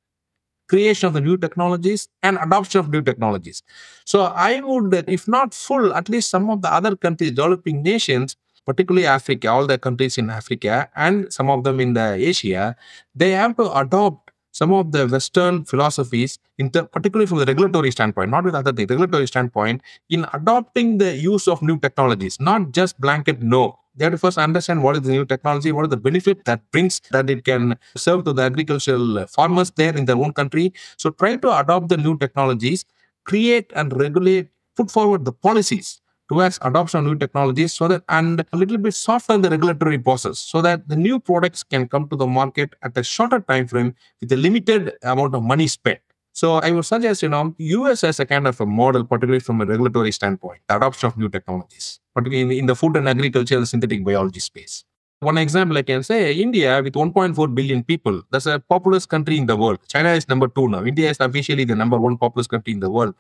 creation 0.72 1.08
of 1.08 1.14
the 1.18 1.24
new 1.30 1.38
technologies 1.46 2.08
and 2.24 2.38
adoption 2.46 2.80
of 2.80 2.90
new 2.96 3.02
technologies. 3.10 3.62
So 4.12 4.18
I 4.50 4.62
would, 4.62 4.94
if 5.18 5.28
not 5.28 5.54
full, 5.54 5.94
at 6.00 6.08
least 6.14 6.30
some 6.36 6.50
of 6.50 6.62
the 6.66 6.72
other 6.78 6.96
countries, 6.96 7.32
developing 7.32 7.84
nations, 7.84 8.38
particularly 8.66 9.06
Africa, 9.06 9.48
all 9.50 9.68
the 9.68 9.78
countries 9.78 10.18
in 10.18 10.30
Africa 10.30 10.90
and 10.96 11.32
some 11.38 11.50
of 11.50 11.64
them 11.66 11.80
in 11.86 11.94
the 11.94 12.08
Asia, 12.32 12.76
they 13.14 13.32
have 13.32 13.58
to 13.58 13.68
adopt 13.84 14.32
some 14.60 14.72
of 14.80 14.92
the 14.96 15.08
Western 15.08 15.64
philosophies, 15.66 16.38
the, 16.58 16.84
particularly 16.96 17.26
from 17.26 17.40
the 17.40 17.46
regulatory 17.46 17.92
standpoint, 17.92 18.32
not 18.32 18.44
with 18.44 18.56
other 18.56 18.74
things, 18.74 18.90
regulatory 18.90 19.28
standpoint, 19.28 19.82
in 20.10 20.26
adopting 20.34 20.98
the 20.98 21.16
use 21.16 21.48
of 21.48 21.62
new 21.62 21.78
technologies, 21.80 22.40
not 22.40 22.72
just 22.72 23.00
blanket 23.00 23.42
no. 23.42 23.78
They 23.96 24.06
have 24.06 24.14
to 24.14 24.18
first 24.18 24.38
understand 24.38 24.84
what 24.84 24.96
is 24.96 25.02
the 25.02 25.10
new 25.12 25.26
technology, 25.26 25.72
what 25.72 25.86
is 25.86 25.90
the 25.90 25.98
benefit 25.98 26.46
that 26.46 26.62
brings 26.72 27.02
that 27.12 27.30
it 27.30 27.44
can 27.44 27.78
serve 27.96 28.24
to 28.26 28.34
the 28.34 28.44
agricultural 28.44 29.26
farmers 29.28 29.72
there 29.72 29.96
in 29.96 30.06
their 30.06 30.16
own 30.16 30.34
country. 30.34 30.74
So 30.98 31.10
try 31.12 31.36
to 31.38 31.60
adopt 31.60 31.90
the 31.90 31.98
new 31.98 32.18
technologies, 32.18 32.86
create 33.26 33.72
and 33.76 33.92
regulate, 34.00 34.48
put 34.76 34.90
forward 34.90 35.26
the 35.26 35.34
policies 35.34 36.02
towards 36.30 36.58
adoption 36.62 37.00
of 37.02 37.06
new 37.06 37.16
technologies 37.18 37.74
so 37.74 37.90
that 37.90 38.04
and 38.08 38.46
a 38.54 38.58
little 38.58 38.78
bit 38.78 38.94
soften 38.94 39.42
the 39.42 39.50
regulatory 39.50 39.98
process 40.00 40.40
so 40.40 40.62
that 40.62 40.88
the 40.88 40.96
new 40.96 41.20
products 41.20 41.62
can 41.62 41.88
come 41.88 42.08
to 42.08 42.16
the 42.16 42.26
market 42.28 42.74
at 42.84 42.98
a 42.98 43.04
shorter 43.04 43.42
time 43.42 43.68
frame 43.68 43.94
with 44.22 44.32
a 44.32 44.38
limited 44.38 44.94
amount 45.04 45.36
of 45.36 45.44
money 45.44 45.68
spent. 45.68 46.00
So 46.34 46.56
I 46.56 46.72
would 46.72 46.86
suggest, 46.86 47.24
you 47.24 47.30
know, 47.30 47.54
US 47.58 48.04
as 48.04 48.20
a 48.20 48.26
kind 48.26 48.48
of 48.48 48.60
a 48.62 48.66
model, 48.66 49.04
particularly 49.04 49.42
from 49.42 49.62
a 49.62 49.66
regulatory 49.66 50.12
standpoint, 50.12 50.62
the 50.68 50.78
adoption 50.78 51.08
of 51.08 51.18
new 51.18 51.30
technologies, 51.30 52.00
particularly 52.16 52.60
in 52.60 52.66
the, 52.66 52.76
food 52.76 52.96
and 52.96 53.10
agriculture 53.10 53.58
and 53.58 53.68
synthetic 53.68 54.04
biology 54.06 54.40
space. 54.40 54.86
One 55.20 55.38
example 55.38 55.78
I 55.78 55.84
can 55.84 56.02
say 56.02 56.34
India 56.34 56.82
with 56.82 56.94
1.4 56.94 57.54
billion 57.54 57.84
people, 57.84 58.24
that's 58.32 58.48
a 58.48 58.60
populous 58.60 59.06
country 59.06 59.38
in 59.38 59.46
the 59.46 59.56
world. 59.56 59.78
China 59.88 60.10
is 60.10 60.28
number 60.28 60.48
two 60.48 60.68
now. 60.68 60.84
India 60.84 61.10
is 61.12 61.20
officially 61.20 61.64
the 61.64 61.76
number 61.76 62.00
one 62.00 62.18
populous 62.18 62.48
country 62.48 62.74
in 62.74 62.80
the 62.80 62.90
world. 62.90 63.14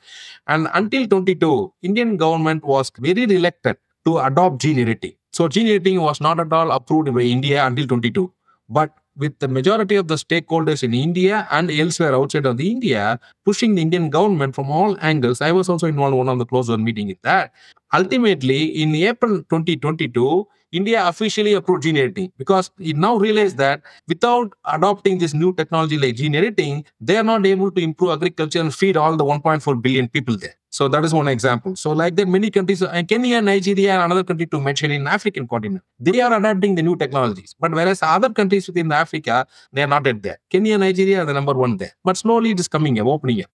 And 0.47 0.67
until 0.73 1.05
22, 1.05 1.73
Indian 1.83 2.17
government 2.17 2.63
was 2.63 2.91
very 2.97 3.27
reluctant 3.27 3.77
to 4.05 4.17
adopt 4.17 4.61
gene 4.61 4.79
editing. 4.79 5.13
So 5.31 5.47
gene 5.47 5.67
editing 5.67 6.01
was 6.01 6.19
not 6.19 6.39
at 6.39 6.51
all 6.51 6.71
approved 6.71 7.13
by 7.13 7.21
India 7.21 7.65
until 7.67 7.85
22. 7.85 8.33
But 8.67 8.93
with 9.21 9.37
the 9.39 9.47
majority 9.47 9.95
of 9.95 10.07
the 10.07 10.15
stakeholders 10.15 10.81
in 10.83 10.93
India 10.93 11.47
and 11.51 11.71
elsewhere 11.71 12.15
outside 12.15 12.47
of 12.47 12.57
the 12.57 12.69
India 12.71 13.19
pushing 13.45 13.75
the 13.75 13.83
Indian 13.83 14.09
government 14.09 14.55
from 14.55 14.71
all 14.71 14.97
angles. 14.99 15.41
I 15.41 15.51
was 15.51 15.69
also 15.69 15.87
involved 15.87 16.13
in 16.13 16.17
one 16.17 16.29
of 16.29 16.39
the 16.39 16.45
close 16.45 16.69
one 16.69 16.83
meeting 16.83 17.11
in 17.11 17.17
that. 17.21 17.53
Ultimately, 17.93 18.61
in 18.81 18.95
April 18.95 19.37
2022, 19.43 20.47
India 20.71 21.05
officially 21.07 21.53
approved 21.53 21.83
gene 21.83 21.97
editing 21.97 22.31
because 22.37 22.71
it 22.79 22.95
now 22.95 23.17
realized 23.17 23.57
that 23.57 23.81
without 24.07 24.53
adopting 24.65 25.17
this 25.17 25.33
new 25.33 25.53
technology 25.53 25.97
like 25.97 26.15
gene 26.15 26.35
editing, 26.35 26.85
they 26.99 27.17
are 27.17 27.23
not 27.23 27.45
able 27.45 27.69
to 27.71 27.81
improve 27.81 28.11
agriculture 28.11 28.61
and 28.61 28.73
feed 28.73 28.95
all 28.95 29.17
the 29.17 29.23
1.4 29.23 29.81
billion 29.81 30.07
people 30.07 30.37
there. 30.37 30.55
So 30.69 30.87
that 30.87 31.03
is 31.03 31.13
one 31.13 31.27
example. 31.27 31.75
So 31.75 31.91
like 31.91 32.15
that, 32.15 32.29
many 32.29 32.49
countries, 32.49 32.81
and 32.81 33.05
Kenya, 33.05 33.41
Nigeria, 33.41 33.91
and 33.95 34.03
another 34.03 34.23
country 34.23 34.45
to 34.47 34.61
mention 34.61 34.91
in 34.91 35.05
African 35.05 35.45
continent, 35.45 35.83
they 35.99 36.21
are 36.21 36.33
adapting 36.33 36.75
the 36.75 36.81
new 36.81 36.95
technologies. 36.95 37.53
But 37.59 37.71
whereas 37.73 38.01
other 38.01 38.29
countries 38.29 38.67
within 38.67 38.89
Africa, 38.93 39.45
they 39.73 39.83
are 39.83 39.87
not 39.87 40.05
yet 40.05 40.23
there. 40.23 40.39
Kenya, 40.49 40.75
and 40.75 40.81
Nigeria 40.81 41.23
are 41.23 41.25
the 41.25 41.33
number 41.33 41.53
one 41.53 41.75
there. 41.75 41.91
But 42.05 42.15
slowly 42.15 42.51
it 42.51 42.59
is 42.61 42.69
coming 42.69 42.97
up, 42.99 43.07
opening 43.07 43.43
up. 43.43 43.49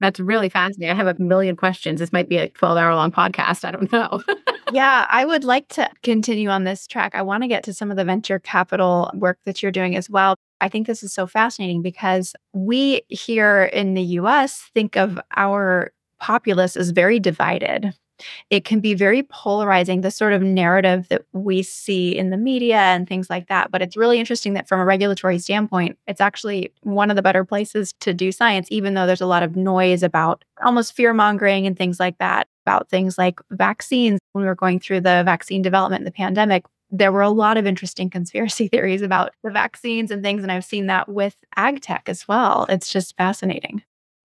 That's 0.00 0.20
really 0.20 0.50
fascinating. 0.50 0.90
I 0.90 0.94
have 0.94 1.06
a 1.06 1.20
million 1.20 1.56
questions. 1.56 2.00
This 2.00 2.12
might 2.12 2.28
be 2.28 2.36
a 2.36 2.48
12 2.50 2.76
hour 2.76 2.94
long 2.94 3.10
podcast. 3.12 3.64
I 3.64 3.70
don't 3.70 3.90
know. 3.90 4.22
yeah, 4.72 5.06
I 5.08 5.24
would 5.24 5.44
like 5.44 5.68
to 5.68 5.90
continue 6.02 6.48
on 6.48 6.64
this 6.64 6.86
track. 6.86 7.14
I 7.14 7.22
want 7.22 7.42
to 7.42 7.48
get 7.48 7.62
to 7.64 7.74
some 7.74 7.90
of 7.90 7.96
the 7.96 8.04
venture 8.04 8.38
capital 8.38 9.10
work 9.14 9.38
that 9.44 9.62
you're 9.62 9.72
doing 9.72 9.96
as 9.96 10.08
well. 10.10 10.34
I 10.60 10.68
think 10.68 10.86
this 10.86 11.02
is 11.02 11.12
so 11.12 11.26
fascinating 11.26 11.82
because 11.82 12.34
we 12.52 13.02
here 13.08 13.64
in 13.64 13.94
the 13.94 14.02
US 14.02 14.70
think 14.74 14.96
of 14.96 15.20
our 15.36 15.92
populace 16.20 16.76
as 16.76 16.90
very 16.90 17.20
divided 17.20 17.94
it 18.50 18.64
can 18.64 18.80
be 18.80 18.94
very 18.94 19.22
polarizing, 19.22 20.00
the 20.00 20.10
sort 20.10 20.32
of 20.32 20.42
narrative 20.42 21.08
that 21.08 21.22
we 21.32 21.62
see 21.62 22.16
in 22.16 22.30
the 22.30 22.36
media 22.36 22.78
and 22.78 23.08
things 23.08 23.30
like 23.30 23.48
that. 23.48 23.70
But 23.70 23.82
it's 23.82 23.96
really 23.96 24.18
interesting 24.18 24.54
that 24.54 24.68
from 24.68 24.80
a 24.80 24.84
regulatory 24.84 25.38
standpoint, 25.38 25.98
it's 26.06 26.20
actually 26.20 26.72
one 26.82 27.10
of 27.10 27.16
the 27.16 27.22
better 27.22 27.44
places 27.44 27.92
to 28.00 28.12
do 28.12 28.32
science, 28.32 28.68
even 28.70 28.94
though 28.94 29.06
there's 29.06 29.20
a 29.20 29.26
lot 29.26 29.42
of 29.42 29.56
noise 29.56 30.02
about 30.02 30.44
almost 30.62 30.94
fear 30.94 31.12
mongering 31.14 31.66
and 31.66 31.76
things 31.76 32.00
like 32.00 32.18
that, 32.18 32.48
about 32.68 32.90
things 32.90 33.16
like 33.16 33.40
vaccines. 33.50 34.20
When 34.32 34.42
we 34.42 34.48
were 34.48 34.54
going 34.54 34.78
through 34.78 35.00
the 35.00 35.22
vaccine 35.24 35.62
development 35.62 36.04
the 36.04 36.12
pandemic, 36.12 36.64
there 36.90 37.12
were 37.12 37.22
a 37.22 37.30
lot 37.30 37.56
of 37.56 37.66
interesting 37.66 38.10
conspiracy 38.10 38.68
theories 38.72 39.02
about 39.02 39.32
the 39.42 39.50
vaccines 39.50 40.10
and 40.10 40.22
things. 40.22 40.42
And 40.42 40.52
I've 40.52 40.64
seen 40.64 40.86
that 40.86 41.08
with 41.08 41.36
ag 41.56 41.80
tech 41.80 42.08
as 42.08 42.28
well. 42.28 42.66
It's 42.68 42.92
just 42.92 43.16
fascinating. 43.16 43.82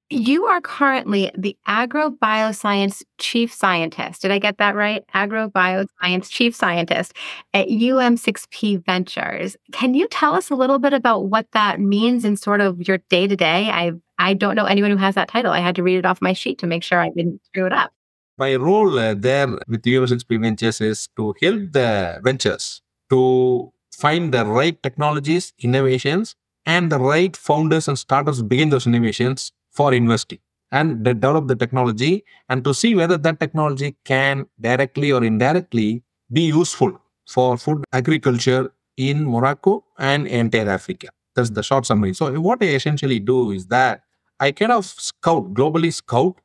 You 0.10 0.46
are 0.46 0.62
currently 0.62 1.32
the 1.36 1.58
agrobioscience 1.68 3.02
chief 3.18 3.52
scientist. 3.52 4.22
Did 4.22 4.32
I 4.32 4.38
get 4.38 4.58
that 4.60 4.76
right? 4.76 5.04
Agrobioscience 5.16 6.30
chief 6.30 6.56
scientist 6.56 7.14
at 7.54 7.70
UM6P 7.70 8.86
Ventures. 8.86 9.58
Can 9.72 9.96
you 9.96 10.08
tell 10.10 10.36
us 10.36 10.52
a 10.52 10.56
little 10.56 10.78
bit 10.78 10.94
about 10.94 11.30
what 11.30 11.48
that 11.54 11.80
means 11.80 12.26
in 12.26 12.38
sort 12.38 12.62
of 12.62 12.88
your 12.88 13.00
day 13.10 13.26
to 13.26 13.36
day? 13.36 13.70
I 13.72 13.94
I 14.20 14.36
don't 14.36 14.56
know 14.56 14.66
anyone 14.66 14.92
who 14.92 14.98
has 14.98 15.16
that 15.16 15.30
title. 15.30 15.52
I 15.52 15.60
had 15.60 15.76
to 15.78 15.84
read 15.84 15.98
it 15.98 16.06
off 16.06 16.22
my 16.22 16.34
sheet 16.34 16.60
to 16.60 16.68
make 16.68 16.84
sure 16.84 17.00
I 17.00 17.10
didn't 17.10 17.44
screw 17.46 17.66
it 17.66 17.74
up. 17.74 17.92
My 18.38 18.56
role 18.56 18.98
uh, 18.98 19.14
there 19.14 19.48
with 19.68 19.84
UM6P 19.84 20.42
Ventures 20.42 20.82
is 20.82 21.08
to 21.18 21.36
help 21.42 21.72
the 21.72 22.20
ventures 22.24 22.82
to 23.10 23.72
find 23.96 24.34
the 24.34 24.46
right 24.46 24.82
technologies, 24.82 25.54
innovations, 25.60 26.36
and 26.66 26.92
the 26.92 26.98
right 26.98 27.36
founders 27.38 27.88
and 27.88 27.98
startups 28.00 28.42
begin 28.42 28.70
those 28.70 28.88
innovations 28.88 29.52
for 29.72 29.94
investing 29.94 30.40
and 30.72 31.04
develop 31.04 31.48
the 31.48 31.56
technology 31.56 32.24
and 32.50 32.64
to 32.64 32.74
see 32.74 32.96
whether 32.96 33.18
that 33.18 33.40
technology 33.40 33.96
can 34.04 34.48
directly 34.60 35.12
or 35.12 35.24
indirectly 35.24 36.02
be 36.32 36.42
useful 36.42 37.00
for 37.28 37.58
food 37.58 37.84
agriculture 37.94 38.72
in 38.98 39.24
Morocco 39.26 39.84
and 40.00 40.26
entire 40.28 40.70
Africa. 40.70 41.10
That's 41.36 41.52
the 41.52 41.62
short 41.62 41.86
summary. 41.86 42.14
So 42.14 42.32
what 42.42 42.64
I 42.64 42.68
essentially 42.68 43.20
do 43.20 43.52
is 43.52 43.68
that 43.68 44.02
I 44.40 44.52
kind 44.52 44.72
of 44.72 44.86
scout, 44.86 45.54
globally 45.54 45.94
scout 45.94 46.38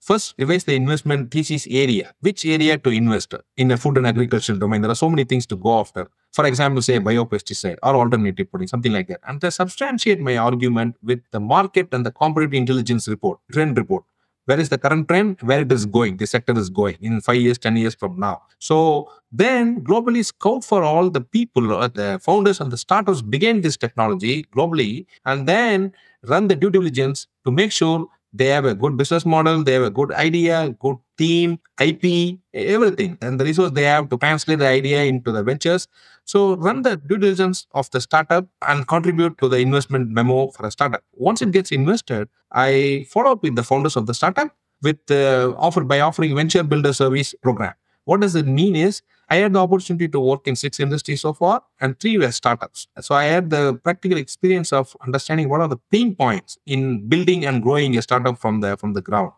First, 0.00 0.34
revise 0.38 0.64
the 0.64 0.74
investment 0.74 1.30
thesis 1.30 1.66
area. 1.70 2.14
Which 2.20 2.46
area 2.46 2.78
to 2.78 2.90
invest 2.90 3.34
in 3.58 3.70
a 3.70 3.76
food 3.76 3.98
and 3.98 4.06
agricultural 4.06 4.58
domain? 4.58 4.80
There 4.80 4.90
are 4.90 4.94
so 4.94 5.10
many 5.10 5.24
things 5.24 5.44
to 5.46 5.56
go 5.56 5.78
after. 5.78 6.08
For 6.32 6.46
example, 6.46 6.80
say 6.80 6.98
biopesticide 6.98 7.76
or 7.82 7.94
alternative 7.96 8.50
protein, 8.50 8.68
something 8.68 8.92
like 8.92 9.08
that. 9.08 9.20
And 9.26 9.40
to 9.42 9.50
substantiate 9.50 10.18
my 10.20 10.38
argument 10.38 10.96
with 11.02 11.20
the 11.32 11.40
market 11.40 11.88
and 11.92 12.06
the 12.06 12.12
competitive 12.12 12.54
intelligence 12.54 13.08
report, 13.08 13.40
trend 13.52 13.76
report. 13.76 14.04
Where 14.46 14.58
is 14.58 14.70
the 14.70 14.78
current 14.78 15.06
trend? 15.06 15.38
Where 15.42 15.60
it 15.60 15.70
is 15.70 15.84
going? 15.84 16.16
The 16.16 16.26
sector 16.26 16.58
is 16.58 16.70
going 16.70 16.96
in 17.02 17.20
five 17.20 17.36
years, 17.36 17.58
10 17.58 17.76
years 17.76 17.94
from 17.94 18.18
now. 18.18 18.42
So 18.58 19.12
then 19.30 19.82
globally 19.84 20.24
scout 20.24 20.64
for 20.64 20.82
all 20.82 21.10
the 21.10 21.20
people, 21.20 21.74
uh, 21.76 21.88
the 21.88 22.18
founders 22.22 22.58
and 22.60 22.72
the 22.72 22.78
startups 22.78 23.20
begin 23.20 23.60
this 23.60 23.76
technology 23.76 24.44
globally 24.44 25.04
and 25.26 25.46
then 25.46 25.92
run 26.24 26.48
the 26.48 26.56
due 26.56 26.70
diligence 26.70 27.26
to 27.44 27.52
make 27.52 27.70
sure 27.70 28.08
they 28.32 28.46
have 28.46 28.64
a 28.64 28.74
good 28.74 28.96
business 28.96 29.26
model, 29.26 29.64
they 29.64 29.72
have 29.72 29.82
a 29.82 29.90
good 29.90 30.12
idea, 30.12 30.74
good 30.78 30.96
team, 31.18 31.58
IP, 31.80 32.38
everything. 32.54 33.18
And 33.20 33.40
the 33.40 33.44
resource 33.44 33.72
they 33.72 33.84
have 33.84 34.08
to 34.10 34.18
translate 34.18 34.60
the 34.60 34.66
idea 34.66 35.04
into 35.04 35.32
the 35.32 35.42
ventures. 35.42 35.88
So 36.24 36.56
run 36.56 36.82
the 36.82 36.96
due 36.96 37.16
diligence 37.18 37.66
of 37.72 37.90
the 37.90 38.00
startup 38.00 38.46
and 38.66 38.86
contribute 38.86 39.38
to 39.38 39.48
the 39.48 39.58
investment 39.58 40.10
memo 40.10 40.48
for 40.50 40.66
a 40.66 40.70
startup. 40.70 41.02
Once 41.12 41.42
it 41.42 41.50
gets 41.50 41.72
invested, 41.72 42.28
I 42.52 43.06
follow 43.08 43.32
up 43.32 43.42
with 43.42 43.56
the 43.56 43.64
founders 43.64 43.96
of 43.96 44.06
the 44.06 44.14
startup 44.14 44.54
with 44.82 44.98
uh, 45.10 45.54
offer 45.58 45.84
by 45.84 46.00
offering 46.00 46.34
venture 46.36 46.62
builder 46.62 46.92
service 46.92 47.34
program. 47.42 47.74
What 48.04 48.20
does 48.20 48.34
it 48.34 48.46
mean 48.46 48.76
is 48.76 49.02
I 49.30 49.36
had 49.36 49.52
the 49.52 49.60
opportunity 49.60 50.08
to 50.08 50.18
work 50.18 50.48
in 50.48 50.56
six 50.56 50.80
industries 50.80 51.20
so 51.20 51.32
far, 51.32 51.62
and 51.80 51.98
three 52.00 52.18
were 52.18 52.32
startups. 52.32 52.88
So 53.00 53.14
I 53.14 53.24
had 53.24 53.48
the 53.50 53.74
practical 53.74 54.18
experience 54.18 54.72
of 54.72 54.96
understanding 55.06 55.48
what 55.48 55.60
are 55.60 55.68
the 55.68 55.78
pain 55.92 56.16
points 56.16 56.58
in 56.66 57.08
building 57.08 57.46
and 57.46 57.62
growing 57.62 57.96
a 57.96 58.02
startup 58.02 58.38
from 58.38 58.60
the 58.60 58.76
from 58.76 58.92
the 58.94 59.02
ground. 59.02 59.32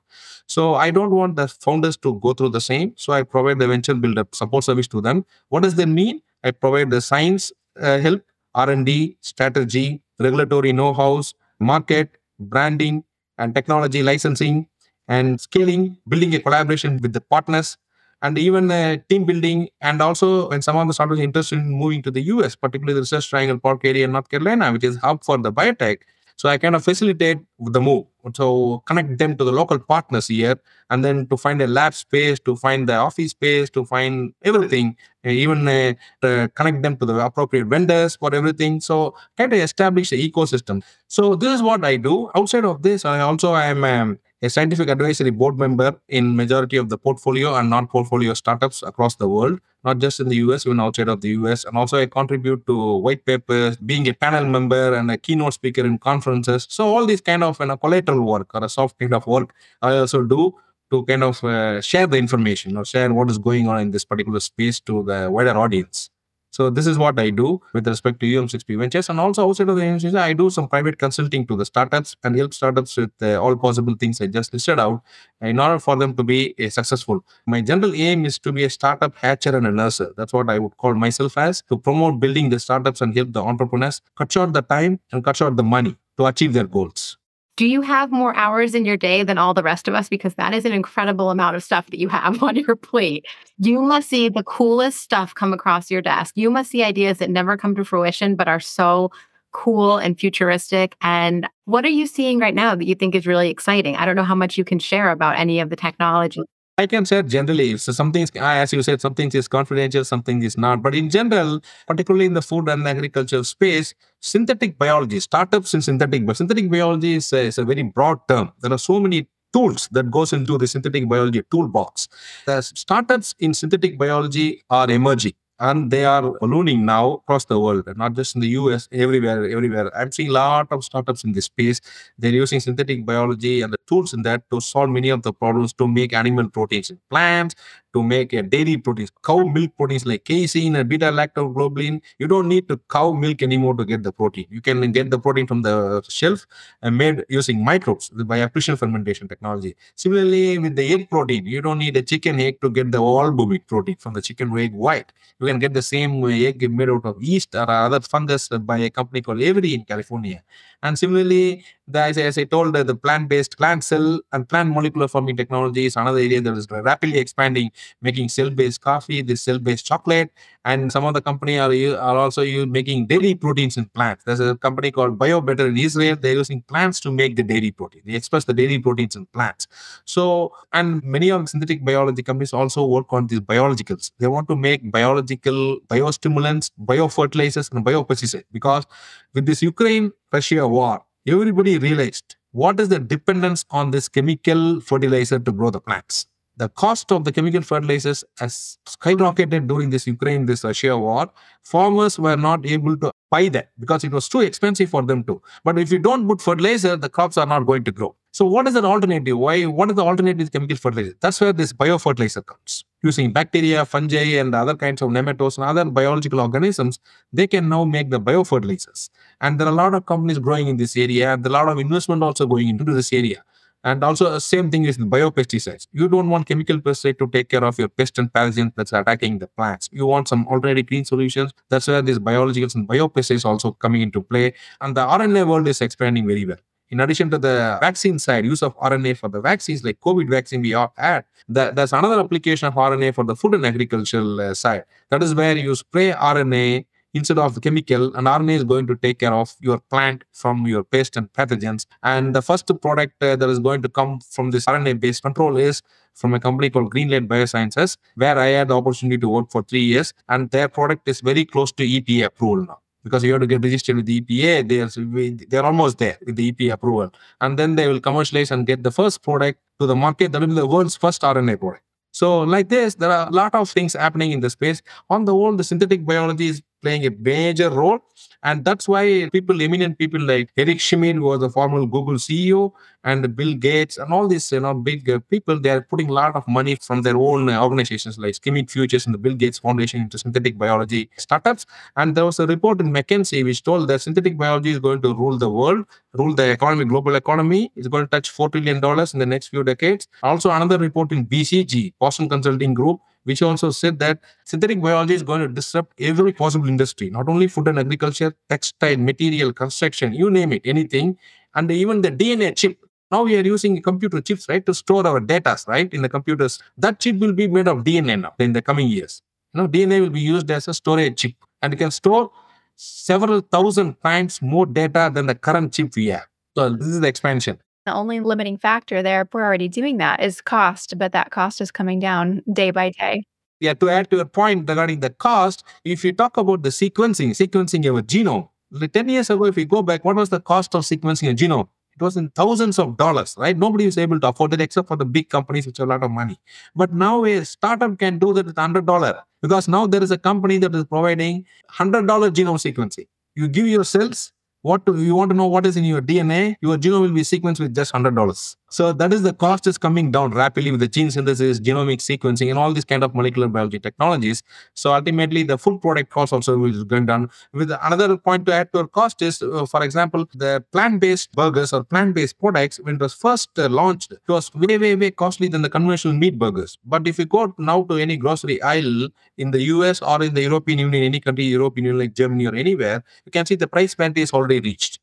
So 0.46 0.74
I 0.74 0.90
don't 0.90 1.10
want 1.10 1.36
the 1.36 1.46
founders 1.48 1.96
to 1.98 2.14
go 2.20 2.32
through 2.32 2.50
the 2.50 2.60
same. 2.60 2.94
So 2.96 3.12
I 3.12 3.22
provide 3.22 3.58
the 3.58 3.68
venture 3.68 3.94
builder 3.94 4.24
support 4.32 4.64
service 4.64 4.88
to 4.88 5.00
them. 5.00 5.24
What 5.50 5.62
does 5.62 5.74
that 5.76 5.86
mean? 5.88 6.22
I 6.42 6.50
provide 6.50 6.90
the 6.90 7.00
science 7.00 7.52
uh, 7.80 7.98
help, 7.98 8.22
R&D, 8.54 9.16
strategy, 9.20 10.00
regulatory 10.18 10.72
know-hows, 10.72 11.34
market, 11.60 12.16
branding, 12.38 13.04
and 13.38 13.54
technology 13.54 14.02
licensing 14.02 14.66
and 15.08 15.40
scaling, 15.40 15.98
building 16.08 16.34
a 16.34 16.40
collaboration 16.40 16.98
with 17.00 17.12
the 17.12 17.20
partners 17.20 17.76
and 18.22 18.38
even 18.38 18.70
uh, 18.70 18.96
team 19.08 19.24
building. 19.24 19.68
And 19.80 20.00
also, 20.00 20.48
when 20.48 20.62
some 20.62 20.76
of 20.76 20.86
the 20.86 20.94
startups 20.94 21.20
interested 21.20 21.58
in 21.58 21.70
moving 21.70 22.02
to 22.02 22.10
the 22.10 22.22
US, 22.22 22.56
particularly 22.56 22.94
the 22.94 23.00
Research 23.00 23.28
Triangle 23.28 23.58
Park 23.58 23.84
area 23.84 24.04
in 24.04 24.12
North 24.12 24.28
Carolina, 24.28 24.72
which 24.72 24.84
is 24.84 24.96
hub 24.96 25.24
for 25.24 25.36
the 25.38 25.52
biotech. 25.52 25.98
So 26.36 26.48
I 26.48 26.58
kind 26.58 26.74
of 26.74 26.82
facilitate 26.82 27.38
the 27.58 27.80
move. 27.80 28.06
So 28.34 28.82
connect 28.86 29.18
them 29.18 29.36
to 29.36 29.44
the 29.44 29.52
local 29.52 29.78
partners 29.78 30.28
here, 30.28 30.56
and 30.90 31.04
then 31.04 31.26
to 31.28 31.36
find 31.36 31.60
a 31.60 31.66
lab 31.66 31.94
space, 31.94 32.38
to 32.40 32.56
find 32.56 32.88
the 32.88 32.94
office 32.94 33.32
space, 33.32 33.68
to 33.70 33.84
find 33.84 34.32
everything, 34.44 34.96
even 35.24 35.68
uh, 35.68 36.48
connect 36.54 36.82
them 36.82 36.96
to 36.96 37.06
the 37.06 37.16
appropriate 37.18 37.66
vendors 37.66 38.16
for 38.16 38.34
everything. 38.34 38.80
So 38.80 39.14
kind 39.36 39.52
of 39.52 39.58
establish 39.58 40.10
the 40.10 40.30
ecosystem. 40.30 40.82
So 41.08 41.34
this 41.36 41.52
is 41.52 41.62
what 41.62 41.84
I 41.84 41.96
do. 41.96 42.30
Outside 42.34 42.64
of 42.64 42.82
this, 42.82 43.04
I 43.04 43.20
also 43.20 43.54
am 43.54 43.84
um, 43.84 44.18
a 44.42 44.50
scientific 44.50 44.88
advisory 44.88 45.30
board 45.30 45.56
member 45.56 45.94
in 46.08 46.34
majority 46.36 46.76
of 46.76 46.88
the 46.88 46.98
portfolio 46.98 47.54
and 47.54 47.70
non-portfolio 47.70 48.34
startups 48.34 48.82
across 48.82 49.14
the 49.16 49.28
world, 49.28 49.60
not 49.84 49.98
just 49.98 50.18
in 50.18 50.28
the 50.28 50.36
US, 50.36 50.66
even 50.66 50.80
outside 50.80 51.08
of 51.08 51.20
the 51.20 51.28
US. 51.28 51.64
And 51.64 51.78
also 51.78 51.98
I 51.98 52.06
contribute 52.06 52.66
to 52.66 52.96
white 52.96 53.24
papers, 53.24 53.76
being 53.76 54.08
a 54.08 54.12
panel 54.12 54.44
member 54.44 54.94
and 54.94 55.10
a 55.10 55.16
keynote 55.16 55.54
speaker 55.54 55.86
in 55.86 55.98
conferences. 55.98 56.66
So 56.68 56.86
all 56.88 57.06
these 57.06 57.20
kind 57.20 57.44
of 57.44 57.60
you 57.60 57.66
know, 57.66 57.76
collateral 57.76 58.22
work 58.22 58.52
or 58.54 58.64
a 58.64 58.68
soft 58.68 58.98
kind 58.98 59.14
of 59.14 59.26
work 59.26 59.54
I 59.80 59.96
also 59.96 60.22
do 60.24 60.54
to 60.90 61.04
kind 61.04 61.24
of 61.24 61.42
uh, 61.44 61.80
share 61.80 62.06
the 62.06 62.18
information 62.18 62.76
or 62.76 62.84
share 62.84 63.12
what 63.14 63.30
is 63.30 63.38
going 63.38 63.68
on 63.68 63.80
in 63.80 63.90
this 63.92 64.04
particular 64.04 64.40
space 64.40 64.78
to 64.80 65.02
the 65.04 65.30
wider 65.30 65.56
audience. 65.56 66.10
So 66.52 66.68
this 66.68 66.86
is 66.86 66.98
what 66.98 67.18
I 67.18 67.30
do 67.30 67.62
with 67.72 67.86
respect 67.88 68.20
to 68.20 68.26
UM6P 68.26 68.78
Ventures. 68.78 69.08
And 69.08 69.18
also 69.18 69.48
outside 69.48 69.70
of 69.70 69.76
the 69.76 69.86
university, 69.86 70.18
I 70.18 70.34
do 70.34 70.50
some 70.50 70.68
private 70.68 70.98
consulting 70.98 71.46
to 71.46 71.56
the 71.56 71.64
startups 71.64 72.14
and 72.22 72.36
help 72.36 72.52
startups 72.52 72.94
with 72.98 73.10
uh, 73.22 73.42
all 73.42 73.56
possible 73.56 73.94
things 73.98 74.20
I 74.20 74.26
just 74.26 74.52
listed 74.52 74.78
out 74.78 75.02
in 75.40 75.58
order 75.58 75.78
for 75.78 75.96
them 75.96 76.14
to 76.14 76.22
be 76.22 76.54
uh, 76.62 76.68
successful. 76.68 77.24
My 77.46 77.62
general 77.62 77.94
aim 77.94 78.26
is 78.26 78.38
to 78.40 78.52
be 78.52 78.64
a 78.64 78.70
startup 78.70 79.16
hatcher 79.16 79.56
and 79.56 79.66
a 79.66 79.70
nurser. 79.70 80.14
That's 80.14 80.34
what 80.34 80.50
I 80.50 80.58
would 80.58 80.76
call 80.76 80.94
myself 80.94 81.38
as 81.38 81.62
to 81.70 81.78
promote 81.78 82.20
building 82.20 82.50
the 82.50 82.60
startups 82.60 83.00
and 83.00 83.16
help 83.16 83.32
the 83.32 83.42
entrepreneurs 83.42 84.02
cut 84.14 84.30
short 84.30 84.52
the 84.52 84.62
time 84.62 85.00
and 85.10 85.24
cut 85.24 85.36
short 85.36 85.56
the 85.56 85.62
money 85.62 85.96
to 86.18 86.26
achieve 86.26 86.52
their 86.52 86.66
goals. 86.66 87.16
Do 87.56 87.66
you 87.66 87.82
have 87.82 88.10
more 88.10 88.34
hours 88.34 88.74
in 88.74 88.84
your 88.86 88.96
day 88.96 89.22
than 89.22 89.36
all 89.36 89.52
the 89.52 89.62
rest 89.62 89.86
of 89.86 89.94
us? 89.94 90.08
Because 90.08 90.34
that 90.36 90.54
is 90.54 90.64
an 90.64 90.72
incredible 90.72 91.30
amount 91.30 91.54
of 91.54 91.62
stuff 91.62 91.86
that 91.90 91.98
you 91.98 92.08
have 92.08 92.42
on 92.42 92.56
your 92.56 92.76
plate. 92.76 93.26
You 93.58 93.80
must 93.82 94.08
see 94.08 94.28
the 94.28 94.42
coolest 94.42 95.00
stuff 95.00 95.34
come 95.34 95.52
across 95.52 95.90
your 95.90 96.02
desk. 96.02 96.36
You 96.36 96.50
must 96.50 96.70
see 96.70 96.82
ideas 96.82 97.18
that 97.18 97.30
never 97.30 97.56
come 97.56 97.74
to 97.76 97.84
fruition, 97.84 98.36
but 98.36 98.48
are 98.48 98.60
so 98.60 99.10
cool 99.52 99.98
and 99.98 100.18
futuristic. 100.18 100.96
And 101.02 101.46
what 101.66 101.84
are 101.84 101.90
you 101.90 102.06
seeing 102.06 102.38
right 102.38 102.54
now 102.54 102.74
that 102.74 102.86
you 102.86 102.94
think 102.94 103.14
is 103.14 103.26
really 103.26 103.50
exciting? 103.50 103.96
I 103.96 104.06
don't 104.06 104.16
know 104.16 104.24
how 104.24 104.34
much 104.34 104.56
you 104.56 104.64
can 104.64 104.78
share 104.78 105.10
about 105.10 105.38
any 105.38 105.60
of 105.60 105.68
the 105.68 105.76
technology. 105.76 106.40
I 106.78 106.86
can 106.86 107.04
say 107.04 107.22
generally, 107.22 107.76
so 107.76 107.92
something, 107.92 108.22
is, 108.22 108.30
as 108.34 108.72
you 108.72 108.82
said, 108.82 109.00
something 109.00 109.30
is 109.32 109.46
confidential, 109.46 110.04
something 110.04 110.42
is 110.42 110.56
not. 110.56 110.82
But 110.82 110.94
in 110.94 111.10
general, 111.10 111.60
particularly 111.86 112.24
in 112.26 112.34
the 112.34 112.40
food 112.40 112.68
and 112.68 112.86
agriculture 112.88 113.44
space, 113.44 113.94
synthetic 114.20 114.78
biology, 114.78 115.20
startups 115.20 115.74
in 115.74 115.82
synthetic, 115.82 116.24
but 116.24 116.36
synthetic 116.38 116.70
biology 116.70 117.14
is 117.14 117.32
a, 117.32 117.40
is 117.40 117.58
a 117.58 117.64
very 117.64 117.82
broad 117.82 118.26
term. 118.26 118.52
There 118.60 118.72
are 118.72 118.78
so 118.78 118.98
many 119.00 119.28
tools 119.52 119.88
that 119.92 120.10
goes 120.10 120.32
into 120.32 120.56
the 120.56 120.66
synthetic 120.66 121.06
biology 121.08 121.42
toolbox. 121.50 122.08
The 122.46 122.62
startups 122.62 123.34
in 123.38 123.52
synthetic 123.52 123.98
biology 123.98 124.62
are 124.70 124.90
emerging 124.90 125.34
and 125.62 125.90
they 125.90 126.04
are 126.04 126.22
ballooning 126.40 126.84
now 126.84 127.04
across 127.14 127.44
the 127.46 127.58
world, 127.58 127.88
not 127.96 128.14
just 128.14 128.34
in 128.34 128.40
the 128.42 128.48
US, 128.60 128.88
everywhere, 128.92 129.44
everywhere. 129.48 129.96
I'm 129.96 130.10
seeing 130.12 130.30
a 130.30 130.32
lot 130.32 130.66
of 130.72 130.84
startups 130.84 131.24
in 131.24 131.32
this 131.32 131.46
space. 131.46 131.80
They're 132.18 132.32
using 132.32 132.60
synthetic 132.60 133.06
biology 133.06 133.62
and 133.62 133.72
the 133.72 133.78
tools 133.86 134.12
in 134.12 134.22
that 134.22 134.42
to 134.50 134.60
solve 134.60 134.90
many 134.90 135.10
of 135.10 135.22
the 135.22 135.32
problems 135.32 135.72
to 135.74 135.86
make 135.88 136.12
animal 136.12 136.48
proteins 136.50 136.90
in 136.90 136.98
plants, 137.08 137.54
to 137.94 138.02
make 138.02 138.32
a 138.32 138.42
dairy 138.42 138.76
proteins, 138.76 139.10
cow 139.22 139.44
milk 139.44 139.70
proteins 139.76 140.06
like 140.06 140.24
casein 140.24 140.76
and 140.76 140.88
beta 140.88 141.06
lactoglobulin. 141.06 142.00
You 142.18 142.26
don't 142.26 142.48
need 142.48 142.68
to 142.68 142.78
cow 142.90 143.12
milk 143.12 143.42
anymore 143.42 143.74
to 143.76 143.84
get 143.84 144.02
the 144.02 144.12
protein. 144.12 144.46
You 144.50 144.60
can 144.60 144.92
get 144.92 145.10
the 145.10 145.18
protein 145.18 145.46
from 145.46 145.62
the 145.62 146.02
shelf 146.08 146.46
and 146.82 146.96
made 146.96 147.24
using 147.28 147.64
microbes 147.64 148.08
by 148.10 148.40
artificial 148.40 148.76
fermentation 148.76 149.28
technology. 149.28 149.76
Similarly, 149.96 150.58
with 150.58 150.76
the 150.76 150.92
egg 150.92 151.10
protein, 151.10 151.46
you 151.46 151.60
don't 151.60 151.78
need 151.78 151.96
a 151.96 152.02
chicken 152.02 152.40
egg 152.40 152.60
to 152.62 152.70
get 152.70 152.90
the 152.90 152.98
albumic 152.98 153.66
protein 153.66 153.96
from 153.98 154.14
the 154.14 154.22
chicken 154.22 154.56
egg 154.58 154.72
white. 154.72 155.12
You 155.40 155.46
can 155.46 155.58
get 155.58 155.74
the 155.74 155.82
same 155.82 156.24
egg 156.24 156.70
made 156.70 156.88
out 156.88 157.04
of 157.04 157.22
yeast 157.22 157.54
or 157.54 157.70
other 157.70 158.00
fungus 158.00 158.48
by 158.48 158.78
a 158.78 158.90
company 158.90 159.22
called 159.22 159.42
Every 159.42 159.74
in 159.74 159.84
California. 159.84 160.42
And 160.82 160.98
similarly, 160.98 161.64
the, 161.92 162.00
as, 162.00 162.18
as 162.18 162.38
I 162.38 162.44
told, 162.44 162.74
the, 162.74 162.84
the 162.84 162.94
plant-based 162.94 163.56
plant 163.56 163.84
cell 163.84 164.20
and 164.32 164.48
plant 164.48 164.70
molecular 164.70 165.08
farming 165.08 165.36
technology 165.36 165.86
is 165.86 165.96
another 165.96 166.18
area 166.18 166.40
that 166.40 166.56
is 166.56 166.66
rapidly 166.70 167.18
expanding, 167.18 167.70
making 168.00 168.28
cell-based 168.28 168.80
coffee, 168.80 169.22
this 169.22 169.42
cell-based 169.42 169.84
chocolate, 169.86 170.30
and 170.64 170.92
some 170.92 171.04
of 171.04 171.14
the 171.14 171.20
company 171.20 171.58
are, 171.58 171.72
are 171.96 172.16
also 172.16 172.42
making 172.66 173.06
dairy 173.06 173.34
proteins 173.34 173.76
in 173.76 173.86
plants. 173.86 174.24
There's 174.24 174.40
a 174.40 174.56
company 174.56 174.90
called 174.90 175.18
BioBetter 175.18 175.68
in 175.68 175.76
Israel. 175.76 176.16
They're 176.16 176.34
using 176.34 176.62
plants 176.62 177.00
to 177.00 177.10
make 177.10 177.36
the 177.36 177.42
dairy 177.42 177.70
protein. 177.70 178.02
They 178.04 178.14
express 178.14 178.44
the 178.44 178.54
dairy 178.54 178.78
proteins 178.78 179.16
in 179.16 179.26
plants. 179.26 179.66
So, 180.04 180.52
and 180.72 181.02
many 181.02 181.30
of 181.30 181.42
the 181.42 181.48
synthetic 181.48 181.84
biology 181.84 182.22
companies 182.22 182.52
also 182.52 182.84
work 182.84 183.12
on 183.12 183.26
these 183.26 183.40
biologicals. 183.40 184.12
They 184.18 184.28
want 184.28 184.48
to 184.48 184.56
make 184.56 184.90
biological 184.90 185.80
biostimulants, 185.88 186.70
biofertilizers, 186.84 187.72
and 187.72 187.84
biopesticides 187.84 188.44
because 188.52 188.86
with 189.34 189.46
this 189.46 189.62
Ukraine 189.62 190.12
Russia 190.32 190.66
war, 190.66 191.02
everybody 191.26 191.78
realized 191.78 192.36
what 192.52 192.80
is 192.80 192.88
the 192.88 192.98
dependence 192.98 193.64
on 193.70 193.90
this 193.90 194.08
chemical 194.08 194.80
fertilizer 194.80 195.38
to 195.38 195.52
grow 195.52 195.70
the 195.70 195.80
plants. 195.80 196.26
The 196.56 196.68
cost 196.68 197.10
of 197.10 197.24
the 197.24 197.32
chemical 197.32 197.62
fertilizers 197.62 198.24
has 198.38 198.78
skyrocketed 198.86 199.66
during 199.66 199.88
this 199.88 200.06
Ukraine, 200.06 200.44
this 200.44 200.64
Russia 200.64 200.98
war. 200.98 201.30
Farmers 201.62 202.18
were 202.18 202.36
not 202.36 202.66
able 202.66 202.96
to 202.98 203.10
buy 203.30 203.48
that 203.48 203.70
because 203.78 204.04
it 204.04 204.12
was 204.12 204.28
too 204.28 204.40
expensive 204.40 204.90
for 204.90 205.02
them 205.02 205.24
to. 205.24 205.40
But 205.64 205.78
if 205.78 205.90
you 205.90 205.98
don't 205.98 206.28
put 206.28 206.42
fertilizer, 206.42 206.96
the 206.96 207.08
crops 207.08 207.38
are 207.38 207.46
not 207.46 207.60
going 207.60 207.84
to 207.84 207.92
grow. 207.92 208.14
So 208.34 208.46
what 208.46 208.66
is 208.66 208.74
an 208.76 208.86
alternative? 208.86 209.36
Why? 209.36 209.64
What 209.66 209.90
is 209.90 209.96
the 209.96 210.02
alternative 210.02 210.46
to 210.46 210.50
chemical 210.50 210.78
fertilizer? 210.78 211.12
That's 211.20 211.38
where 211.38 211.52
this 211.52 211.74
biofertilizer 211.74 212.46
comes. 212.46 212.82
Using 213.02 213.30
bacteria, 213.30 213.84
fungi, 213.84 214.38
and 214.42 214.54
other 214.54 214.74
kinds 214.74 215.02
of 215.02 215.10
nematodes 215.10 215.58
and 215.58 215.66
other 215.66 215.84
biological 215.84 216.40
organisms, 216.40 216.98
they 217.30 217.46
can 217.46 217.68
now 217.68 217.84
make 217.84 218.08
the 218.08 218.18
biofertilizers. 218.18 219.10
And 219.42 219.60
there 219.60 219.66
are 219.66 219.70
a 219.70 219.74
lot 219.74 219.92
of 219.92 220.06
companies 220.06 220.38
growing 220.38 220.68
in 220.68 220.78
this 220.78 220.96
area, 220.96 221.34
and 221.34 221.44
a 221.44 221.50
lot 221.50 221.68
of 221.68 221.78
investment 221.78 222.22
also 222.22 222.46
going 222.46 222.68
into 222.68 222.84
this 222.84 223.12
area. 223.12 223.44
And 223.84 224.02
also, 224.02 224.30
the 224.30 224.40
same 224.40 224.70
thing 224.70 224.84
is 224.84 224.96
biopesticides. 224.96 225.88
You 225.92 226.08
don't 226.08 226.30
want 226.30 226.46
chemical 226.46 226.78
pesticide 226.78 227.18
to 227.18 227.26
take 227.26 227.50
care 227.50 227.64
of 227.64 227.78
your 227.78 227.88
pest 227.88 228.18
and 228.18 228.32
pathogens 228.32 228.72
that's 228.76 228.94
attacking 228.94 229.40
the 229.40 229.48
plants. 229.48 229.90
You 229.92 230.06
want 230.06 230.28
some 230.28 230.48
alternative 230.48 230.86
green 230.86 231.04
solutions. 231.04 231.52
That's 231.68 231.86
where 231.86 232.00
these 232.00 232.18
biologicals 232.18 232.76
and 232.76 232.88
biopesticides 232.88 233.44
also 233.44 233.72
coming 233.72 234.00
into 234.00 234.22
play. 234.22 234.54
And 234.80 234.96
the 234.96 235.04
RNA 235.04 235.46
world 235.46 235.68
is 235.68 235.82
expanding 235.82 236.26
very 236.26 236.46
well 236.46 236.56
in 236.92 237.00
addition 237.00 237.30
to 237.30 237.38
the 237.38 237.78
vaccine 237.80 238.18
side, 238.18 238.44
use 238.44 238.62
of 238.62 238.76
RNA 238.78 239.16
for 239.16 239.28
the 239.30 239.40
vaccines 239.40 239.82
like 239.82 239.98
COVID 240.00 240.28
vaccine 240.28 240.60
we 240.60 240.74
all 240.74 240.92
had, 240.96 241.24
that, 241.48 241.74
there's 241.74 241.94
another 241.94 242.20
application 242.20 242.68
of 242.68 242.74
RNA 242.74 243.14
for 243.14 243.24
the 243.24 243.34
food 243.34 243.54
and 243.54 243.64
agricultural 243.64 244.40
uh, 244.40 244.52
side. 244.52 244.84
That 245.08 245.22
is 245.22 245.34
where 245.34 245.56
you 245.56 245.74
spray 245.74 246.12
RNA 246.12 246.84
instead 247.14 247.38
of 247.38 247.54
the 247.54 247.60
chemical 247.60 248.14
and 248.14 248.26
RNA 248.26 248.56
is 248.56 248.64
going 248.64 248.86
to 248.88 248.96
take 248.96 249.20
care 249.20 249.32
of 249.32 249.54
your 249.60 249.78
plant 249.78 250.24
from 250.32 250.66
your 250.66 250.84
pest 250.84 251.16
and 251.16 251.32
pathogens. 251.32 251.86
And 252.02 252.34
the 252.34 252.42
first 252.42 252.70
product 252.82 253.22
uh, 253.22 253.36
that 253.36 253.48
is 253.48 253.58
going 253.58 253.80
to 253.82 253.88
come 253.88 254.20
from 254.20 254.50
this 254.50 254.66
RNA 254.66 255.00
based 255.00 255.22
control 255.22 255.56
is 255.56 255.80
from 256.14 256.34
a 256.34 256.40
company 256.40 256.68
called 256.68 256.92
GreenLight 256.92 257.26
Biosciences, 257.26 257.96
where 258.16 258.38
I 258.38 258.48
had 258.48 258.68
the 258.68 258.76
opportunity 258.76 259.16
to 259.16 259.28
work 259.30 259.50
for 259.50 259.62
three 259.62 259.84
years. 259.84 260.12
And 260.28 260.50
their 260.50 260.68
product 260.68 261.08
is 261.08 261.22
very 261.22 261.46
close 261.46 261.72
to 261.72 261.84
EPA 261.86 262.26
approval 262.26 262.66
now 262.66 262.81
because 263.04 263.24
you 263.24 263.32
have 263.32 263.40
to 263.40 263.46
get 263.46 263.62
registered 263.62 263.96
with 263.96 264.06
the 264.06 264.20
EPA. 264.20 264.68
They're, 264.68 265.46
they're 265.48 265.64
almost 265.64 265.98
there 265.98 266.18
with 266.24 266.36
the 266.36 266.52
EPA 266.52 266.72
approval. 266.72 267.12
And 267.40 267.58
then 267.58 267.76
they 267.76 267.88
will 267.88 268.00
commercialize 268.00 268.50
and 268.50 268.66
get 268.66 268.82
the 268.82 268.90
first 268.90 269.22
product 269.22 269.60
to 269.80 269.86
the 269.86 269.96
market 269.96 270.32
that 270.32 270.40
will 270.40 270.48
be 270.48 270.54
the 270.54 270.66
world's 270.66 270.96
first 270.96 271.22
RNA 271.22 271.60
product. 271.60 271.84
So, 272.12 272.40
like 272.40 272.68
this, 272.68 272.94
there 272.94 273.10
are 273.10 273.26
a 273.26 273.30
lot 273.30 273.54
of 273.54 273.70
things 273.70 273.94
happening 273.94 274.32
in 274.32 274.40
the 274.40 274.50
space. 274.50 274.82
On 275.08 275.24
the 275.24 275.32
whole, 275.32 275.56
the 275.56 275.64
synthetic 275.64 276.04
biology 276.04 276.48
is 276.48 276.62
playing 276.82 277.06
a 277.06 277.10
major 277.10 277.70
role. 277.70 278.00
And 278.42 278.64
that's 278.64 278.88
why 278.88 279.28
people, 279.32 279.62
eminent 279.62 279.98
people 279.98 280.20
like 280.20 280.50
Eric 280.56 280.80
Schmidt, 280.80 281.16
who 281.16 281.22
was 281.22 281.40
the 281.40 281.50
former 281.50 281.86
Google 281.86 282.14
CEO, 282.14 282.72
and 283.04 283.34
Bill 283.36 283.54
Gates, 283.54 283.98
and 283.98 284.12
all 284.12 284.28
these 284.28 284.50
you 284.52 284.60
know 284.60 284.74
big 284.74 285.08
uh, 285.10 285.18
people, 285.30 285.58
they 285.58 285.70
are 285.70 285.80
putting 285.80 286.08
a 286.08 286.12
lot 286.12 286.36
of 286.36 286.46
money 286.46 286.74
from 286.76 287.02
their 287.02 287.16
own 287.16 287.48
uh, 287.48 287.62
organizations 287.62 288.18
like 288.18 288.36
Schmidt 288.42 288.70
Futures 288.70 289.06
and 289.06 289.14
the 289.14 289.18
Bill 289.18 289.34
Gates 289.34 289.58
Foundation 289.58 290.00
into 290.02 290.18
synthetic 290.18 290.58
biology 290.58 291.10
startups. 291.16 291.66
And 291.96 292.14
there 292.16 292.24
was 292.24 292.38
a 292.38 292.46
report 292.46 292.80
in 292.80 292.92
McKinsey 292.92 293.44
which 293.44 293.62
told 293.62 293.88
that 293.88 294.00
synthetic 294.00 294.36
biology 294.38 294.70
is 294.70 294.78
going 294.78 295.02
to 295.02 295.14
rule 295.14 295.38
the 295.38 295.50
world, 295.50 295.84
rule 296.12 296.34
the 296.34 296.50
economy, 296.50 296.84
global 296.84 297.14
economy. 297.16 297.70
It's 297.76 297.88
going 297.88 298.04
to 298.04 298.10
touch 298.10 298.30
four 298.30 298.48
trillion 298.48 298.80
dollars 298.80 299.14
in 299.14 299.20
the 299.20 299.26
next 299.26 299.48
few 299.48 299.64
decades. 299.64 300.08
Also, 300.22 300.50
another 300.50 300.78
report 300.78 301.12
in 301.12 301.26
BCG, 301.26 301.94
Boston 301.98 302.28
Consulting 302.28 302.74
Group, 302.74 303.00
which 303.24 303.42
also 303.42 303.70
said 303.70 303.98
that 304.00 304.18
synthetic 304.44 304.80
biology 304.80 305.14
is 305.14 305.22
going 305.22 305.40
to 305.40 305.48
disrupt 305.48 306.00
every 306.00 306.32
possible 306.32 306.68
industry, 306.68 307.10
not 307.10 307.28
only 307.28 307.48
food 307.48 307.68
and 307.68 307.78
agriculture, 307.78 308.34
textile, 308.48 308.96
material, 308.96 309.52
construction, 309.52 310.12
you 310.12 310.30
name 310.30 310.52
it, 310.52 310.62
anything. 310.64 311.16
And 311.54 311.70
even 311.70 312.00
the 312.00 312.10
DNA 312.10 312.56
chip. 312.56 312.78
Now 313.10 313.24
we 313.24 313.36
are 313.36 313.42
using 313.42 313.80
computer 313.82 314.22
chips, 314.22 314.48
right, 314.48 314.64
to 314.64 314.72
store 314.72 315.06
our 315.06 315.20
data, 315.20 315.56
right, 315.68 315.92
in 315.92 316.00
the 316.00 316.08
computers. 316.08 316.58
That 316.78 316.98
chip 316.98 317.16
will 317.18 317.34
be 317.34 317.46
made 317.46 317.68
of 317.68 317.84
DNA 317.84 318.20
now 318.20 318.34
in 318.38 318.54
the 318.54 318.62
coming 318.62 318.88
years. 318.88 319.20
You 319.52 319.62
know, 319.62 319.68
DNA 319.68 320.00
will 320.00 320.10
be 320.10 320.20
used 320.20 320.50
as 320.50 320.66
a 320.68 320.74
storage 320.74 321.18
chip 321.18 321.34
and 321.60 321.74
it 321.74 321.76
can 321.76 321.90
store 321.90 322.30
several 322.76 323.40
thousand 323.40 323.96
times 324.02 324.40
more 324.40 324.64
data 324.66 325.10
than 325.12 325.26
the 325.26 325.34
current 325.34 325.72
chip 325.72 325.94
we 325.94 326.06
have. 326.06 326.26
So 326.56 326.70
this 326.70 326.86
is 326.86 327.00
the 327.00 327.08
expansion. 327.08 327.58
The 327.84 327.92
only 327.92 328.20
limiting 328.20 328.58
factor 328.58 329.02
there, 329.02 329.28
we're 329.32 329.42
already 329.42 329.68
doing 329.68 329.96
that, 329.98 330.22
is 330.22 330.40
cost, 330.40 330.96
but 330.98 331.10
that 331.12 331.30
cost 331.30 331.60
is 331.60 331.72
coming 331.72 331.98
down 331.98 332.42
day 332.52 332.70
by 332.70 332.90
day. 332.90 333.24
Yeah, 333.58 333.74
to 333.74 333.88
add 333.90 334.08
to 334.10 334.16
your 334.16 334.24
point 334.24 334.68
regarding 334.68 335.00
the 335.00 335.10
cost, 335.10 335.64
if 335.84 336.04
you 336.04 336.12
talk 336.12 336.36
about 336.36 336.62
the 336.62 336.68
sequencing, 336.68 337.30
sequencing 337.30 337.84
your 337.84 338.00
genome, 338.02 338.48
10 338.92 339.08
years 339.08 339.30
ago, 339.30 339.46
if 339.46 339.56
you 339.56 339.64
go 339.64 339.82
back, 339.82 340.04
what 340.04 340.16
was 340.16 340.28
the 340.28 340.40
cost 340.40 340.74
of 340.74 340.82
sequencing 340.82 341.30
a 341.30 341.34
genome? 341.34 341.68
It 341.94 342.00
was 342.02 342.16
in 342.16 342.30
thousands 342.30 342.78
of 342.78 342.96
dollars, 342.96 343.34
right? 343.36 343.56
Nobody 343.56 343.84
was 343.84 343.98
able 343.98 344.18
to 344.20 344.28
afford 344.28 344.54
it 344.54 344.60
except 344.60 344.88
for 344.88 344.96
the 344.96 345.04
big 345.04 345.28
companies 345.28 345.66
which 345.66 345.78
have 345.78 345.88
a 345.88 345.90
lot 345.90 346.02
of 346.02 346.10
money. 346.10 346.38
But 346.74 346.92
now 346.92 347.24
a 347.24 347.44
startup 347.44 347.98
can 347.98 348.18
do 348.18 348.32
that 348.32 348.46
with 348.46 348.54
$100 348.54 349.20
because 349.42 349.68
now 349.68 349.86
there 349.86 350.02
is 350.02 350.10
a 350.10 350.18
company 350.18 350.58
that 350.58 350.74
is 350.74 350.84
providing 350.84 351.44
$100 351.70 352.06
genome 352.06 352.56
sequencing. 352.56 353.08
You 353.34 353.48
give 353.48 353.66
your 353.66 353.84
cells, 353.84 354.32
what 354.62 354.84
do 354.86 355.02
you 355.02 355.14
want 355.14 355.30
to 355.30 355.36
know 355.36 355.46
what 355.46 355.66
is 355.66 355.76
in 355.76 355.84
your 355.84 356.00
DNA? 356.02 356.56
Your 356.60 356.76
genome 356.76 357.02
will 357.02 357.12
be 357.12 357.22
sequenced 357.22 357.60
with 357.60 357.74
just 357.74 357.92
hundred 357.92 358.14
dollars. 358.14 358.56
So 358.72 358.90
that 358.94 359.12
is 359.12 359.20
the 359.22 359.34
cost 359.34 359.66
is 359.66 359.76
coming 359.76 360.10
down 360.10 360.30
rapidly 360.30 360.70
with 360.70 360.80
the 360.80 360.88
gene 360.88 361.10
synthesis, 361.10 361.60
genomic 361.60 361.98
sequencing, 361.98 362.48
and 362.48 362.58
all 362.58 362.72
these 362.72 362.86
kind 362.86 363.04
of 363.04 363.14
molecular 363.14 363.46
biology 363.46 363.78
technologies. 363.78 364.42
So 364.72 364.94
ultimately, 364.94 365.42
the 365.42 365.58
food 365.58 365.82
product 365.82 366.08
cost 366.08 366.32
also 366.32 366.64
is 366.64 366.82
going 366.84 367.04
down. 367.04 367.28
With 367.52 367.70
another 367.70 368.16
point 368.16 368.46
to 368.46 368.54
add 368.54 368.72
to 368.72 368.78
our 368.78 368.86
cost 368.86 369.20
is, 369.20 369.42
uh, 369.42 369.66
for 369.66 369.84
example, 369.84 370.24
the 370.32 370.64
plant-based 370.72 371.32
burgers 371.32 371.74
or 371.74 371.84
plant-based 371.84 372.38
products 372.38 372.80
when 372.80 372.94
it 372.94 373.00
was 373.02 373.12
first 373.12 373.50
uh, 373.58 373.68
launched, 373.68 374.12
it 374.12 374.22
was 374.26 374.50
way 374.54 374.78
way 374.78 374.94
way 374.96 375.10
costly 375.10 375.48
than 375.48 375.60
the 375.60 375.68
conventional 375.68 376.14
meat 376.14 376.38
burgers. 376.38 376.78
But 376.82 377.06
if 377.06 377.18
you 377.18 377.26
go 377.26 377.54
now 377.58 377.82
to 377.90 377.98
any 377.98 378.16
grocery 378.16 378.62
aisle 378.62 379.08
in 379.36 379.50
the 379.50 379.60
US 379.74 380.00
or 380.00 380.22
in 380.22 380.32
the 380.32 380.44
European 380.44 380.78
Union, 380.78 381.04
any 381.04 381.20
country, 381.20 381.44
European 381.44 381.84
Union 381.84 381.98
like 381.98 382.14
Germany 382.14 382.46
or 382.46 382.54
anywhere, 382.54 383.04
you 383.26 383.32
can 383.32 383.44
see 383.44 383.54
the 383.54 383.66
price 383.66 383.94
parity 383.94 384.22
is 384.22 384.32
already 384.32 384.60
reached. 384.60 384.98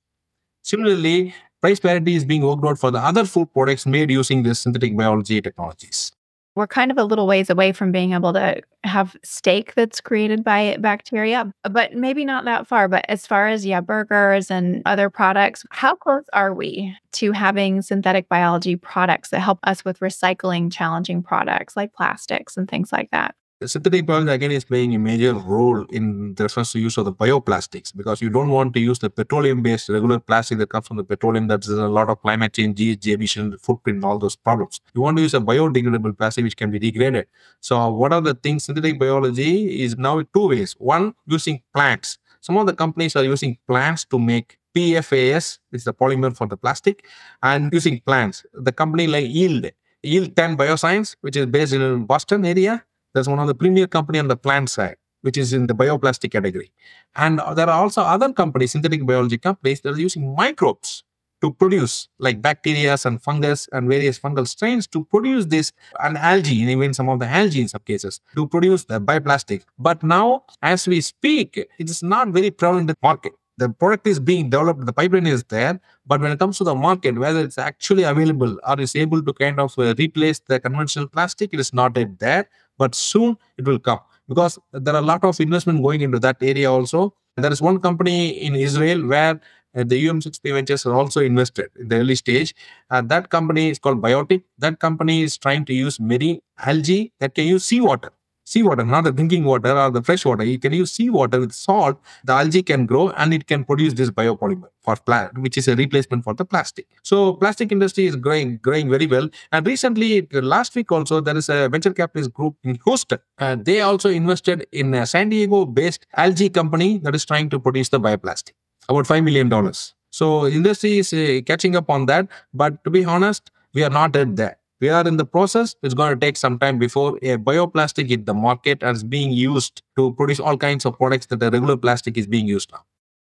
Similarly, 0.64 1.36
price 1.62 1.80
parity 1.80 2.16
is 2.16 2.26
being 2.26 2.42
worked 2.42 2.66
out 2.66 2.80
for 2.80 2.92
the 2.92 3.00
other 3.00 3.26
food 3.26 3.52
products 3.54 3.86
made 3.86 4.10
using 4.10 4.44
this 4.44 4.60
synthetic 4.60 4.96
biology 4.96 5.42
technologies. 5.42 6.12
We're 6.56 6.68
kind 6.68 6.92
of 6.92 6.98
a 6.98 7.04
little 7.04 7.28
ways 7.28 7.50
away 7.50 7.72
from 7.72 7.92
being 7.92 8.12
able 8.14 8.34
to 8.34 8.62
have 8.84 9.16
steak 9.24 9.76
that's 9.76 10.02
created 10.02 10.44
by 10.44 10.76
bacteria, 10.80 11.54
but 11.64 11.94
maybe 11.94 12.26
not 12.26 12.44
that 12.46 12.68
far. 12.68 12.88
But 12.88 13.06
as 13.08 13.26
far 13.26 13.48
as, 13.48 13.66
yeah, 13.66 13.80
burgers 13.82 14.52
and 14.52 14.82
other 14.86 15.10
products, 15.10 15.64
how 15.70 15.96
close 15.96 16.26
are 16.34 16.54
we 16.54 16.96
to 17.14 17.32
having 17.32 17.82
synthetic 17.82 18.28
biology 18.28 18.76
products 18.76 19.30
that 19.30 19.40
help 19.40 19.60
us 19.64 19.86
with 19.86 20.00
recycling 20.00 20.72
challenging 20.72 21.24
products 21.24 21.78
like 21.78 21.94
plastics 21.94 22.58
and 22.58 22.68
things 22.70 22.92
like 22.92 23.10
that? 23.12 23.36
Synthetic 23.66 24.06
biology 24.06 24.32
again 24.32 24.52
is 24.52 24.64
playing 24.64 24.96
a 24.96 24.98
major 24.98 25.34
role 25.34 25.84
in 25.90 26.34
the 26.36 26.48
first 26.48 26.74
use 26.76 26.98
of 26.98 27.04
the 27.04 27.12
bioplastics 27.12 27.94
because 27.94 28.22
you 28.22 28.30
don't 28.30 28.48
want 28.48 28.74
to 28.74 28.80
use 28.80 29.00
the 29.00 29.10
petroleum-based 29.10 29.90
regular 29.90 30.18
plastic 30.18 30.60
that 30.60 30.70
comes 30.70 30.88
from 30.88 30.96
the 30.96 31.04
petroleum. 31.04 31.50
that 31.50 31.64
That's 31.64 31.68
a 31.68 31.90
lot 31.90 32.10
of 32.10 32.22
climate 32.22 32.54
change, 32.54 32.80
GHG 32.80 33.16
emission, 33.16 33.58
footprint, 33.58 34.06
all 34.06 34.18
those 34.18 34.38
problems. 34.38 34.80
You 34.94 35.02
want 35.02 35.18
to 35.18 35.24
use 35.24 35.34
a 35.34 35.42
biodegradable 35.42 36.18
plastic 36.18 36.46
which 36.46 36.56
can 36.56 36.72
be 36.72 36.80
degraded. 36.80 37.28
So, 37.60 37.90
what 37.90 38.14
are 38.14 38.22
the 38.22 38.34
things? 38.34 38.64
Synthetic 38.64 38.98
biology 38.98 39.84
is 39.84 39.98
now 39.98 40.22
two 40.34 40.48
ways. 40.48 40.78
One, 40.80 41.14
using 41.26 41.62
plants. 41.74 42.18
Some 42.40 42.56
of 42.56 42.66
the 42.66 42.74
companies 42.74 43.18
are 43.18 43.26
using 43.26 43.58
plants 43.68 44.06
to 44.06 44.18
make 44.18 44.58
PHAs, 44.74 45.60
which 45.70 45.80
is 45.80 45.84
the 45.84 45.94
polymer 45.94 46.34
for 46.34 46.48
the 46.48 46.56
plastic, 46.56 47.06
and 47.44 47.74
using 47.74 48.00
plants. 48.06 48.46
The 48.54 48.72
company 48.72 49.08
like 49.08 49.28
Yield, 49.28 49.70
Yield 50.02 50.34
10 50.34 50.56
Bioscience, 50.56 51.18
which 51.20 51.36
is 51.36 51.46
based 51.46 51.74
in 51.74 52.06
Boston 52.06 52.46
area, 52.46 52.86
that's 53.14 53.28
one 53.28 53.40
of 53.40 53.48
the 53.48 53.56
premier 53.56 53.88
company 53.88 54.20
on 54.20 54.28
the 54.28 54.38
plant 54.38 54.70
side, 54.70 54.98
which 55.22 55.38
is 55.38 55.54
in 55.54 55.68
the 55.68 55.74
bioplastic 55.74 56.32
category. 56.32 56.72
And 57.16 57.40
there 57.56 57.70
are 57.70 57.82
also 57.82 58.02
other 58.02 58.32
companies, 58.34 58.72
synthetic 58.72 59.06
biology 59.06 59.38
companies, 59.38 59.82
that 59.82 59.96
are 59.96 60.00
using 60.00 60.36
microbes 60.36 61.04
to 61.42 61.54
produce 61.54 62.10
like 62.20 62.42
bacteria 62.42 62.98
and 63.06 63.22
fungus 63.22 63.68
and 63.72 63.88
various 63.88 64.20
fungal 64.20 64.48
strains 64.48 64.88
to 64.88 65.06
produce 65.06 65.46
this 65.46 65.72
and 66.00 66.18
algae 66.18 66.62
and 66.62 66.70
even 66.70 66.94
some 66.94 67.10
of 67.10 67.20
the 67.20 67.28
algae 67.28 67.62
in 67.62 67.68
some 67.68 67.82
cases 67.86 68.20
to 68.36 68.48
produce 68.48 68.86
the 68.86 69.00
bioplastic. 69.00 69.64
But 69.78 70.04
now 70.04 70.44
as 70.62 70.88
we 70.88 71.02
speak 71.02 71.58
it 71.58 71.90
is 71.90 72.04
not 72.04 72.30
very 72.30 72.52
prevalent 72.52 72.82
in 72.82 72.88
the 72.88 72.98
market. 73.02 73.34
The 73.58 73.70
product 73.70 74.08
is 74.08 74.20
being 74.20 74.50
developed 74.50 74.86
the 74.86 74.94
pipeline 74.94 75.28
is 75.28 75.44
there 75.46 75.80
but 76.06 76.22
when 76.22 76.32
it 76.32 76.40
comes 76.40 76.58
to 76.60 76.64
the 76.64 76.76
market 76.76 77.18
whether 77.18 77.42
it's 77.42 77.58
actually 77.58 78.04
available 78.04 78.58
or 78.68 78.80
is 78.80 78.96
able 78.96 79.22
to 79.22 79.34
kind 79.34 79.60
of 79.60 79.78
uh, 79.78 79.94
replace 79.98 80.40
the 80.40 80.60
conventional 80.60 81.08
plastic 81.08 81.54
it 81.54 81.60
is 81.60 81.74
not 81.74 81.98
yet 81.98 82.20
there 82.20 82.50
but 82.80 82.96
soon 82.96 83.38
it 83.58 83.66
will 83.66 83.80
come 83.80 84.00
because 84.28 84.58
there 84.72 84.96
are 84.96 85.04
a 85.06 85.10
lot 85.14 85.24
of 85.24 85.40
investment 85.40 85.82
going 85.84 86.02
into 86.02 86.20
that 86.20 86.38
area 86.42 86.72
also. 86.72 87.14
There 87.38 87.52
is 87.52 87.62
one 87.62 87.80
company 87.80 88.30
in 88.48 88.56
Israel 88.56 89.06
where 89.08 89.40
uh, 89.76 89.84
the 89.86 90.08
UM6P 90.08 90.54
Ventures 90.54 90.86
are 90.86 90.94
also 90.94 91.22
invested 91.22 91.70
in 91.80 91.88
the 91.90 91.98
early 91.98 92.16
stage. 92.16 92.54
Uh, 92.90 93.02
that 93.04 93.30
company 93.30 93.70
is 93.70 93.80
called 93.80 94.02
Biotic. 94.02 94.44
That 94.58 94.80
company 94.80 95.24
is 95.24 95.38
trying 95.38 95.66
to 95.66 95.74
use 95.74 96.00
marine 96.00 96.40
algae 96.60 97.14
that 97.20 97.36
can 97.36 97.46
use 97.46 97.66
seawater 97.66 98.12
seawater, 98.52 98.86
not 98.86 99.04
the 99.04 99.12
drinking 99.12 99.44
water 99.46 99.78
or 99.78 99.92
the 99.92 100.02
fresh 100.02 100.26
water. 100.26 100.44
You 100.44 100.60
can 100.60 100.74
use 100.74 100.92
seawater 100.92 101.40
with 101.40 101.52
salt. 101.52 102.00
The 102.26 102.34
algae 102.34 102.64
can 102.64 102.86
grow 102.86 103.10
and 103.12 103.34
it 103.34 103.48
can 103.48 103.64
produce 103.64 103.94
this 103.94 104.10
biopolymer 104.10 104.70
for 104.82 104.96
plant, 104.96 105.38
which 105.38 105.58
is 105.58 105.68
a 105.68 105.76
replacement 105.76 106.24
for 106.24 106.34
the 106.34 106.46
plastic. 106.46 106.88
So 107.04 107.34
plastic 107.34 107.72
industry 107.72 108.06
is 108.08 108.16
growing, 108.16 108.58
growing 108.58 108.90
very 108.90 109.08
well. 109.08 109.30
And 109.52 109.68
recently, 109.68 110.28
last 110.32 110.76
week 110.76 110.92
also, 110.92 111.22
there 111.22 111.38
is 111.38 111.50
a 111.50 111.70
venture 111.70 111.94
capitalist 111.94 112.34
group 112.34 112.56
in 112.64 112.80
Houston. 112.86 113.20
and 113.38 113.66
they 113.66 113.82
also 113.82 114.10
invested 114.10 114.66
in 114.72 114.94
a 114.94 115.06
San 115.06 115.30
Diego-based 115.30 116.06
algae 116.16 116.50
company 116.50 116.98
that 117.00 117.16
is 117.16 117.26
trying 117.26 117.50
to 117.50 117.60
produce 117.60 117.90
the 117.90 118.00
bioplastic, 118.00 118.54
about 118.88 119.08
five 119.08 119.24
million 119.24 119.50
dollars. 119.50 119.94
So 120.12 120.48
industry 120.48 120.98
is 121.00 121.14
uh, 121.14 121.42
catching 121.46 121.76
up 121.76 121.90
on 121.90 122.06
that. 122.08 122.28
But 122.54 122.84
to 122.84 122.90
be 122.90 123.06
honest, 123.06 123.52
we 123.74 123.84
are 123.84 123.90
not 123.90 124.16
at 124.16 124.36
that 124.38 124.59
we 124.82 124.90
are 124.90 125.08
in 125.08 125.18
the 125.18 125.26
process. 125.26 125.76
It's 125.84 125.94
going 125.94 126.14
to 126.14 126.20
take 126.20 126.38
some 126.38 126.58
time 126.58 126.80
before 126.80 127.18
a 127.22 127.38
bioplastic 127.38 128.10
hit 128.10 128.26
the 128.26 128.34
market 128.34 128.82
and 128.82 128.96
is 128.96 129.04
being 129.04 129.32
used 129.32 129.82
to 129.98 130.14
produce 130.14 130.40
all 130.40 130.58
kinds 130.58 130.86
of 130.86 130.98
products 130.98 131.26
that 131.28 131.40
the 131.40 131.52
regular 131.52 131.78
plastic 131.78 132.18
is 132.18 132.28
being 132.28 132.48
used 132.48 132.72
now. 132.72 132.84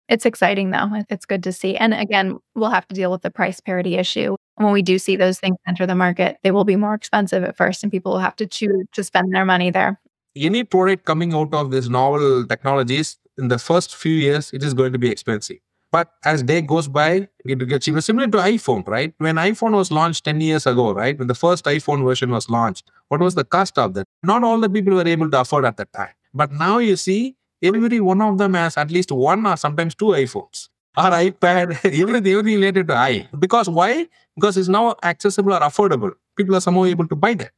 It's 0.07 0.25
exciting 0.25 0.71
though. 0.71 0.89
It's 1.09 1.25
good 1.25 1.43
to 1.43 1.53
see. 1.53 1.75
And 1.75 1.93
again, 1.93 2.39
we'll 2.55 2.71
have 2.71 2.87
to 2.87 2.95
deal 2.95 3.11
with 3.11 3.21
the 3.21 3.29
price 3.29 3.59
parity 3.59 3.95
issue. 3.95 4.35
When 4.55 4.73
we 4.73 4.81
do 4.81 4.97
see 4.97 5.15
those 5.15 5.39
things 5.39 5.57
enter 5.67 5.85
the 5.85 5.95
market, 5.95 6.37
they 6.43 6.51
will 6.51 6.65
be 6.65 6.75
more 6.75 6.95
expensive 6.95 7.43
at 7.43 7.55
first 7.55 7.83
and 7.83 7.91
people 7.91 8.13
will 8.13 8.19
have 8.19 8.35
to 8.37 8.47
choose 8.47 8.85
to 8.93 9.03
spend 9.03 9.33
their 9.33 9.45
money 9.45 9.69
there. 9.69 9.99
Any 10.35 10.63
product 10.63 11.05
coming 11.05 11.33
out 11.33 11.53
of 11.53 11.71
these 11.71 11.89
novel 11.89 12.45
technologies 12.45 13.17
in 13.37 13.47
the 13.47 13.59
first 13.59 13.95
few 13.95 14.13
years, 14.13 14.51
it 14.51 14.63
is 14.63 14.73
going 14.73 14.93
to 14.93 14.99
be 14.99 15.09
expensive. 15.09 15.57
But 15.91 16.11
as 16.23 16.43
day 16.43 16.61
goes 16.61 16.87
by, 16.87 17.27
it 17.45 17.67
gets 17.67 17.85
cheaper. 17.85 18.01
Similar 18.01 18.27
to 18.27 18.37
iPhone, 18.37 18.87
right? 18.87 19.13
When 19.17 19.35
iPhone 19.37 19.71
was 19.71 19.91
launched 19.91 20.23
10 20.25 20.39
years 20.39 20.67
ago, 20.67 20.91
right? 20.91 21.17
When 21.17 21.27
the 21.27 21.35
first 21.35 21.65
iPhone 21.65 22.03
version 22.05 22.29
was 22.29 22.49
launched, 22.49 22.91
what 23.07 23.19
was 23.21 23.35
the 23.35 23.43
cost 23.43 23.77
of 23.79 23.95
that? 23.95 24.05
Not 24.21 24.43
all 24.43 24.59
the 24.59 24.69
people 24.69 24.93
were 24.93 25.07
able 25.07 25.31
to 25.31 25.39
afford 25.39 25.65
at 25.65 25.77
that 25.77 25.91
time. 25.91 26.13
But 26.33 26.51
now 26.51 26.77
you 26.77 26.95
see, 26.95 27.35
every 27.63 27.99
one 27.99 28.21
of 28.21 28.37
them 28.37 28.53
has 28.53 28.77
at 28.77 28.91
least 28.91 29.11
one 29.11 29.45
or 29.47 29.57
sometimes 29.57 29.95
two 29.95 30.05
iPhones 30.05 30.69
or 30.97 31.05
iPad, 31.05 31.71
everything, 31.83 32.33
everything 32.33 32.55
related 32.55 32.87
to 32.89 32.95
i. 32.95 33.27
Because 33.37 33.67
why? 33.69 34.07
Because 34.35 34.57
it's 34.57 34.69
now 34.69 34.95
accessible 35.03 35.53
or 35.53 35.59
affordable. 35.61 36.11
People 36.37 36.55
are 36.55 36.61
somehow 36.61 36.85
able 36.85 37.07
to 37.07 37.15
buy 37.15 37.33
that. 37.33 37.51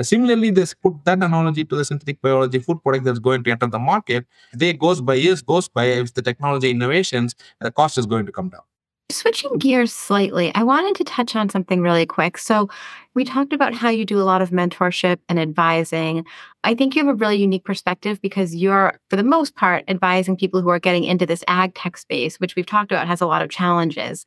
Similarly, 0.00 0.50
they 0.50 0.64
put 0.82 1.04
that 1.04 1.22
analogy 1.22 1.64
to 1.64 1.76
the 1.76 1.84
synthetic 1.84 2.20
biology 2.20 2.58
food 2.58 2.82
product 2.82 3.04
that's 3.04 3.20
going 3.20 3.44
to 3.44 3.50
enter 3.50 3.68
the 3.68 3.78
market. 3.78 4.26
Day 4.56 4.72
goes 4.72 5.00
by, 5.00 5.14
years 5.14 5.40
goes 5.40 5.68
by, 5.68 5.84
if 5.84 6.14
the 6.14 6.22
technology 6.22 6.70
innovations, 6.70 7.34
the 7.60 7.70
cost 7.70 7.96
is 7.98 8.06
going 8.06 8.26
to 8.26 8.32
come 8.32 8.48
down. 8.48 8.62
Switching 9.10 9.58
gears 9.58 9.92
slightly, 9.92 10.50
I 10.54 10.62
wanted 10.62 10.96
to 10.96 11.04
touch 11.04 11.36
on 11.36 11.48
something 11.50 11.82
really 11.82 12.06
quick. 12.06 12.38
So, 12.38 12.70
we 13.14 13.22
talked 13.24 13.52
about 13.52 13.74
how 13.74 13.90
you 13.90 14.04
do 14.04 14.18
a 14.18 14.24
lot 14.24 14.42
of 14.42 14.50
mentorship 14.50 15.18
and 15.28 15.38
advising. 15.38 16.24
I 16.64 16.74
think 16.74 16.96
you 16.96 17.04
have 17.04 17.14
a 17.14 17.16
really 17.16 17.36
unique 17.36 17.64
perspective 17.64 18.20
because 18.20 18.56
you're, 18.56 18.98
for 19.10 19.16
the 19.16 19.22
most 19.22 19.54
part, 19.54 19.84
advising 19.86 20.36
people 20.36 20.62
who 20.62 20.70
are 20.70 20.80
getting 20.80 21.04
into 21.04 21.26
this 21.26 21.44
ag 21.46 21.74
tech 21.74 21.96
space, 21.98 22.40
which 22.40 22.56
we've 22.56 22.66
talked 22.66 22.90
about 22.90 23.06
has 23.06 23.20
a 23.20 23.26
lot 23.26 23.42
of 23.42 23.50
challenges. 23.50 24.24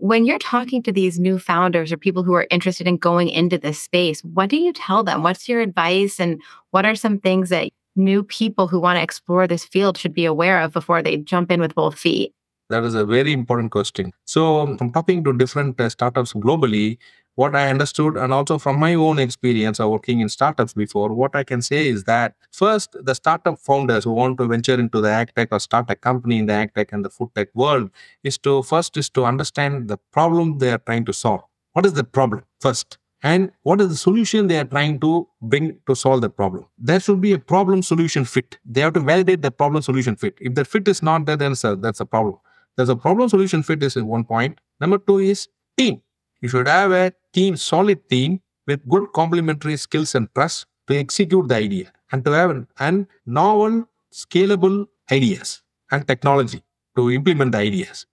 When 0.00 0.24
you're 0.24 0.38
talking 0.38 0.82
to 0.84 0.92
these 0.92 1.18
new 1.18 1.38
founders 1.38 1.92
or 1.92 1.98
people 1.98 2.22
who 2.22 2.32
are 2.32 2.46
interested 2.50 2.86
in 2.86 2.96
going 2.96 3.28
into 3.28 3.58
this 3.58 3.82
space, 3.82 4.22
what 4.22 4.48
do 4.48 4.56
you 4.56 4.72
tell 4.72 5.04
them? 5.04 5.22
What's 5.22 5.46
your 5.46 5.60
advice? 5.60 6.18
And 6.18 6.40
what 6.70 6.86
are 6.86 6.94
some 6.94 7.18
things 7.18 7.50
that 7.50 7.68
new 7.96 8.22
people 8.22 8.66
who 8.66 8.80
want 8.80 8.96
to 8.96 9.02
explore 9.02 9.46
this 9.46 9.66
field 9.66 9.98
should 9.98 10.14
be 10.14 10.24
aware 10.24 10.62
of 10.62 10.72
before 10.72 11.02
they 11.02 11.18
jump 11.18 11.50
in 11.50 11.60
with 11.60 11.74
both 11.74 11.98
feet? 11.98 12.32
That 12.70 12.82
is 12.84 12.94
a 12.94 13.04
very 13.04 13.34
important 13.34 13.72
question. 13.72 14.12
So, 14.24 14.74
from 14.78 14.90
talking 14.90 15.22
to 15.24 15.34
different 15.34 15.78
uh, 15.78 15.90
startups 15.90 16.32
globally, 16.32 16.96
what 17.40 17.56
I 17.56 17.70
understood, 17.70 18.18
and 18.18 18.34
also 18.34 18.58
from 18.58 18.78
my 18.78 18.92
own 18.94 19.18
experience 19.18 19.80
of 19.80 19.90
working 19.90 20.20
in 20.20 20.28
startups 20.28 20.74
before, 20.74 21.08
what 21.20 21.34
I 21.34 21.42
can 21.42 21.62
say 21.62 21.88
is 21.88 22.04
that 22.04 22.34
first, 22.52 22.96
the 23.02 23.14
startup 23.14 23.58
founders 23.58 24.04
who 24.04 24.12
want 24.12 24.36
to 24.38 24.46
venture 24.46 24.78
into 24.78 25.00
the 25.00 25.08
ag 25.08 25.32
tech 25.34 25.48
or 25.50 25.58
start 25.58 25.86
a 25.88 25.96
company 25.96 26.36
in 26.40 26.44
the 26.50 26.52
ag 26.52 26.74
tech 26.74 26.92
and 26.92 27.02
the 27.02 27.08
food 27.08 27.30
tech 27.34 27.48
world 27.54 27.90
is 28.22 28.36
to 28.48 28.62
first 28.62 28.98
is 28.98 29.08
to 29.16 29.24
understand 29.24 29.88
the 29.88 29.96
problem 30.16 30.58
they 30.58 30.70
are 30.70 30.82
trying 30.88 31.06
to 31.06 31.14
solve. 31.14 31.40
What 31.72 31.86
is 31.86 31.94
the 31.94 32.04
problem 32.04 32.44
first? 32.60 32.98
And 33.22 33.50
what 33.62 33.80
is 33.80 33.88
the 33.88 33.96
solution 33.96 34.46
they 34.48 34.58
are 34.58 34.68
trying 34.76 35.00
to 35.00 35.26
bring 35.40 35.78
to 35.86 35.96
solve 35.96 36.20
the 36.20 36.28
problem? 36.28 36.66
There 36.90 37.00
should 37.00 37.22
be 37.22 37.32
a 37.32 37.38
problem 37.38 37.82
solution 37.82 38.26
fit. 38.26 38.58
They 38.66 38.82
have 38.82 38.92
to 38.98 39.00
validate 39.00 39.40
the 39.40 39.50
problem 39.50 39.82
solution 39.82 40.14
fit. 40.16 40.36
If 40.42 40.54
the 40.60 40.66
fit 40.66 40.86
is 40.88 41.02
not 41.02 41.24
there, 41.24 41.38
then 41.38 41.54
that's 41.86 42.00
a 42.00 42.06
problem. 42.06 42.36
There's 42.76 42.90
a 42.90 42.96
problem 42.96 43.30
solution 43.30 43.62
fit 43.62 43.82
is 43.82 43.96
one 43.96 44.24
point. 44.24 44.60
Number 44.78 44.98
two 44.98 45.18
is 45.32 45.48
team 45.78 46.02
you 46.40 46.48
should 46.48 46.68
have 46.68 46.92
a 46.92 47.12
team, 47.32 47.56
solid 47.56 48.08
team 48.08 48.40
with 48.66 48.86
good 48.88 49.12
complementary 49.12 49.76
skills 49.76 50.14
and 50.14 50.28
trust 50.34 50.66
to 50.88 50.96
execute 50.96 51.48
the 51.48 51.56
idea 51.56 51.92
and 52.12 52.24
to 52.24 52.32
have 52.32 52.66
and 52.78 53.06
novel, 53.26 53.88
scalable 54.12 54.86
ideas 55.12 55.62
and 55.90 56.06
technology 56.06 56.62
to 56.96 57.10
implement 57.10 57.52
the 57.52 57.58
ideas. 57.58 58.06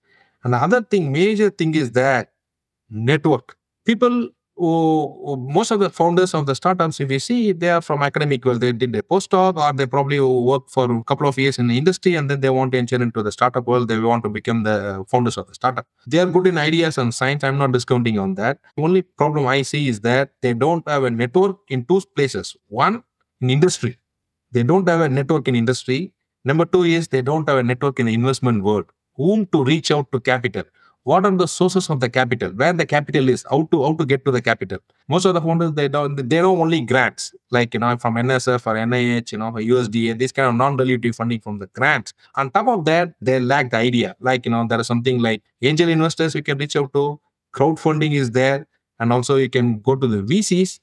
And 0.44 0.52
the 0.52 0.58
other 0.58 0.82
thing, 0.82 1.12
major 1.12 1.50
thing 1.50 1.74
is 1.74 1.92
that 1.92 2.32
network. 2.90 3.56
People 3.86 4.30
who, 4.58 5.36
most 5.48 5.70
of 5.70 5.80
the 5.80 5.88
founders 5.88 6.34
of 6.34 6.46
the 6.46 6.54
startups, 6.54 7.00
if 7.00 7.10
you 7.10 7.18
see, 7.18 7.52
they 7.52 7.70
are 7.70 7.80
from 7.80 8.02
academic 8.02 8.44
world. 8.44 8.60
They 8.60 8.72
did 8.72 8.94
a 8.96 9.02
postdoc 9.02 9.56
or 9.56 9.72
they 9.72 9.86
probably 9.86 10.20
work 10.20 10.68
for 10.68 10.90
a 10.90 11.04
couple 11.04 11.28
of 11.28 11.38
years 11.38 11.58
in 11.58 11.68
the 11.68 11.78
industry 11.78 12.16
and 12.16 12.28
then 12.28 12.40
they 12.40 12.50
want 12.50 12.72
to 12.72 12.78
enter 12.78 12.96
into 12.96 13.22
the 13.22 13.30
startup 13.30 13.66
world. 13.66 13.88
They 13.88 13.98
want 13.98 14.24
to 14.24 14.28
become 14.28 14.64
the 14.64 15.04
founders 15.08 15.36
of 15.36 15.46
the 15.46 15.54
startup. 15.54 15.86
They 16.06 16.18
are 16.18 16.26
good 16.26 16.46
in 16.48 16.58
ideas 16.58 16.98
and 16.98 17.14
science. 17.14 17.44
I'm 17.44 17.58
not 17.58 17.72
discounting 17.72 18.18
on 18.18 18.34
that. 18.34 18.58
The 18.76 18.82
only 18.82 19.02
problem 19.02 19.46
I 19.46 19.62
see 19.62 19.88
is 19.88 20.00
that 20.00 20.32
they 20.42 20.54
don't 20.54 20.86
have 20.88 21.04
a 21.04 21.10
network 21.10 21.58
in 21.68 21.84
two 21.84 22.00
places. 22.16 22.56
One, 22.68 23.04
in 23.40 23.50
industry. 23.50 23.98
They 24.50 24.62
don't 24.62 24.88
have 24.88 25.00
a 25.00 25.08
network 25.08 25.46
in 25.48 25.54
industry. 25.54 26.12
Number 26.44 26.64
two 26.64 26.82
is 26.82 27.08
they 27.08 27.22
don't 27.22 27.48
have 27.48 27.58
a 27.58 27.62
network 27.62 28.00
in 28.00 28.06
the 28.06 28.14
investment 28.14 28.64
world. 28.64 28.86
Whom 29.16 29.46
to 29.46 29.64
reach 29.64 29.90
out 29.90 30.10
to 30.12 30.20
capital 30.20 30.62
what 31.08 31.24
are 31.24 31.34
the 31.40 31.46
sources 31.48 31.88
of 31.88 32.00
the 32.00 32.08
capital? 32.10 32.50
Where 32.50 32.72
the 32.74 32.84
capital 32.84 33.28
is? 33.34 33.44
How 33.50 33.62
to 33.72 33.82
how 33.84 33.92
to 34.00 34.04
get 34.04 34.24
to 34.26 34.30
the 34.30 34.42
capital? 34.42 34.78
Most 35.08 35.24
of 35.24 35.34
the 35.34 35.40
founders 35.40 35.72
they 35.78 35.88
don't 35.88 36.16
they 36.32 36.40
know 36.46 36.54
only 36.64 36.80
grants. 36.90 37.34
Like 37.50 37.72
you 37.74 37.80
know 37.80 37.96
from 38.02 38.16
nsf 38.22 38.66
or 38.70 38.74
nih 38.74 39.32
you 39.32 39.38
know 39.38 39.52
usda 39.52 40.18
this 40.22 40.32
kind 40.32 40.48
of 40.48 40.54
non-dilutive 40.62 41.14
funding 41.20 41.40
from 41.40 41.58
the 41.62 41.68
grants. 41.68 42.12
On 42.34 42.50
top 42.50 42.68
of 42.74 42.84
that 42.90 43.14
they 43.22 43.38
lack 43.40 43.70
the 43.70 43.78
idea. 43.78 44.16
Like 44.20 44.44
you 44.44 44.52
know 44.52 44.66
there 44.68 44.80
is 44.80 44.86
something 44.86 45.22
like 45.28 45.42
angel 45.62 45.88
investors 45.88 46.34
you 46.34 46.42
can 46.42 46.58
reach 46.58 46.76
out 46.76 46.92
to 46.98 47.06
crowdfunding 47.54 48.12
is 48.24 48.30
there 48.32 48.66
and 49.00 49.12
also 49.12 49.36
you 49.36 49.48
can 49.48 49.80
go 49.80 49.96
to 49.96 50.06
the 50.06 50.20
vcs 50.30 50.78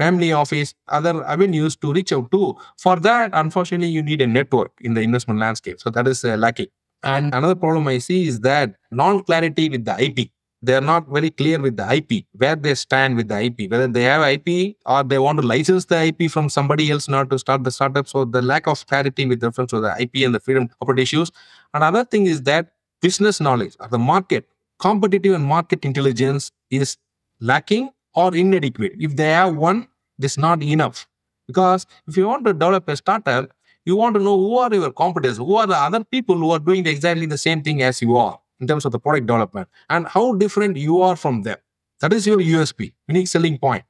family 0.00 0.32
office 0.40 0.74
other 0.88 1.24
avenues 1.24 1.74
to 1.76 1.92
reach 1.92 2.12
out 2.12 2.30
to. 2.30 2.54
For 2.78 2.96
that 3.08 3.30
unfortunately 3.32 3.88
you 3.88 4.02
need 4.02 4.20
a 4.20 4.26
network 4.26 4.72
in 4.82 4.94
the 4.94 5.00
investment 5.00 5.40
landscape. 5.40 5.80
So 5.80 5.90
that 5.90 6.06
is 6.06 6.24
uh, 6.24 6.36
lacking 6.36 6.68
and 7.02 7.34
another 7.34 7.54
problem 7.54 7.86
I 7.88 7.98
see 7.98 8.26
is 8.26 8.40
that 8.40 8.74
non 8.90 9.22
clarity 9.22 9.68
with 9.68 9.84
the 9.84 10.02
IP. 10.02 10.30
They 10.62 10.74
are 10.74 10.82
not 10.82 11.08
very 11.08 11.30
clear 11.30 11.58
with 11.58 11.78
the 11.78 11.90
IP, 11.90 12.26
where 12.32 12.54
they 12.54 12.74
stand 12.74 13.16
with 13.16 13.28
the 13.28 13.40
IP, 13.40 13.70
whether 13.70 13.88
they 13.88 14.02
have 14.02 14.22
IP 14.22 14.76
or 14.84 15.02
they 15.02 15.18
want 15.18 15.40
to 15.40 15.46
license 15.46 15.86
the 15.86 16.04
IP 16.04 16.30
from 16.30 16.50
somebody 16.50 16.90
else 16.90 17.08
not 17.08 17.30
to 17.30 17.38
start 17.38 17.64
the 17.64 17.70
startup. 17.70 18.06
So 18.06 18.26
the 18.26 18.42
lack 18.42 18.66
of 18.66 18.86
clarity 18.86 19.24
with 19.24 19.42
reference 19.42 19.70
to 19.70 19.80
the 19.80 19.94
IP 19.98 20.16
and 20.16 20.34
the 20.34 20.40
freedom 20.40 20.68
of 20.82 20.98
issues. 20.98 21.30
Another 21.72 22.04
thing 22.04 22.26
is 22.26 22.42
that 22.42 22.72
business 23.00 23.40
knowledge 23.40 23.74
or 23.80 23.88
the 23.88 23.98
market, 23.98 24.46
competitive 24.78 25.32
and 25.34 25.44
market 25.44 25.82
intelligence 25.86 26.52
is 26.70 26.98
lacking 27.40 27.88
or 28.14 28.34
inadequate. 28.36 28.92
If 28.98 29.16
they 29.16 29.30
have 29.30 29.56
one, 29.56 29.88
it's 30.18 30.36
not 30.36 30.62
enough. 30.62 31.06
Because 31.46 31.86
if 32.06 32.18
you 32.18 32.26
want 32.26 32.44
to 32.44 32.52
develop 32.52 32.86
a 32.88 32.96
startup, 32.96 33.50
you 33.84 33.96
want 33.96 34.14
to 34.14 34.22
know 34.22 34.36
who 34.36 34.58
are 34.58 34.72
your 34.72 34.92
competitors, 34.92 35.38
who 35.38 35.56
are 35.56 35.66
the 35.66 35.76
other 35.76 36.04
people 36.04 36.36
who 36.36 36.50
are 36.50 36.58
doing 36.58 36.86
exactly 36.86 37.26
the 37.26 37.38
same 37.38 37.62
thing 37.62 37.82
as 37.82 38.02
you 38.02 38.16
are 38.16 38.38
in 38.60 38.66
terms 38.66 38.84
of 38.84 38.92
the 38.92 38.98
product 38.98 39.26
development, 39.26 39.68
and 39.88 40.06
how 40.06 40.34
different 40.34 40.76
you 40.76 41.00
are 41.00 41.16
from 41.16 41.42
them. 41.42 41.56
That 42.00 42.12
is 42.12 42.26
your 42.26 42.38
USP, 42.38 42.92
unique 43.08 43.28
selling 43.28 43.58
point. 43.58 43.84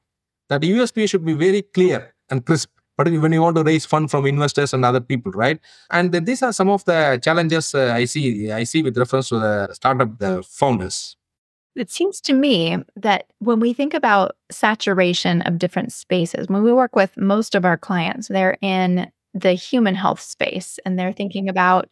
That 0.49 0.61
USP 0.61 1.09
should 1.09 1.25
be 1.25 1.33
very 1.33 1.61
clear 1.61 2.13
and 2.29 2.45
crisp. 2.45 2.69
But 2.97 3.09
when 3.09 3.31
you 3.31 3.41
want 3.41 3.55
to 3.55 3.63
raise 3.63 3.85
fund 3.85 4.11
from 4.11 4.25
investors 4.25 4.73
and 4.73 4.85
other 4.85 4.99
people, 4.99 5.31
right? 5.31 5.59
And 5.89 6.13
these 6.13 6.43
are 6.43 6.53
some 6.53 6.69
of 6.69 6.85
the 6.85 7.19
challenges 7.23 7.73
uh, 7.73 7.93
I 7.93 8.05
see. 8.05 8.51
I 8.51 8.63
see 8.63 8.83
with 8.83 8.97
reference 8.97 9.29
to 9.29 9.39
the 9.39 9.73
startup 9.73 10.19
the 10.19 10.43
founders. 10.43 11.15
It 11.75 11.89
seems 11.89 12.19
to 12.21 12.33
me 12.33 12.77
that 12.97 13.27
when 13.39 13.61
we 13.61 13.71
think 13.71 13.93
about 13.93 14.35
saturation 14.51 15.41
of 15.43 15.57
different 15.57 15.93
spaces, 15.93 16.47
when 16.47 16.63
we 16.63 16.73
work 16.73 16.95
with 16.95 17.15
most 17.15 17.55
of 17.55 17.63
our 17.63 17.77
clients, 17.77 18.27
they're 18.27 18.57
in 18.61 19.09
the 19.33 19.53
human 19.53 19.95
health 19.95 20.19
space 20.19 20.77
and 20.85 20.99
they're 20.99 21.13
thinking 21.13 21.47
about 21.47 21.87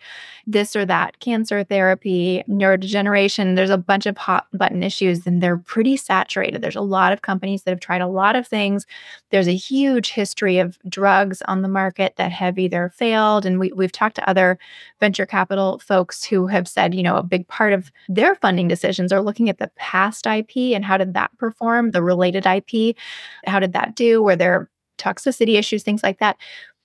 this 0.46 0.76
or 0.76 0.86
that 0.86 1.20
cancer 1.20 1.64
therapy, 1.64 2.44
neurodegeneration. 2.50 3.56
There's 3.56 3.70
a 3.70 3.78
bunch 3.78 4.06
of 4.06 4.18
hot 4.18 4.48
button 4.54 4.84
issues 4.84 5.26
and 5.26 5.42
they're 5.42 5.58
pretty 5.58 5.96
saturated. 5.96 6.62
There's 6.62 6.76
a 6.76 6.82
lot 6.82 7.14
of 7.14 7.22
companies 7.22 7.64
that 7.64 7.72
have 7.72 7.80
tried 7.80 8.02
a 8.02 8.08
lot 8.08 8.36
of 8.36 8.46
things. 8.46 8.86
There's 9.30 9.48
a 9.48 9.56
huge 9.56 10.12
history 10.12 10.58
of 10.58 10.78
drugs 10.90 11.42
on 11.44 11.62
the 11.62 11.70
market 11.70 12.16
that 12.18 12.32
have 12.34 12.60
either 12.60 12.90
failed. 12.90 13.46
And 13.46 13.58
we, 13.58 13.72
we've 13.72 13.92
talked 13.92 14.16
to 14.16 14.30
other 14.30 14.60
venture 15.00 15.26
capital 15.26 15.80
folks 15.80 16.26
who 16.26 16.48
have 16.48 16.68
said, 16.68 16.94
you 16.94 17.04
know, 17.04 17.16
a 17.16 17.24
big 17.24 17.48
part 17.48 17.72
of 17.72 17.90
their 18.10 18.36
funding 18.36 18.68
decisions 18.68 19.14
are 19.14 19.22
looking 19.22 19.50
at 19.50 19.60
the 19.60 19.72
past 19.78 20.28
IP 20.28 20.58
and 20.76 20.84
how 20.84 20.98
did 20.98 21.14
that 21.14 21.36
perform, 21.38 21.92
the 21.92 22.04
related 22.04 22.46
IP, 22.46 22.98
how 23.46 23.60
did 23.60 23.72
that 23.74 23.96
do? 23.96 24.22
Were 24.22 24.36
there 24.36 24.70
toxicity 25.00 25.58
issues, 25.58 25.82
things 25.82 26.04
like 26.04 26.20
that. 26.20 26.38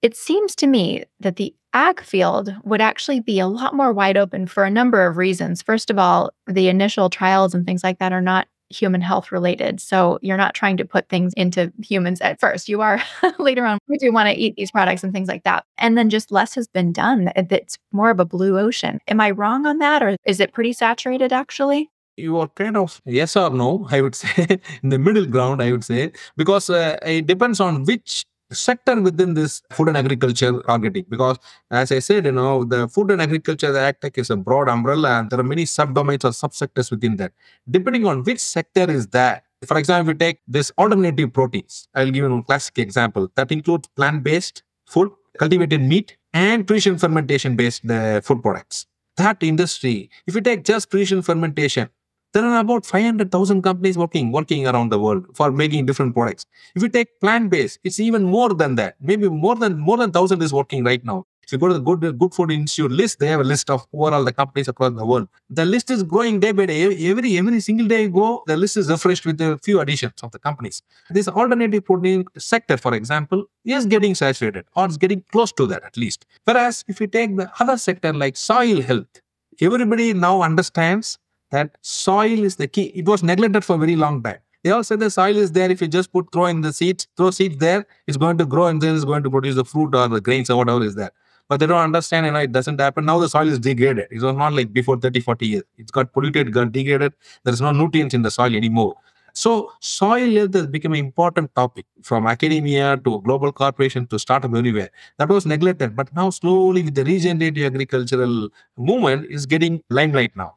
It 0.05 0.15
seems 0.15 0.55
to 0.57 0.67
me 0.67 1.05
that 1.21 1.37
the 1.37 1.55
ag 1.73 2.03
field 2.03 2.55
would 2.63 2.83
actually 2.83 3.21
be 3.21 3.39
a 3.39 3.47
lot 3.47 3.73
more 3.73 3.91
wide 3.91 4.19
open 4.19 4.47
for 4.47 4.63
a 4.63 4.71
number 4.71 5.07
of 5.07 5.17
reasons. 5.17 5.63
First 5.63 5.89
of 5.89 5.99
all, 5.99 6.31
the 6.47 6.69
initial 6.69 7.09
trials 7.09 7.55
and 7.55 7.65
things 7.65 7.83
like 7.83 8.01
that 8.01 8.13
are 8.13 8.21
not 8.21 8.47
human 8.69 9.01
health 9.01 9.33
related. 9.33 9.81
So 9.81 10.19
you're 10.21 10.37
not 10.37 10.55
trying 10.55 10.77
to 10.77 10.85
put 10.85 11.09
things 11.09 11.33
into 11.39 11.73
humans 11.83 12.21
at 12.21 12.39
first. 12.39 12.69
You 12.69 12.83
are 12.83 13.03
later 13.39 13.65
on, 13.65 13.79
we 13.89 13.97
do 13.97 14.13
want 14.13 14.29
to 14.29 14.35
eat 14.35 14.57
these 14.57 14.71
products 14.71 15.05
and 15.05 15.13
things 15.15 15.29
like 15.29 15.45
that. 15.45 15.65
And 15.79 15.97
then 15.97 16.11
just 16.11 16.31
less 16.31 16.55
has 16.55 16.69
been 16.69 16.93
done. 16.93 17.33
It's 17.35 17.79
more 17.91 18.11
of 18.11 18.21
a 18.21 18.27
blue 18.27 18.59
ocean. 18.59 19.01
Am 19.09 19.23
I 19.23 19.31
wrong 19.31 19.65
on 19.65 19.79
that? 19.79 20.03
Or 20.03 20.19
is 20.27 20.39
it 20.39 20.53
pretty 20.53 20.75
saturated 20.75 21.33
actually? 21.33 21.89
you 22.17 22.39
are 22.39 22.47
kind 22.47 22.77
of 22.77 23.03
yes 23.07 23.35
or 23.35 23.51
no 23.51 23.89
i 23.91 24.01
would 24.01 24.15
say 24.23 24.61
in 24.85 24.91
the 24.91 24.99
middle 25.01 25.27
ground 25.27 25.61
i 25.61 25.73
would 25.73 25.83
say 25.83 26.13
because 26.37 26.71
uh, 26.71 26.97
it 27.03 27.27
depends 27.27 27.59
on 27.59 27.83
which 27.83 28.25
sector 28.53 29.01
within 29.01 29.35
this 29.35 29.63
food 29.73 29.89
and 29.89 29.97
agriculture 29.97 30.53
targeting 30.63 31.05
because 31.09 31.39
as 31.71 31.91
i 31.91 31.99
said 31.99 32.25
you 32.27 32.33
know 32.33 32.65
the 32.65 32.87
food 32.89 33.11
and 33.11 33.23
agriculture 33.23 33.73
agtech 33.73 34.19
is 34.19 34.31
a 34.31 34.37
broad 34.37 34.69
umbrella 34.69 35.19
and 35.19 35.31
there 35.31 35.41
are 35.41 35.51
many 35.55 35.65
subdomains 35.65 36.25
or 36.25 36.31
subsectors 36.31 36.91
within 36.91 37.17
that. 37.17 37.33
Depending 37.71 38.07
on 38.07 38.23
which 38.23 38.41
sector 38.41 38.91
is 38.91 39.07
that 39.09 39.45
for 39.67 39.79
example 39.79 40.13
we 40.13 40.19
take 40.19 40.41
this 40.47 40.71
alternative 40.79 41.33
proteins 41.33 41.89
i'll 41.95 42.07
give 42.07 42.17
you 42.17 42.35
a 42.35 42.43
classic 42.43 42.79
example. 42.79 43.31
That 43.35 43.51
includes 43.51 43.89
plant-based 43.97 44.63
food 44.87 45.11
cultivated 45.39 45.81
meat 45.81 46.17
and 46.33 46.67
precision 46.67 46.99
fermentation 46.99 47.57
based 47.57 47.89
uh, 47.91 48.21
food 48.21 48.43
products. 48.43 48.87
That 49.17 49.43
industry 49.43 50.11
if 50.27 50.35
you 50.35 50.41
take 50.41 50.65
just 50.65 50.91
precision 50.91 51.23
fermentation 51.23 51.89
there 52.35 52.45
are 52.45 52.59
about 52.59 52.85
500,000 52.85 53.62
companies 53.62 53.97
working 53.97 54.32
working 54.32 54.66
around 54.66 54.91
the 54.91 54.99
world 54.99 55.24
for 55.35 55.51
making 55.53 55.87
different 55.87 56.14
products. 56.14 56.47
If 56.74 56.82
you 56.82 56.89
take 56.89 57.20
plant-based, 57.20 57.78
it's 57.85 58.01
even 58.01 58.24
more 58.24 58.53
than 58.53 58.74
that. 58.74 58.97
Maybe 59.01 59.28
more 59.28 59.55
than 59.55 59.78
more 59.78 59.97
than 59.97 60.11
1,000 60.11 60.43
is 60.43 60.53
working 60.53 60.85
right 60.85 61.05
now. 61.05 61.24
If 61.45 61.53
you 61.53 61.59
go 61.59 61.68
to 61.68 61.74
the 61.74 61.80
Good, 61.80 62.18
Good 62.18 62.35
Food 62.35 62.51
Institute 62.51 62.91
list, 62.91 63.18
they 63.20 63.26
have 63.26 63.41
a 63.41 63.45
list 63.45 63.68
of 63.70 63.87
who 63.93 64.05
are 64.05 64.14
all 64.14 64.24
the 64.24 64.32
companies 64.32 64.66
across 64.66 64.95
the 64.95 65.05
world. 65.05 65.28
The 65.51 65.64
list 65.64 65.91
is 65.91 66.03
growing 66.03 66.41
day 66.41 66.53
by 66.53 66.66
day. 66.66 66.82
Every 67.11 67.37
every 67.39 67.61
single 67.61 67.87
day 67.87 68.03
you 68.05 68.11
go, 68.11 68.43
the 68.47 68.57
list 68.57 68.78
is 68.78 68.89
refreshed 68.91 69.26
with 69.26 69.41
a 69.41 69.59
few 69.62 69.80
additions 69.80 70.14
of 70.22 70.32
the 70.32 70.39
companies. 70.39 70.82
This 71.11 71.28
alternative 71.28 71.85
protein 71.85 72.24
sector, 72.39 72.78
for 72.78 72.95
example, 72.95 73.45
is 73.64 73.87
getting 73.87 74.14
saturated 74.14 74.64
or 74.74 74.87
is 74.89 74.97
getting 74.97 75.22
close 75.32 75.53
to 75.53 75.66
that 75.66 75.85
at 75.85 75.97
least. 75.97 76.24
Whereas 76.45 76.82
if 76.89 77.01
you 77.01 77.07
take 77.07 77.37
the 77.37 77.51
other 77.61 77.76
sector 77.76 78.12
like 78.12 78.37
soil 78.37 78.80
health, 78.80 79.20
everybody 79.61 80.14
now 80.14 80.41
understands 80.43 81.18
that 81.55 81.77
soil 81.83 82.43
is 82.49 82.57
the 82.57 82.69
key. 82.69 82.87
It 82.95 83.07
was 83.07 83.23
neglected 83.23 83.65
for 83.65 83.77
a 83.77 83.79
very 83.79 83.97
long 83.97 84.23
time. 84.23 84.39
They 84.63 84.71
all 84.71 84.83
said 84.83 85.01
the 85.01 85.11
soil 85.11 85.37
is 85.37 85.53
there. 85.53 85.71
If 85.71 85.83
you 85.83 85.89
just 85.89 86.11
put 86.13 86.33
throw 86.33 86.47
in 86.47 86.63
the 86.63 86.73
seeds, 86.73 87.07
throw 87.17 87.31
seeds 87.31 87.59
there, 87.59 87.87
it's 88.07 88.17
going 88.17 88.39
to 88.39 88.47
grow 88.47 88.67
and 88.67 88.81
then 88.81 88.97
it's 88.97 89.05
going 89.05 89.23
to 89.23 89.31
produce 89.31 89.57
the 89.57 89.65
fruit 89.65 89.95
or 89.95 90.09
the 90.09 90.21
grains 90.21 90.49
or 90.51 90.57
whatever 90.57 90.83
is 90.83 90.95
there. 90.95 91.13
But 91.49 91.61
they 91.61 91.67
don't 91.67 91.79
understand, 91.89 92.25
you 92.25 92.33
know, 92.33 92.39
it 92.39 92.53
doesn't 92.53 92.81
happen. 92.81 93.05
Now 93.05 93.19
the 93.19 93.29
soil 93.29 93.49
is 93.49 93.59
degraded. 93.59 94.09
It 94.11 94.23
was 94.23 94.35
not 94.35 94.55
like 94.55 94.73
before 94.73 94.97
30, 94.97 95.21
40 95.21 95.47
years. 95.47 95.65
It's 95.77 95.91
got 95.91 96.13
polluted, 96.15 96.51
got 96.53 96.73
degraded. 96.73 97.13
There 97.45 97.53
is 97.53 97.61
no 97.61 97.73
nutrients 97.73 98.15
in 98.15 98.23
the 98.23 98.31
soil 98.31 98.57
anymore. 98.57 98.95
So 99.35 99.72
soil 99.80 100.30
health 100.32 100.55
has 100.55 100.66
become 100.68 100.93
an 100.93 101.01
important 101.01 101.55
topic 101.57 101.87
from 102.03 102.26
academia 102.26 102.97
to 103.05 103.20
global 103.22 103.51
corporation 103.53 104.07
to 104.09 104.18
startup 104.18 104.55
everywhere. 104.55 104.91
That 105.18 105.28
was 105.28 105.45
neglected, 105.45 105.97
but 105.97 106.14
now 106.14 106.30
slowly 106.30 106.82
with 106.85 106.95
the 106.95 107.05
regenerative 107.05 107.66
agricultural 107.74 108.49
movement 108.76 109.30
is 109.30 109.45
getting 109.45 109.82
limelight 109.91 110.37
now. 110.37 110.55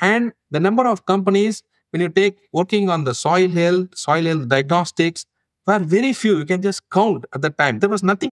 And 0.00 0.32
the 0.50 0.60
number 0.60 0.86
of 0.86 1.06
companies, 1.06 1.64
when 1.90 2.02
you 2.02 2.08
take 2.08 2.38
working 2.52 2.88
on 2.88 3.02
the 3.02 3.14
soil 3.14 3.48
health, 3.48 3.88
soil 3.96 4.22
health 4.24 4.48
diagnostics, 4.48 5.26
were 5.66 5.80
very 5.80 6.12
few. 6.12 6.38
You 6.38 6.46
can 6.46 6.62
just 6.62 6.88
count 6.90 7.24
at 7.34 7.42
the 7.42 7.50
time. 7.50 7.80
There 7.80 7.90
was 7.90 8.02
nothing. 8.04 8.30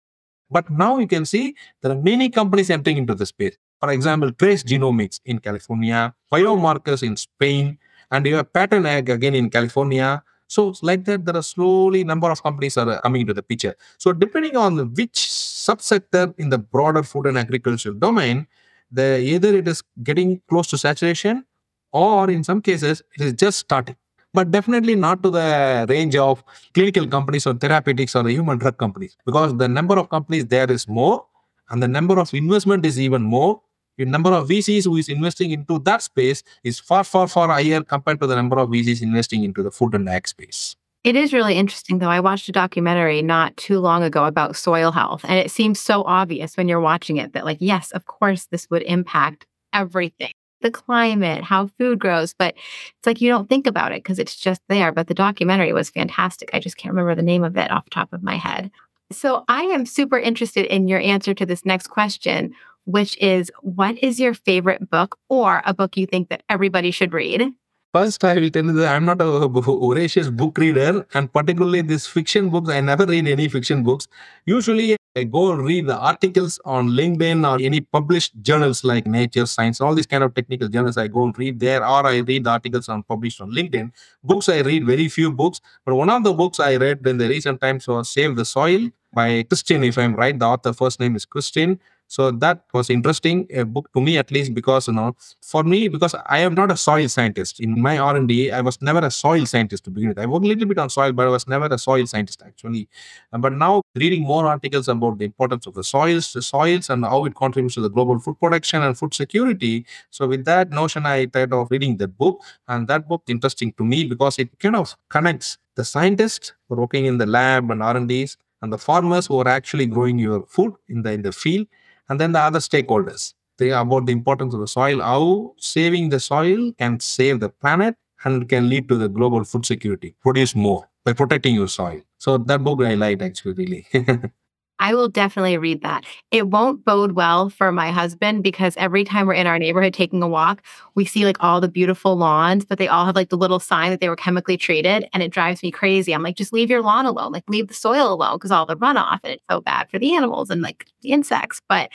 But 0.50 0.70
now 0.70 0.98
you 0.98 1.06
can 1.06 1.24
see 1.24 1.54
there 1.82 1.92
are 1.92 2.02
many 2.02 2.30
companies 2.30 2.68
entering 2.68 2.98
into 2.98 3.14
the 3.14 3.26
space. 3.26 3.56
For 3.80 3.90
example, 3.90 4.32
trace 4.32 4.62
genomics 4.62 5.20
in 5.24 5.38
California, 5.38 6.14
Biome 6.32 6.62
Makers 6.62 7.02
in 7.02 7.16
Spain, 7.16 7.78
and 8.10 8.26
you 8.26 8.36
have 8.36 8.52
pattern 8.52 8.86
ag 8.86 9.08
again 9.10 9.34
in 9.34 9.50
California. 9.50 10.22
So 10.46 10.74
like 10.82 11.04
that, 11.06 11.24
there 11.24 11.36
are 11.36 11.42
slowly 11.42 12.04
number 12.04 12.30
of 12.30 12.42
companies 12.42 12.76
are 12.76 13.00
coming 13.00 13.22
into 13.22 13.34
the 13.34 13.42
picture. 13.42 13.74
So 13.98 14.12
depending 14.12 14.56
on 14.56 14.76
which 14.94 15.14
subsector 15.14 16.34
in 16.38 16.50
the 16.50 16.58
broader 16.58 17.02
food 17.02 17.26
and 17.26 17.38
agricultural 17.38 17.94
domain, 17.96 18.46
the 18.90 19.18
either 19.18 19.56
it 19.56 19.66
is 19.66 19.82
getting 20.02 20.40
close 20.48 20.68
to 20.68 20.78
saturation 20.78 21.44
or 21.92 22.30
in 22.30 22.44
some 22.44 22.60
cases 22.60 23.02
it 23.16 23.22
is 23.26 23.32
just 23.32 23.58
starting 23.58 23.96
but 24.32 24.50
definitely 24.50 24.94
not 24.94 25.22
to 25.22 25.30
the 25.30 25.86
range 25.88 26.16
of 26.16 26.42
clinical 26.74 27.06
companies 27.06 27.46
or 27.46 27.54
therapeutics 27.54 28.14
or 28.16 28.22
the 28.24 28.32
human 28.32 28.58
drug 28.58 28.76
companies 28.76 29.16
because 29.24 29.56
the 29.56 29.68
number 29.68 29.96
of 29.98 30.10
companies 30.10 30.46
there 30.46 30.70
is 30.70 30.86
more 30.88 31.24
and 31.70 31.82
the 31.82 31.88
number 31.88 32.18
of 32.18 32.34
investment 32.34 32.84
is 32.84 33.00
even 33.00 33.22
more 33.22 33.60
The 33.96 34.04
number 34.04 34.30
of 34.30 34.48
VCs 34.48 34.84
who 34.84 34.96
is 34.96 35.08
investing 35.08 35.50
into 35.50 35.78
that 35.80 36.02
space 36.02 36.42
is 36.62 36.80
far, 36.80 37.04
far, 37.04 37.28
far 37.28 37.48
higher 37.48 37.82
compared 37.82 38.20
to 38.20 38.26
the 38.26 38.36
number 38.36 38.58
of 38.58 38.68
VCs 38.68 39.02
investing 39.02 39.44
into 39.44 39.62
the 39.62 39.70
food 39.70 39.94
and 39.94 40.08
ag 40.08 40.26
space. 40.26 40.76
It 41.04 41.16
is 41.16 41.32
really 41.34 41.54
interesting, 41.54 41.98
though. 41.98 42.08
I 42.08 42.20
watched 42.20 42.48
a 42.48 42.52
documentary 42.52 43.20
not 43.20 43.56
too 43.58 43.78
long 43.78 44.02
ago 44.02 44.24
about 44.24 44.56
soil 44.56 44.90
health, 44.90 45.20
and 45.24 45.38
it 45.38 45.50
seems 45.50 45.78
so 45.78 46.02
obvious 46.04 46.56
when 46.56 46.66
you're 46.66 46.80
watching 46.80 47.18
it 47.18 47.34
that, 47.34 47.44
like, 47.44 47.58
yes, 47.60 47.90
of 47.90 48.06
course, 48.06 48.46
this 48.46 48.68
would 48.70 48.82
impact 48.82 49.46
everything 49.72 50.32
the 50.64 50.70
climate, 50.70 51.44
how 51.44 51.68
food 51.78 52.00
grows, 52.00 52.34
but 52.34 52.54
it's 52.56 53.06
like 53.06 53.20
you 53.20 53.30
don't 53.30 53.48
think 53.48 53.66
about 53.66 53.92
it 53.92 54.02
because 54.02 54.18
it's 54.18 54.34
just 54.34 54.60
there. 54.68 54.90
But 54.90 55.06
the 55.06 55.14
documentary 55.14 55.72
was 55.72 55.90
fantastic. 55.90 56.50
I 56.52 56.58
just 56.58 56.76
can't 56.76 56.92
remember 56.92 57.14
the 57.14 57.22
name 57.22 57.44
of 57.44 57.56
it 57.56 57.70
off 57.70 57.84
the 57.84 57.90
top 57.90 58.12
of 58.12 58.22
my 58.22 58.36
head. 58.36 58.72
So 59.12 59.44
I 59.46 59.62
am 59.64 59.86
super 59.86 60.18
interested 60.18 60.64
in 60.66 60.88
your 60.88 61.00
answer 61.00 61.34
to 61.34 61.46
this 61.46 61.64
next 61.64 61.88
question, 61.88 62.54
which 62.84 63.16
is 63.18 63.50
what 63.60 63.98
is 64.02 64.20
your 64.20 64.34
favorite 64.34 64.90
book 64.90 65.18
or 65.28 65.62
a 65.64 65.74
book 65.74 65.96
you 65.96 66.06
think 66.06 66.28
that 66.28 66.42
everybody 66.48 66.90
should 66.90 67.12
read? 67.12 67.52
First, 67.94 68.24
I 68.24 68.34
will 68.34 68.50
tell 68.50 68.64
you 68.64 68.72
that 68.72 68.92
I'm 68.92 69.04
not 69.04 69.20
a 69.20 69.46
voracious 69.48 70.28
book 70.28 70.58
reader, 70.58 71.06
and 71.14 71.32
particularly 71.32 71.80
these 71.80 72.08
fiction 72.08 72.50
books, 72.50 72.68
I 72.68 72.80
never 72.80 73.06
read 73.06 73.28
any 73.28 73.46
fiction 73.46 73.84
books. 73.84 74.08
Usually, 74.46 74.96
I 75.14 75.22
go 75.22 75.52
and 75.52 75.64
read 75.64 75.86
the 75.86 75.96
articles 75.96 76.58
on 76.64 76.88
LinkedIn 76.88 77.48
or 77.48 77.64
any 77.64 77.80
published 77.80 78.32
journals 78.42 78.82
like 78.82 79.06
Nature, 79.06 79.46
Science, 79.46 79.80
all 79.80 79.94
these 79.94 80.08
kind 80.08 80.24
of 80.24 80.34
technical 80.34 80.66
journals. 80.66 80.96
I 80.96 81.06
go 81.06 81.22
and 81.22 81.38
read 81.38 81.60
there, 81.60 81.86
or 81.86 82.04
I 82.04 82.16
read 82.16 82.42
the 82.42 82.50
articles 82.50 82.88
on 82.88 83.04
published 83.04 83.40
on 83.40 83.52
LinkedIn. 83.52 83.92
Books, 84.24 84.48
I 84.48 84.62
read 84.62 84.84
very 84.84 85.08
few 85.08 85.30
books, 85.30 85.60
but 85.84 85.94
one 85.94 86.10
of 86.10 86.24
the 86.24 86.32
books 86.32 86.58
I 86.58 86.74
read 86.74 87.06
in 87.06 87.18
the 87.18 87.28
recent 87.28 87.60
times 87.60 87.86
was 87.86 88.08
Save 88.08 88.34
the 88.34 88.44
Soil 88.44 88.90
by 89.12 89.44
Christine, 89.44 89.84
if 89.84 89.98
I'm 89.98 90.16
right. 90.16 90.36
The 90.36 90.46
author 90.46 90.72
first 90.72 90.98
name 90.98 91.14
is 91.14 91.24
Christine. 91.24 91.78
So 92.06 92.30
that 92.30 92.64
was 92.72 92.90
interesting, 92.90 93.46
a 93.50 93.64
book 93.64 93.92
to 93.94 94.00
me 94.00 94.18
at 94.18 94.30
least, 94.30 94.54
because 94.54 94.86
you 94.88 94.94
know, 94.94 95.16
for 95.42 95.64
me, 95.64 95.88
because 95.88 96.14
I 96.26 96.38
am 96.38 96.54
not 96.54 96.70
a 96.70 96.76
soil 96.76 97.08
scientist. 97.08 97.60
In 97.60 97.80
my 97.80 97.98
R 97.98 98.16
and 98.16 98.28
D, 98.28 98.52
I 98.52 98.60
was 98.60 98.80
never 98.82 99.00
a 99.00 99.10
soil 99.10 99.46
scientist 99.46 99.84
to 99.84 99.90
begin 99.90 100.10
with. 100.10 100.18
I 100.18 100.26
worked 100.26 100.44
a 100.44 100.48
little 100.48 100.66
bit 100.66 100.78
on 100.78 100.90
soil, 100.90 101.12
but 101.12 101.26
I 101.26 101.30
was 101.30 101.48
never 101.48 101.66
a 101.66 101.78
soil 101.78 102.06
scientist 102.06 102.42
actually. 102.46 102.88
Uh, 103.32 103.38
but 103.38 103.52
now 103.52 103.82
reading 103.96 104.22
more 104.22 104.46
articles 104.46 104.88
about 104.88 105.18
the 105.18 105.24
importance 105.24 105.66
of 105.66 105.74
the 105.74 105.84
soils, 105.84 106.32
the 106.32 106.42
soils, 106.42 106.90
and 106.90 107.04
how 107.04 107.24
it 107.24 107.34
contributes 107.34 107.74
to 107.74 107.80
the 107.80 107.90
global 107.90 108.18
food 108.18 108.38
production 108.38 108.82
and 108.82 108.96
food 108.96 109.14
security. 109.14 109.86
So 110.10 110.28
with 110.28 110.44
that 110.44 110.70
notion, 110.70 111.06
I 111.06 111.26
thought 111.26 111.52
of 111.52 111.68
reading 111.70 111.96
that 111.98 112.16
book, 112.18 112.40
and 112.68 112.86
that 112.88 113.08
book 113.08 113.22
interesting 113.26 113.72
to 113.74 113.84
me 113.84 114.04
because 114.04 114.38
it 114.38 114.58
kind 114.58 114.76
of 114.76 114.96
connects 115.08 115.58
the 115.74 115.84
scientists 115.84 116.52
working 116.68 117.06
in 117.06 117.18
the 117.18 117.26
lab 117.26 117.70
and 117.70 117.82
R 117.82 117.96
and 117.96 118.08
Ds 118.08 118.36
and 118.62 118.72
the 118.72 118.78
farmers 118.78 119.26
who 119.26 119.38
are 119.38 119.48
actually 119.48 119.86
growing 119.86 120.18
your 120.18 120.44
food 120.46 120.74
in 120.88 121.02
the 121.02 121.12
in 121.12 121.22
the 121.22 121.32
field 121.32 121.66
and 122.08 122.20
then 122.20 122.32
the 122.32 122.40
other 122.40 122.58
stakeholders. 122.58 123.34
They 123.58 123.70
are 123.70 123.82
about 123.82 124.06
the 124.06 124.12
importance 124.12 124.52
of 124.54 124.60
the 124.60 124.68
soil, 124.68 125.00
how 125.00 125.54
saving 125.58 126.08
the 126.08 126.20
soil 126.20 126.72
can 126.78 126.98
save 127.00 127.40
the 127.40 127.48
planet 127.48 127.94
and 128.24 128.48
can 128.48 128.68
lead 128.68 128.88
to 128.88 128.96
the 128.96 129.08
global 129.08 129.44
food 129.44 129.64
security. 129.66 130.16
Produce 130.22 130.54
more 130.56 130.88
by 131.04 131.12
protecting 131.12 131.54
your 131.54 131.68
soil. 131.68 132.00
So 132.18 132.38
that 132.38 132.64
book 132.64 132.80
I 132.82 132.94
liked 132.94 133.22
actually 133.22 133.52
really. 133.54 133.86
I 134.80 134.94
will 134.94 135.08
definitely 135.08 135.56
read 135.56 135.82
that. 135.82 136.04
It 136.30 136.48
won't 136.48 136.84
bode 136.84 137.12
well 137.12 137.48
for 137.48 137.70
my 137.70 137.90
husband 137.92 138.42
because 138.42 138.76
every 138.76 139.04
time 139.04 139.26
we're 139.26 139.34
in 139.34 139.46
our 139.46 139.58
neighborhood 139.58 139.94
taking 139.94 140.22
a 140.22 140.28
walk, 140.28 140.62
we 140.96 141.04
see 141.04 141.24
like 141.24 141.36
all 141.40 141.60
the 141.60 141.68
beautiful 141.68 142.16
lawns, 142.16 142.64
but 142.64 142.78
they 142.78 142.88
all 142.88 143.06
have 143.06 143.14
like 143.14 143.28
the 143.28 143.36
little 143.36 143.60
sign 143.60 143.90
that 143.90 144.00
they 144.00 144.08
were 144.08 144.16
chemically 144.16 144.56
treated. 144.56 145.08
And 145.12 145.22
it 145.22 145.30
drives 145.30 145.62
me 145.62 145.70
crazy. 145.70 146.12
I'm 146.12 146.22
like, 146.24 146.36
just 146.36 146.52
leave 146.52 146.70
your 146.70 146.82
lawn 146.82 147.06
alone, 147.06 147.32
like 147.32 147.44
leave 147.48 147.68
the 147.68 147.74
soil 147.74 148.12
alone 148.12 148.36
because 148.36 148.50
all 148.50 148.66
the 148.66 148.76
runoff 148.76 149.20
and 149.22 149.34
it's 149.34 149.44
so 149.48 149.60
bad 149.60 149.88
for 149.90 149.98
the 149.98 150.14
animals 150.14 150.50
and 150.50 150.60
like 150.60 150.86
the 151.02 151.10
insects. 151.10 151.60
But 151.68 151.90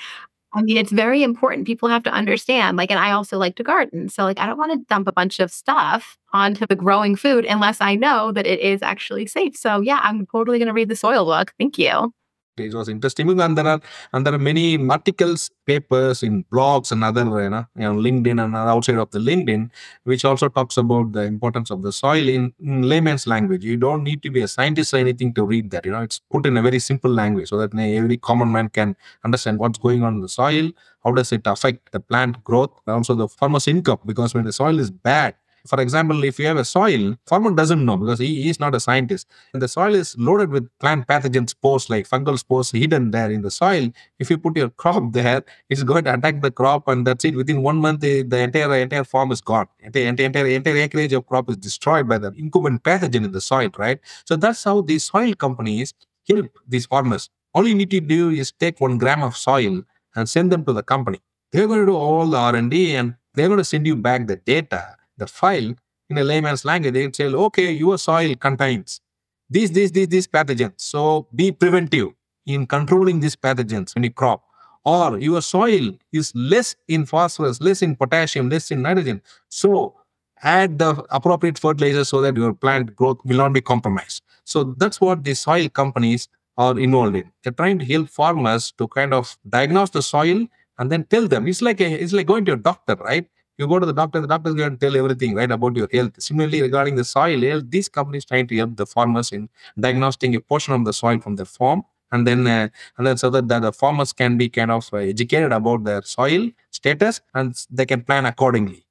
I 0.53 0.61
mean, 0.63 0.77
it's 0.77 0.91
very 0.91 1.23
important. 1.23 1.67
People 1.67 1.89
have 1.89 2.03
to 2.03 2.11
understand. 2.11 2.77
Like, 2.77 2.91
and 2.91 2.99
I 2.99 3.11
also 3.11 3.38
like 3.38 3.55
to 3.57 3.63
garden. 3.63 4.09
So, 4.09 4.23
like, 4.23 4.39
I 4.39 4.47
don't 4.47 4.57
want 4.57 4.71
to 4.71 4.86
dump 4.89 5.07
a 5.07 5.11
bunch 5.11 5.39
of 5.39 5.51
stuff 5.51 6.17
onto 6.34 6.65
the 6.65 6.75
growing 6.75 7.15
food 7.15 7.45
unless 7.45 7.82
I 7.82 7.95
know 7.95 8.32
that 8.32 8.47
it 8.47 8.59
is 8.59 8.82
actually 8.82 9.27
safe. 9.27 9.55
So, 9.55 9.82
yeah, 9.82 9.99
I'm 10.03 10.25
totally 10.27 10.57
going 10.59 10.67
to 10.67 10.73
read 10.73 10.89
the 10.89 10.95
soil 10.95 11.25
book. 11.25 11.53
Thank 11.59 11.77
you 11.77 12.13
it 12.60 12.74
was 12.74 12.89
interesting. 12.89 13.30
And 13.39 13.57
there 13.57 13.68
are 13.68 13.82
and 14.14 14.26
there 14.26 14.34
are 14.34 14.39
many 14.39 14.78
articles 14.89 15.49
papers 15.66 16.24
in 16.24 16.43
blogs 16.51 16.91
and 16.91 17.03
other 17.03 17.24
you 17.43 17.49
know, 17.49 17.66
you 17.76 17.84
know 17.84 17.93
linkedin 17.93 18.43
and 18.43 18.55
outside 18.55 18.97
of 18.97 19.12
the 19.12 19.20
linkedin 19.20 19.70
which 20.03 20.26
also 20.26 20.49
talks 20.49 20.78
about 20.78 21.12
the 21.12 21.22
importance 21.22 21.70
of 21.70 21.84
the 21.84 21.91
soil 21.91 22.28
in, 22.28 22.53
in, 22.60 22.82
layman's 22.84 23.28
language. 23.28 23.64
You 23.64 23.78
don't 23.78 24.03
need 24.03 24.24
to 24.24 24.32
be 24.32 24.41
a 24.41 24.47
scientist 24.47 24.93
or 24.93 24.97
anything 24.97 25.34
to 25.36 25.43
read 25.43 25.72
that 25.72 25.86
you 25.86 25.91
know. 25.91 26.01
It's 26.01 26.22
put 26.32 26.45
in 26.45 26.57
a 26.57 26.62
very 26.62 26.80
simple 26.80 27.12
language 27.12 27.49
so 27.49 27.57
that 27.57 27.78
every 27.78 28.18
common 28.18 28.51
man 28.51 28.70
can 28.70 28.95
understand 29.24 29.60
what's 29.60 29.78
going 29.78 30.03
on 30.03 30.16
in 30.16 30.22
the 30.22 30.30
soil 30.30 30.72
how 31.03 31.12
does 31.12 31.32
it 31.32 31.41
affect 31.45 31.91
the 31.91 31.99
plant 31.99 32.43
growth 32.43 32.72
and 32.86 32.95
also 32.95 33.16
the 33.16 33.28
farmer's 33.28 33.68
income 33.68 33.99
because 34.05 34.34
when 34.34 34.43
the 34.43 34.53
soil 34.53 34.80
is 34.80 34.91
bad 34.91 35.36
for 35.68 35.82
example, 35.82 36.24
if 36.24 36.39
you 36.39 36.45
have 36.47 36.57
a 36.57 36.66
soil, 36.66 37.16
farmer 37.26 37.51
doesn't 37.51 37.84
know 37.84 37.97
because 37.97 38.20
he 38.20 38.49
is 38.49 38.60
not 38.60 38.76
a 38.76 38.80
scientist. 38.80 39.28
And 39.53 39.62
the 39.62 39.68
soil 39.68 39.93
is 39.95 40.18
loaded 40.18 40.49
with 40.49 40.70
plant 40.80 41.07
pathogen 41.07 41.49
spores 41.49 41.89
like 41.89 42.07
fungal 42.07 42.38
spores 42.39 42.72
hidden 42.72 43.12
there 43.12 43.32
in 43.32 43.41
the 43.41 43.51
soil. 43.51 43.89
If 44.20 44.30
you 44.30 44.38
put 44.38 44.57
your 44.57 44.70
crop 44.82 45.14
there, 45.14 45.43
it's 45.70 45.84
going 45.84 46.05
to 46.05 46.14
attack 46.14 46.41
the 46.41 46.51
crop, 46.51 46.88
and 46.88 47.05
that's 47.05 47.26
it. 47.26 47.36
Within 47.36 47.62
one 47.62 47.78
month, 47.78 48.01
the, 48.01 48.24
the 48.24 48.39
entire 48.39 48.74
entire 48.76 49.03
farm 49.03 49.32
is 49.32 49.41
gone. 49.41 49.68
The 49.91 50.03
entire, 50.03 50.26
entire 50.26 50.47
entire 50.47 50.78
acreage 50.78 51.14
of 51.14 51.26
crop 51.26 51.49
is 51.49 51.57
destroyed 51.57 52.07
by 52.07 52.18
the 52.18 52.32
incumbent 52.38 52.84
pathogen 52.84 53.26
in 53.26 53.32
the 53.32 53.41
soil, 53.41 53.70
right? 53.78 53.99
So 54.26 54.36
that's 54.36 54.64
how 54.64 54.82
these 54.82 55.03
soil 55.03 55.34
companies 55.34 55.93
help 56.28 56.47
these 56.68 56.86
farmers. 56.86 57.30
All 57.53 57.68
you 57.68 57.76
need 57.76 57.89
to 57.91 57.99
do 57.99 58.30
is 58.30 58.51
take 58.51 58.80
one 58.80 58.97
gram 58.97 59.24
of 59.24 59.36
soil 59.36 59.82
and 60.16 60.30
send 60.30 60.51
them 60.51 60.64
to 60.66 60.74
the 60.74 60.84
company. 60.84 61.20
They're 61.51 61.68
going 61.68 61.80
to 61.80 61.86
do 61.88 61.95
all 61.95 62.28
the 62.28 62.38
R&D 62.38 62.95
and 62.95 63.16
they're 63.34 63.47
going 63.47 63.57
to 63.57 63.64
send 63.64 63.88
you 63.88 63.95
back 63.95 64.28
the 64.28 64.36
data 64.36 64.95
the 65.20 65.28
file 65.28 65.76
in 66.09 66.17
a 66.17 66.24
layman's 66.24 66.65
language, 66.65 66.93
they 66.93 67.11
say, 67.11 67.26
okay, 67.26 67.72
your 67.72 67.97
soil 67.97 68.36
contains 68.36 69.01
these, 69.49 69.72
these, 69.72 69.91
these, 69.91 70.07
these 70.07 70.28
pathogens. 70.28 70.74
So 70.78 71.28
be 71.36 71.51
preventive 71.51 72.09
in 72.45 72.67
controlling 72.67 73.20
these 73.20 73.36
pathogens 73.36 73.95
when 73.95 74.03
you 74.03 74.11
crop. 74.11 74.43
Or 74.86 75.20
your 75.20 75.41
soil 75.41 75.91
is 76.11 76.34
less 76.36 76.76
in 76.88 77.05
phosphorus, 77.05 77.61
less 77.61 77.82
in 77.82 77.95
potassium, 77.95 78.49
less 78.49 78.72
in 78.72 78.82
nitrogen. 78.82 79.22
So 79.49 79.95
add 80.41 80.80
the 80.80 81.03
appropriate 81.09 81.59
fertilizer 81.59 82.05
so 82.05 82.22
that 82.22 82.36
your 82.38 82.53
plant 82.53 82.95
growth 82.95 83.20
will 83.26 83.38
not 83.38 83.53
be 83.53 83.61
compromised. 83.61 84.24
So 84.45 84.63
that's 84.78 85.01
what 85.01 85.24
the 85.24 85.34
soil 85.34 85.67
companies 85.70 86.30
are 86.57 86.80
involved 86.80 87.15
in. 87.15 87.32
They're 87.43 87.53
trying 87.53 87.80
to 87.80 87.86
help 87.86 88.09
farmers 88.09 88.72
to 88.78 88.88
kind 88.88 89.13
of 89.13 89.38
diagnose 89.47 89.89
the 89.91 90.01
soil 90.01 90.47
and 90.78 90.91
then 90.91 91.03
tell 91.05 91.28
them. 91.28 91.47
It's 91.47 91.61
like 91.61 91.82
a, 91.82 91.91
it's 91.91 92.13
like 92.13 92.28
going 92.28 92.45
to 92.45 92.53
a 92.53 92.57
doctor, 92.57 92.95
right? 92.95 93.28
You 93.60 93.68
go 93.68 93.78
to 93.78 93.86
the 93.86 93.93
doctor, 93.93 94.22
the 94.22 94.28
doctor 94.28 94.49
is 94.51 94.55
going 94.55 94.72
to 94.72 94.78
tell 94.78 94.95
everything, 94.95 95.36
right, 95.36 95.51
about 95.51 95.76
your 95.76 95.89
health. 95.91 96.14
Similarly, 96.18 96.62
regarding 96.62 96.95
the 96.95 97.03
soil 97.03 97.41
health, 97.41 97.66
these 97.70 97.89
companies 97.89 98.24
trying 98.24 98.47
to 98.47 98.55
help 98.55 98.78
the 98.78 98.86
farmers 98.86 99.34
in 99.34 99.49
diagnosing 99.78 100.34
a 100.36 100.39
portion 100.39 100.74
of 100.74 100.86
the 100.86 100.93
soil 100.93 101.20
from 101.20 101.36
the 101.36 101.45
farm 101.45 101.84
and 102.12 102.26
then 102.26 102.47
uh, 102.47 102.68
and 102.97 103.07
then 103.07 103.18
so 103.18 103.30
that, 103.30 103.47
that 103.49 103.62
the 103.62 103.72
farmers 103.72 104.14
can 104.14 104.38
be 104.38 104.49
kind 104.49 104.72
of 104.72 104.89
uh, 104.93 104.97
educated 104.97 105.51
about 105.51 105.84
their 105.84 106.01
soil 106.01 106.49
status 106.72 107.22
and 107.36 107.66
they 107.70 107.86
can 107.86 108.01
plan 108.01 108.26
accordingly 108.26 108.86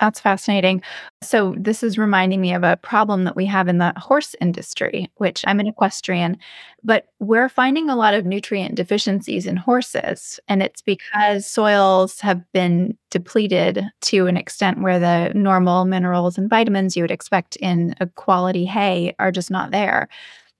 that's 0.00 0.20
fascinating. 0.20 0.82
So, 1.22 1.54
this 1.56 1.82
is 1.82 1.98
reminding 1.98 2.40
me 2.40 2.52
of 2.52 2.64
a 2.64 2.76
problem 2.76 3.24
that 3.24 3.36
we 3.36 3.46
have 3.46 3.68
in 3.68 3.78
the 3.78 3.92
horse 3.96 4.34
industry, 4.40 5.10
which 5.16 5.44
I'm 5.46 5.60
an 5.60 5.66
equestrian, 5.66 6.36
but 6.82 7.06
we're 7.20 7.48
finding 7.48 7.88
a 7.88 7.96
lot 7.96 8.14
of 8.14 8.26
nutrient 8.26 8.74
deficiencies 8.74 9.46
in 9.46 9.56
horses. 9.56 10.40
And 10.48 10.62
it's 10.62 10.82
because 10.82 11.46
soils 11.46 12.20
have 12.20 12.42
been 12.52 12.96
depleted 13.10 13.84
to 14.02 14.26
an 14.26 14.36
extent 14.36 14.82
where 14.82 14.98
the 14.98 15.32
normal 15.34 15.84
minerals 15.84 16.36
and 16.36 16.50
vitamins 16.50 16.96
you 16.96 17.04
would 17.04 17.10
expect 17.10 17.56
in 17.56 17.94
a 18.00 18.06
quality 18.06 18.64
hay 18.64 19.14
are 19.18 19.30
just 19.30 19.50
not 19.50 19.70
there. 19.70 20.08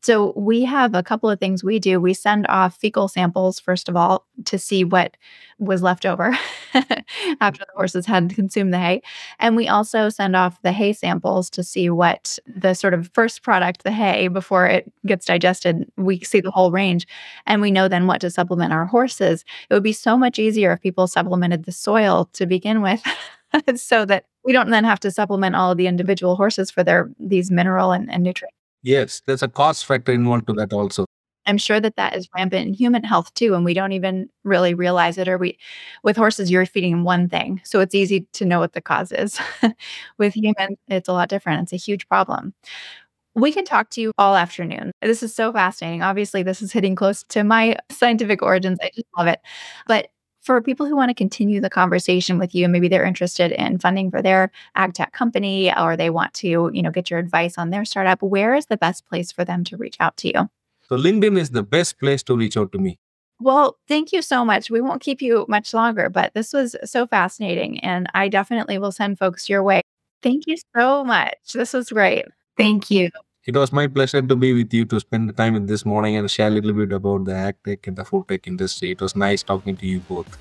So 0.04 0.34
we 0.36 0.64
have 0.64 0.94
a 0.94 1.02
couple 1.02 1.30
of 1.30 1.40
things 1.40 1.64
we 1.64 1.78
do. 1.78 1.98
We 1.98 2.12
send 2.12 2.46
off 2.48 2.76
fecal 2.76 3.08
samples, 3.08 3.58
first 3.58 3.88
of 3.88 3.96
all, 3.96 4.26
to 4.44 4.58
see 4.58 4.84
what 4.84 5.16
was 5.58 5.82
left 5.82 6.04
over 6.04 6.36
after 6.74 7.60
the 7.60 7.64
mm-hmm. 7.64 7.74
horses 7.74 8.04
had 8.04 8.34
consumed 8.34 8.74
the 8.74 8.78
hay. 8.78 9.00
And 9.38 9.56
we 9.56 9.66
also 9.66 10.10
send 10.10 10.36
off 10.36 10.60
the 10.60 10.72
hay 10.72 10.92
samples 10.92 11.48
to 11.50 11.64
see 11.64 11.88
what 11.88 12.38
the 12.46 12.74
sort 12.74 12.92
of 12.92 13.10
first 13.14 13.42
product, 13.42 13.82
the 13.82 13.92
hay, 13.92 14.28
before 14.28 14.66
it 14.66 14.92
gets 15.06 15.24
digested, 15.24 15.90
we 15.96 16.20
see 16.20 16.42
the 16.42 16.50
whole 16.50 16.70
range. 16.70 17.06
And 17.46 17.62
we 17.62 17.70
know 17.70 17.88
then 17.88 18.06
what 18.06 18.20
to 18.20 18.30
supplement 18.30 18.74
our 18.74 18.84
horses. 18.84 19.42
It 19.70 19.72
would 19.72 19.82
be 19.82 19.94
so 19.94 20.18
much 20.18 20.38
easier 20.38 20.72
if 20.72 20.82
people 20.82 21.06
supplemented 21.06 21.64
the 21.64 21.72
soil 21.72 22.28
to 22.34 22.44
begin 22.44 22.82
with. 22.82 23.02
so 23.76 24.04
that 24.04 24.26
we 24.44 24.52
don't 24.52 24.68
then 24.68 24.84
have 24.84 25.00
to 25.00 25.10
supplement 25.10 25.56
all 25.56 25.70
of 25.70 25.78
the 25.78 25.86
individual 25.86 26.36
horses 26.36 26.70
for 26.70 26.84
their 26.84 27.10
these 27.18 27.50
mineral 27.50 27.92
and, 27.92 28.12
and 28.12 28.22
nutrient 28.22 28.52
Yes, 28.84 29.22
there's 29.26 29.42
a 29.42 29.48
cost 29.48 29.86
factor 29.86 30.12
involved 30.12 30.46
to 30.46 30.52
that 30.52 30.72
also. 30.72 31.06
I'm 31.46 31.58
sure 31.58 31.80
that 31.80 31.96
that 31.96 32.14
is 32.14 32.28
rampant 32.34 32.68
in 32.68 32.74
human 32.74 33.02
health 33.02 33.32
too, 33.32 33.54
and 33.54 33.64
we 33.64 33.72
don't 33.74 33.92
even 33.92 34.28
really 34.44 34.74
realize 34.74 35.16
it. 35.16 35.26
Or 35.26 35.38
we, 35.38 35.58
with 36.02 36.16
horses, 36.16 36.50
you're 36.50 36.66
feeding 36.66 36.92
them 36.92 37.04
one 37.04 37.28
thing, 37.28 37.62
so 37.64 37.80
it's 37.80 37.94
easy 37.94 38.26
to 38.34 38.44
know 38.44 38.60
what 38.60 38.74
the 38.74 38.82
cause 38.82 39.10
is. 39.10 39.38
with 40.18 40.34
humans, 40.36 40.76
it's 40.88 41.08
a 41.08 41.12
lot 41.12 41.30
different. 41.30 41.62
It's 41.62 41.72
a 41.72 41.76
huge 41.76 42.06
problem. 42.08 42.54
We 43.34 43.52
can 43.52 43.64
talk 43.64 43.90
to 43.90 44.00
you 44.02 44.12
all 44.18 44.36
afternoon. 44.36 44.92
This 45.02 45.22
is 45.22 45.34
so 45.34 45.52
fascinating. 45.52 46.02
Obviously, 46.02 46.42
this 46.42 46.62
is 46.62 46.70
hitting 46.72 46.94
close 46.94 47.24
to 47.30 47.42
my 47.42 47.76
scientific 47.90 48.42
origins. 48.42 48.78
I 48.82 48.90
just 48.94 49.08
love 49.16 49.26
it. 49.28 49.40
But 49.86 50.08
for 50.44 50.60
people 50.60 50.86
who 50.86 50.94
want 50.94 51.08
to 51.08 51.14
continue 51.14 51.60
the 51.60 51.70
conversation 51.70 52.38
with 52.38 52.54
you, 52.54 52.68
maybe 52.68 52.86
they're 52.86 53.04
interested 53.04 53.50
in 53.52 53.78
funding 53.78 54.10
for 54.10 54.20
their 54.20 54.50
ag 54.76 54.92
tech 54.92 55.12
company 55.12 55.74
or 55.74 55.96
they 55.96 56.10
want 56.10 56.34
to, 56.34 56.70
you 56.72 56.82
know, 56.82 56.90
get 56.90 57.10
your 57.10 57.18
advice 57.18 57.56
on 57.56 57.70
their 57.70 57.84
startup, 57.84 58.22
where 58.22 58.54
is 58.54 58.66
the 58.66 58.76
best 58.76 59.06
place 59.06 59.32
for 59.32 59.44
them 59.44 59.64
to 59.64 59.76
reach 59.76 59.96
out 60.00 60.16
to 60.18 60.28
you? 60.28 60.50
So 60.88 60.96
LinkedIn 60.96 61.38
is 61.38 61.50
the 61.50 61.62
best 61.62 61.98
place 61.98 62.22
to 62.24 62.36
reach 62.36 62.58
out 62.58 62.72
to 62.72 62.78
me. 62.78 62.98
Well, 63.40 63.78
thank 63.88 64.12
you 64.12 64.20
so 64.20 64.44
much. 64.44 64.70
We 64.70 64.82
won't 64.82 65.02
keep 65.02 65.22
you 65.22 65.46
much 65.48 65.72
longer, 65.72 66.08
but 66.10 66.34
this 66.34 66.52
was 66.52 66.76
so 66.84 67.06
fascinating 67.06 67.80
and 67.80 68.06
I 68.14 68.28
definitely 68.28 68.78
will 68.78 68.92
send 68.92 69.18
folks 69.18 69.48
your 69.48 69.62
way. 69.62 69.80
Thank 70.22 70.46
you 70.46 70.56
so 70.76 71.04
much. 71.04 71.36
This 71.52 71.72
was 71.72 71.88
great. 71.88 72.26
Thank 72.56 72.90
you. 72.90 73.10
It 73.46 73.54
was 73.54 73.74
my 73.74 73.88
pleasure 73.88 74.22
to 74.22 74.36
be 74.36 74.54
with 74.54 74.72
you 74.72 74.86
to 74.86 74.98
spend 74.98 75.28
the 75.28 75.34
time 75.34 75.52
with 75.52 75.68
this 75.68 75.84
morning 75.84 76.16
and 76.16 76.30
share 76.30 76.48
a 76.48 76.50
little 76.50 76.72
bit 76.72 76.92
about 76.92 77.26
the 77.26 77.34
ag 77.34 77.56
tech 77.62 77.86
and 77.86 77.94
the 77.94 78.02
food 78.02 78.26
tech 78.26 78.46
industry. 78.46 78.92
It 78.92 79.02
was 79.02 79.14
nice 79.14 79.42
talking 79.42 79.76
to 79.76 79.86
you 79.86 80.00
both. 80.00 80.38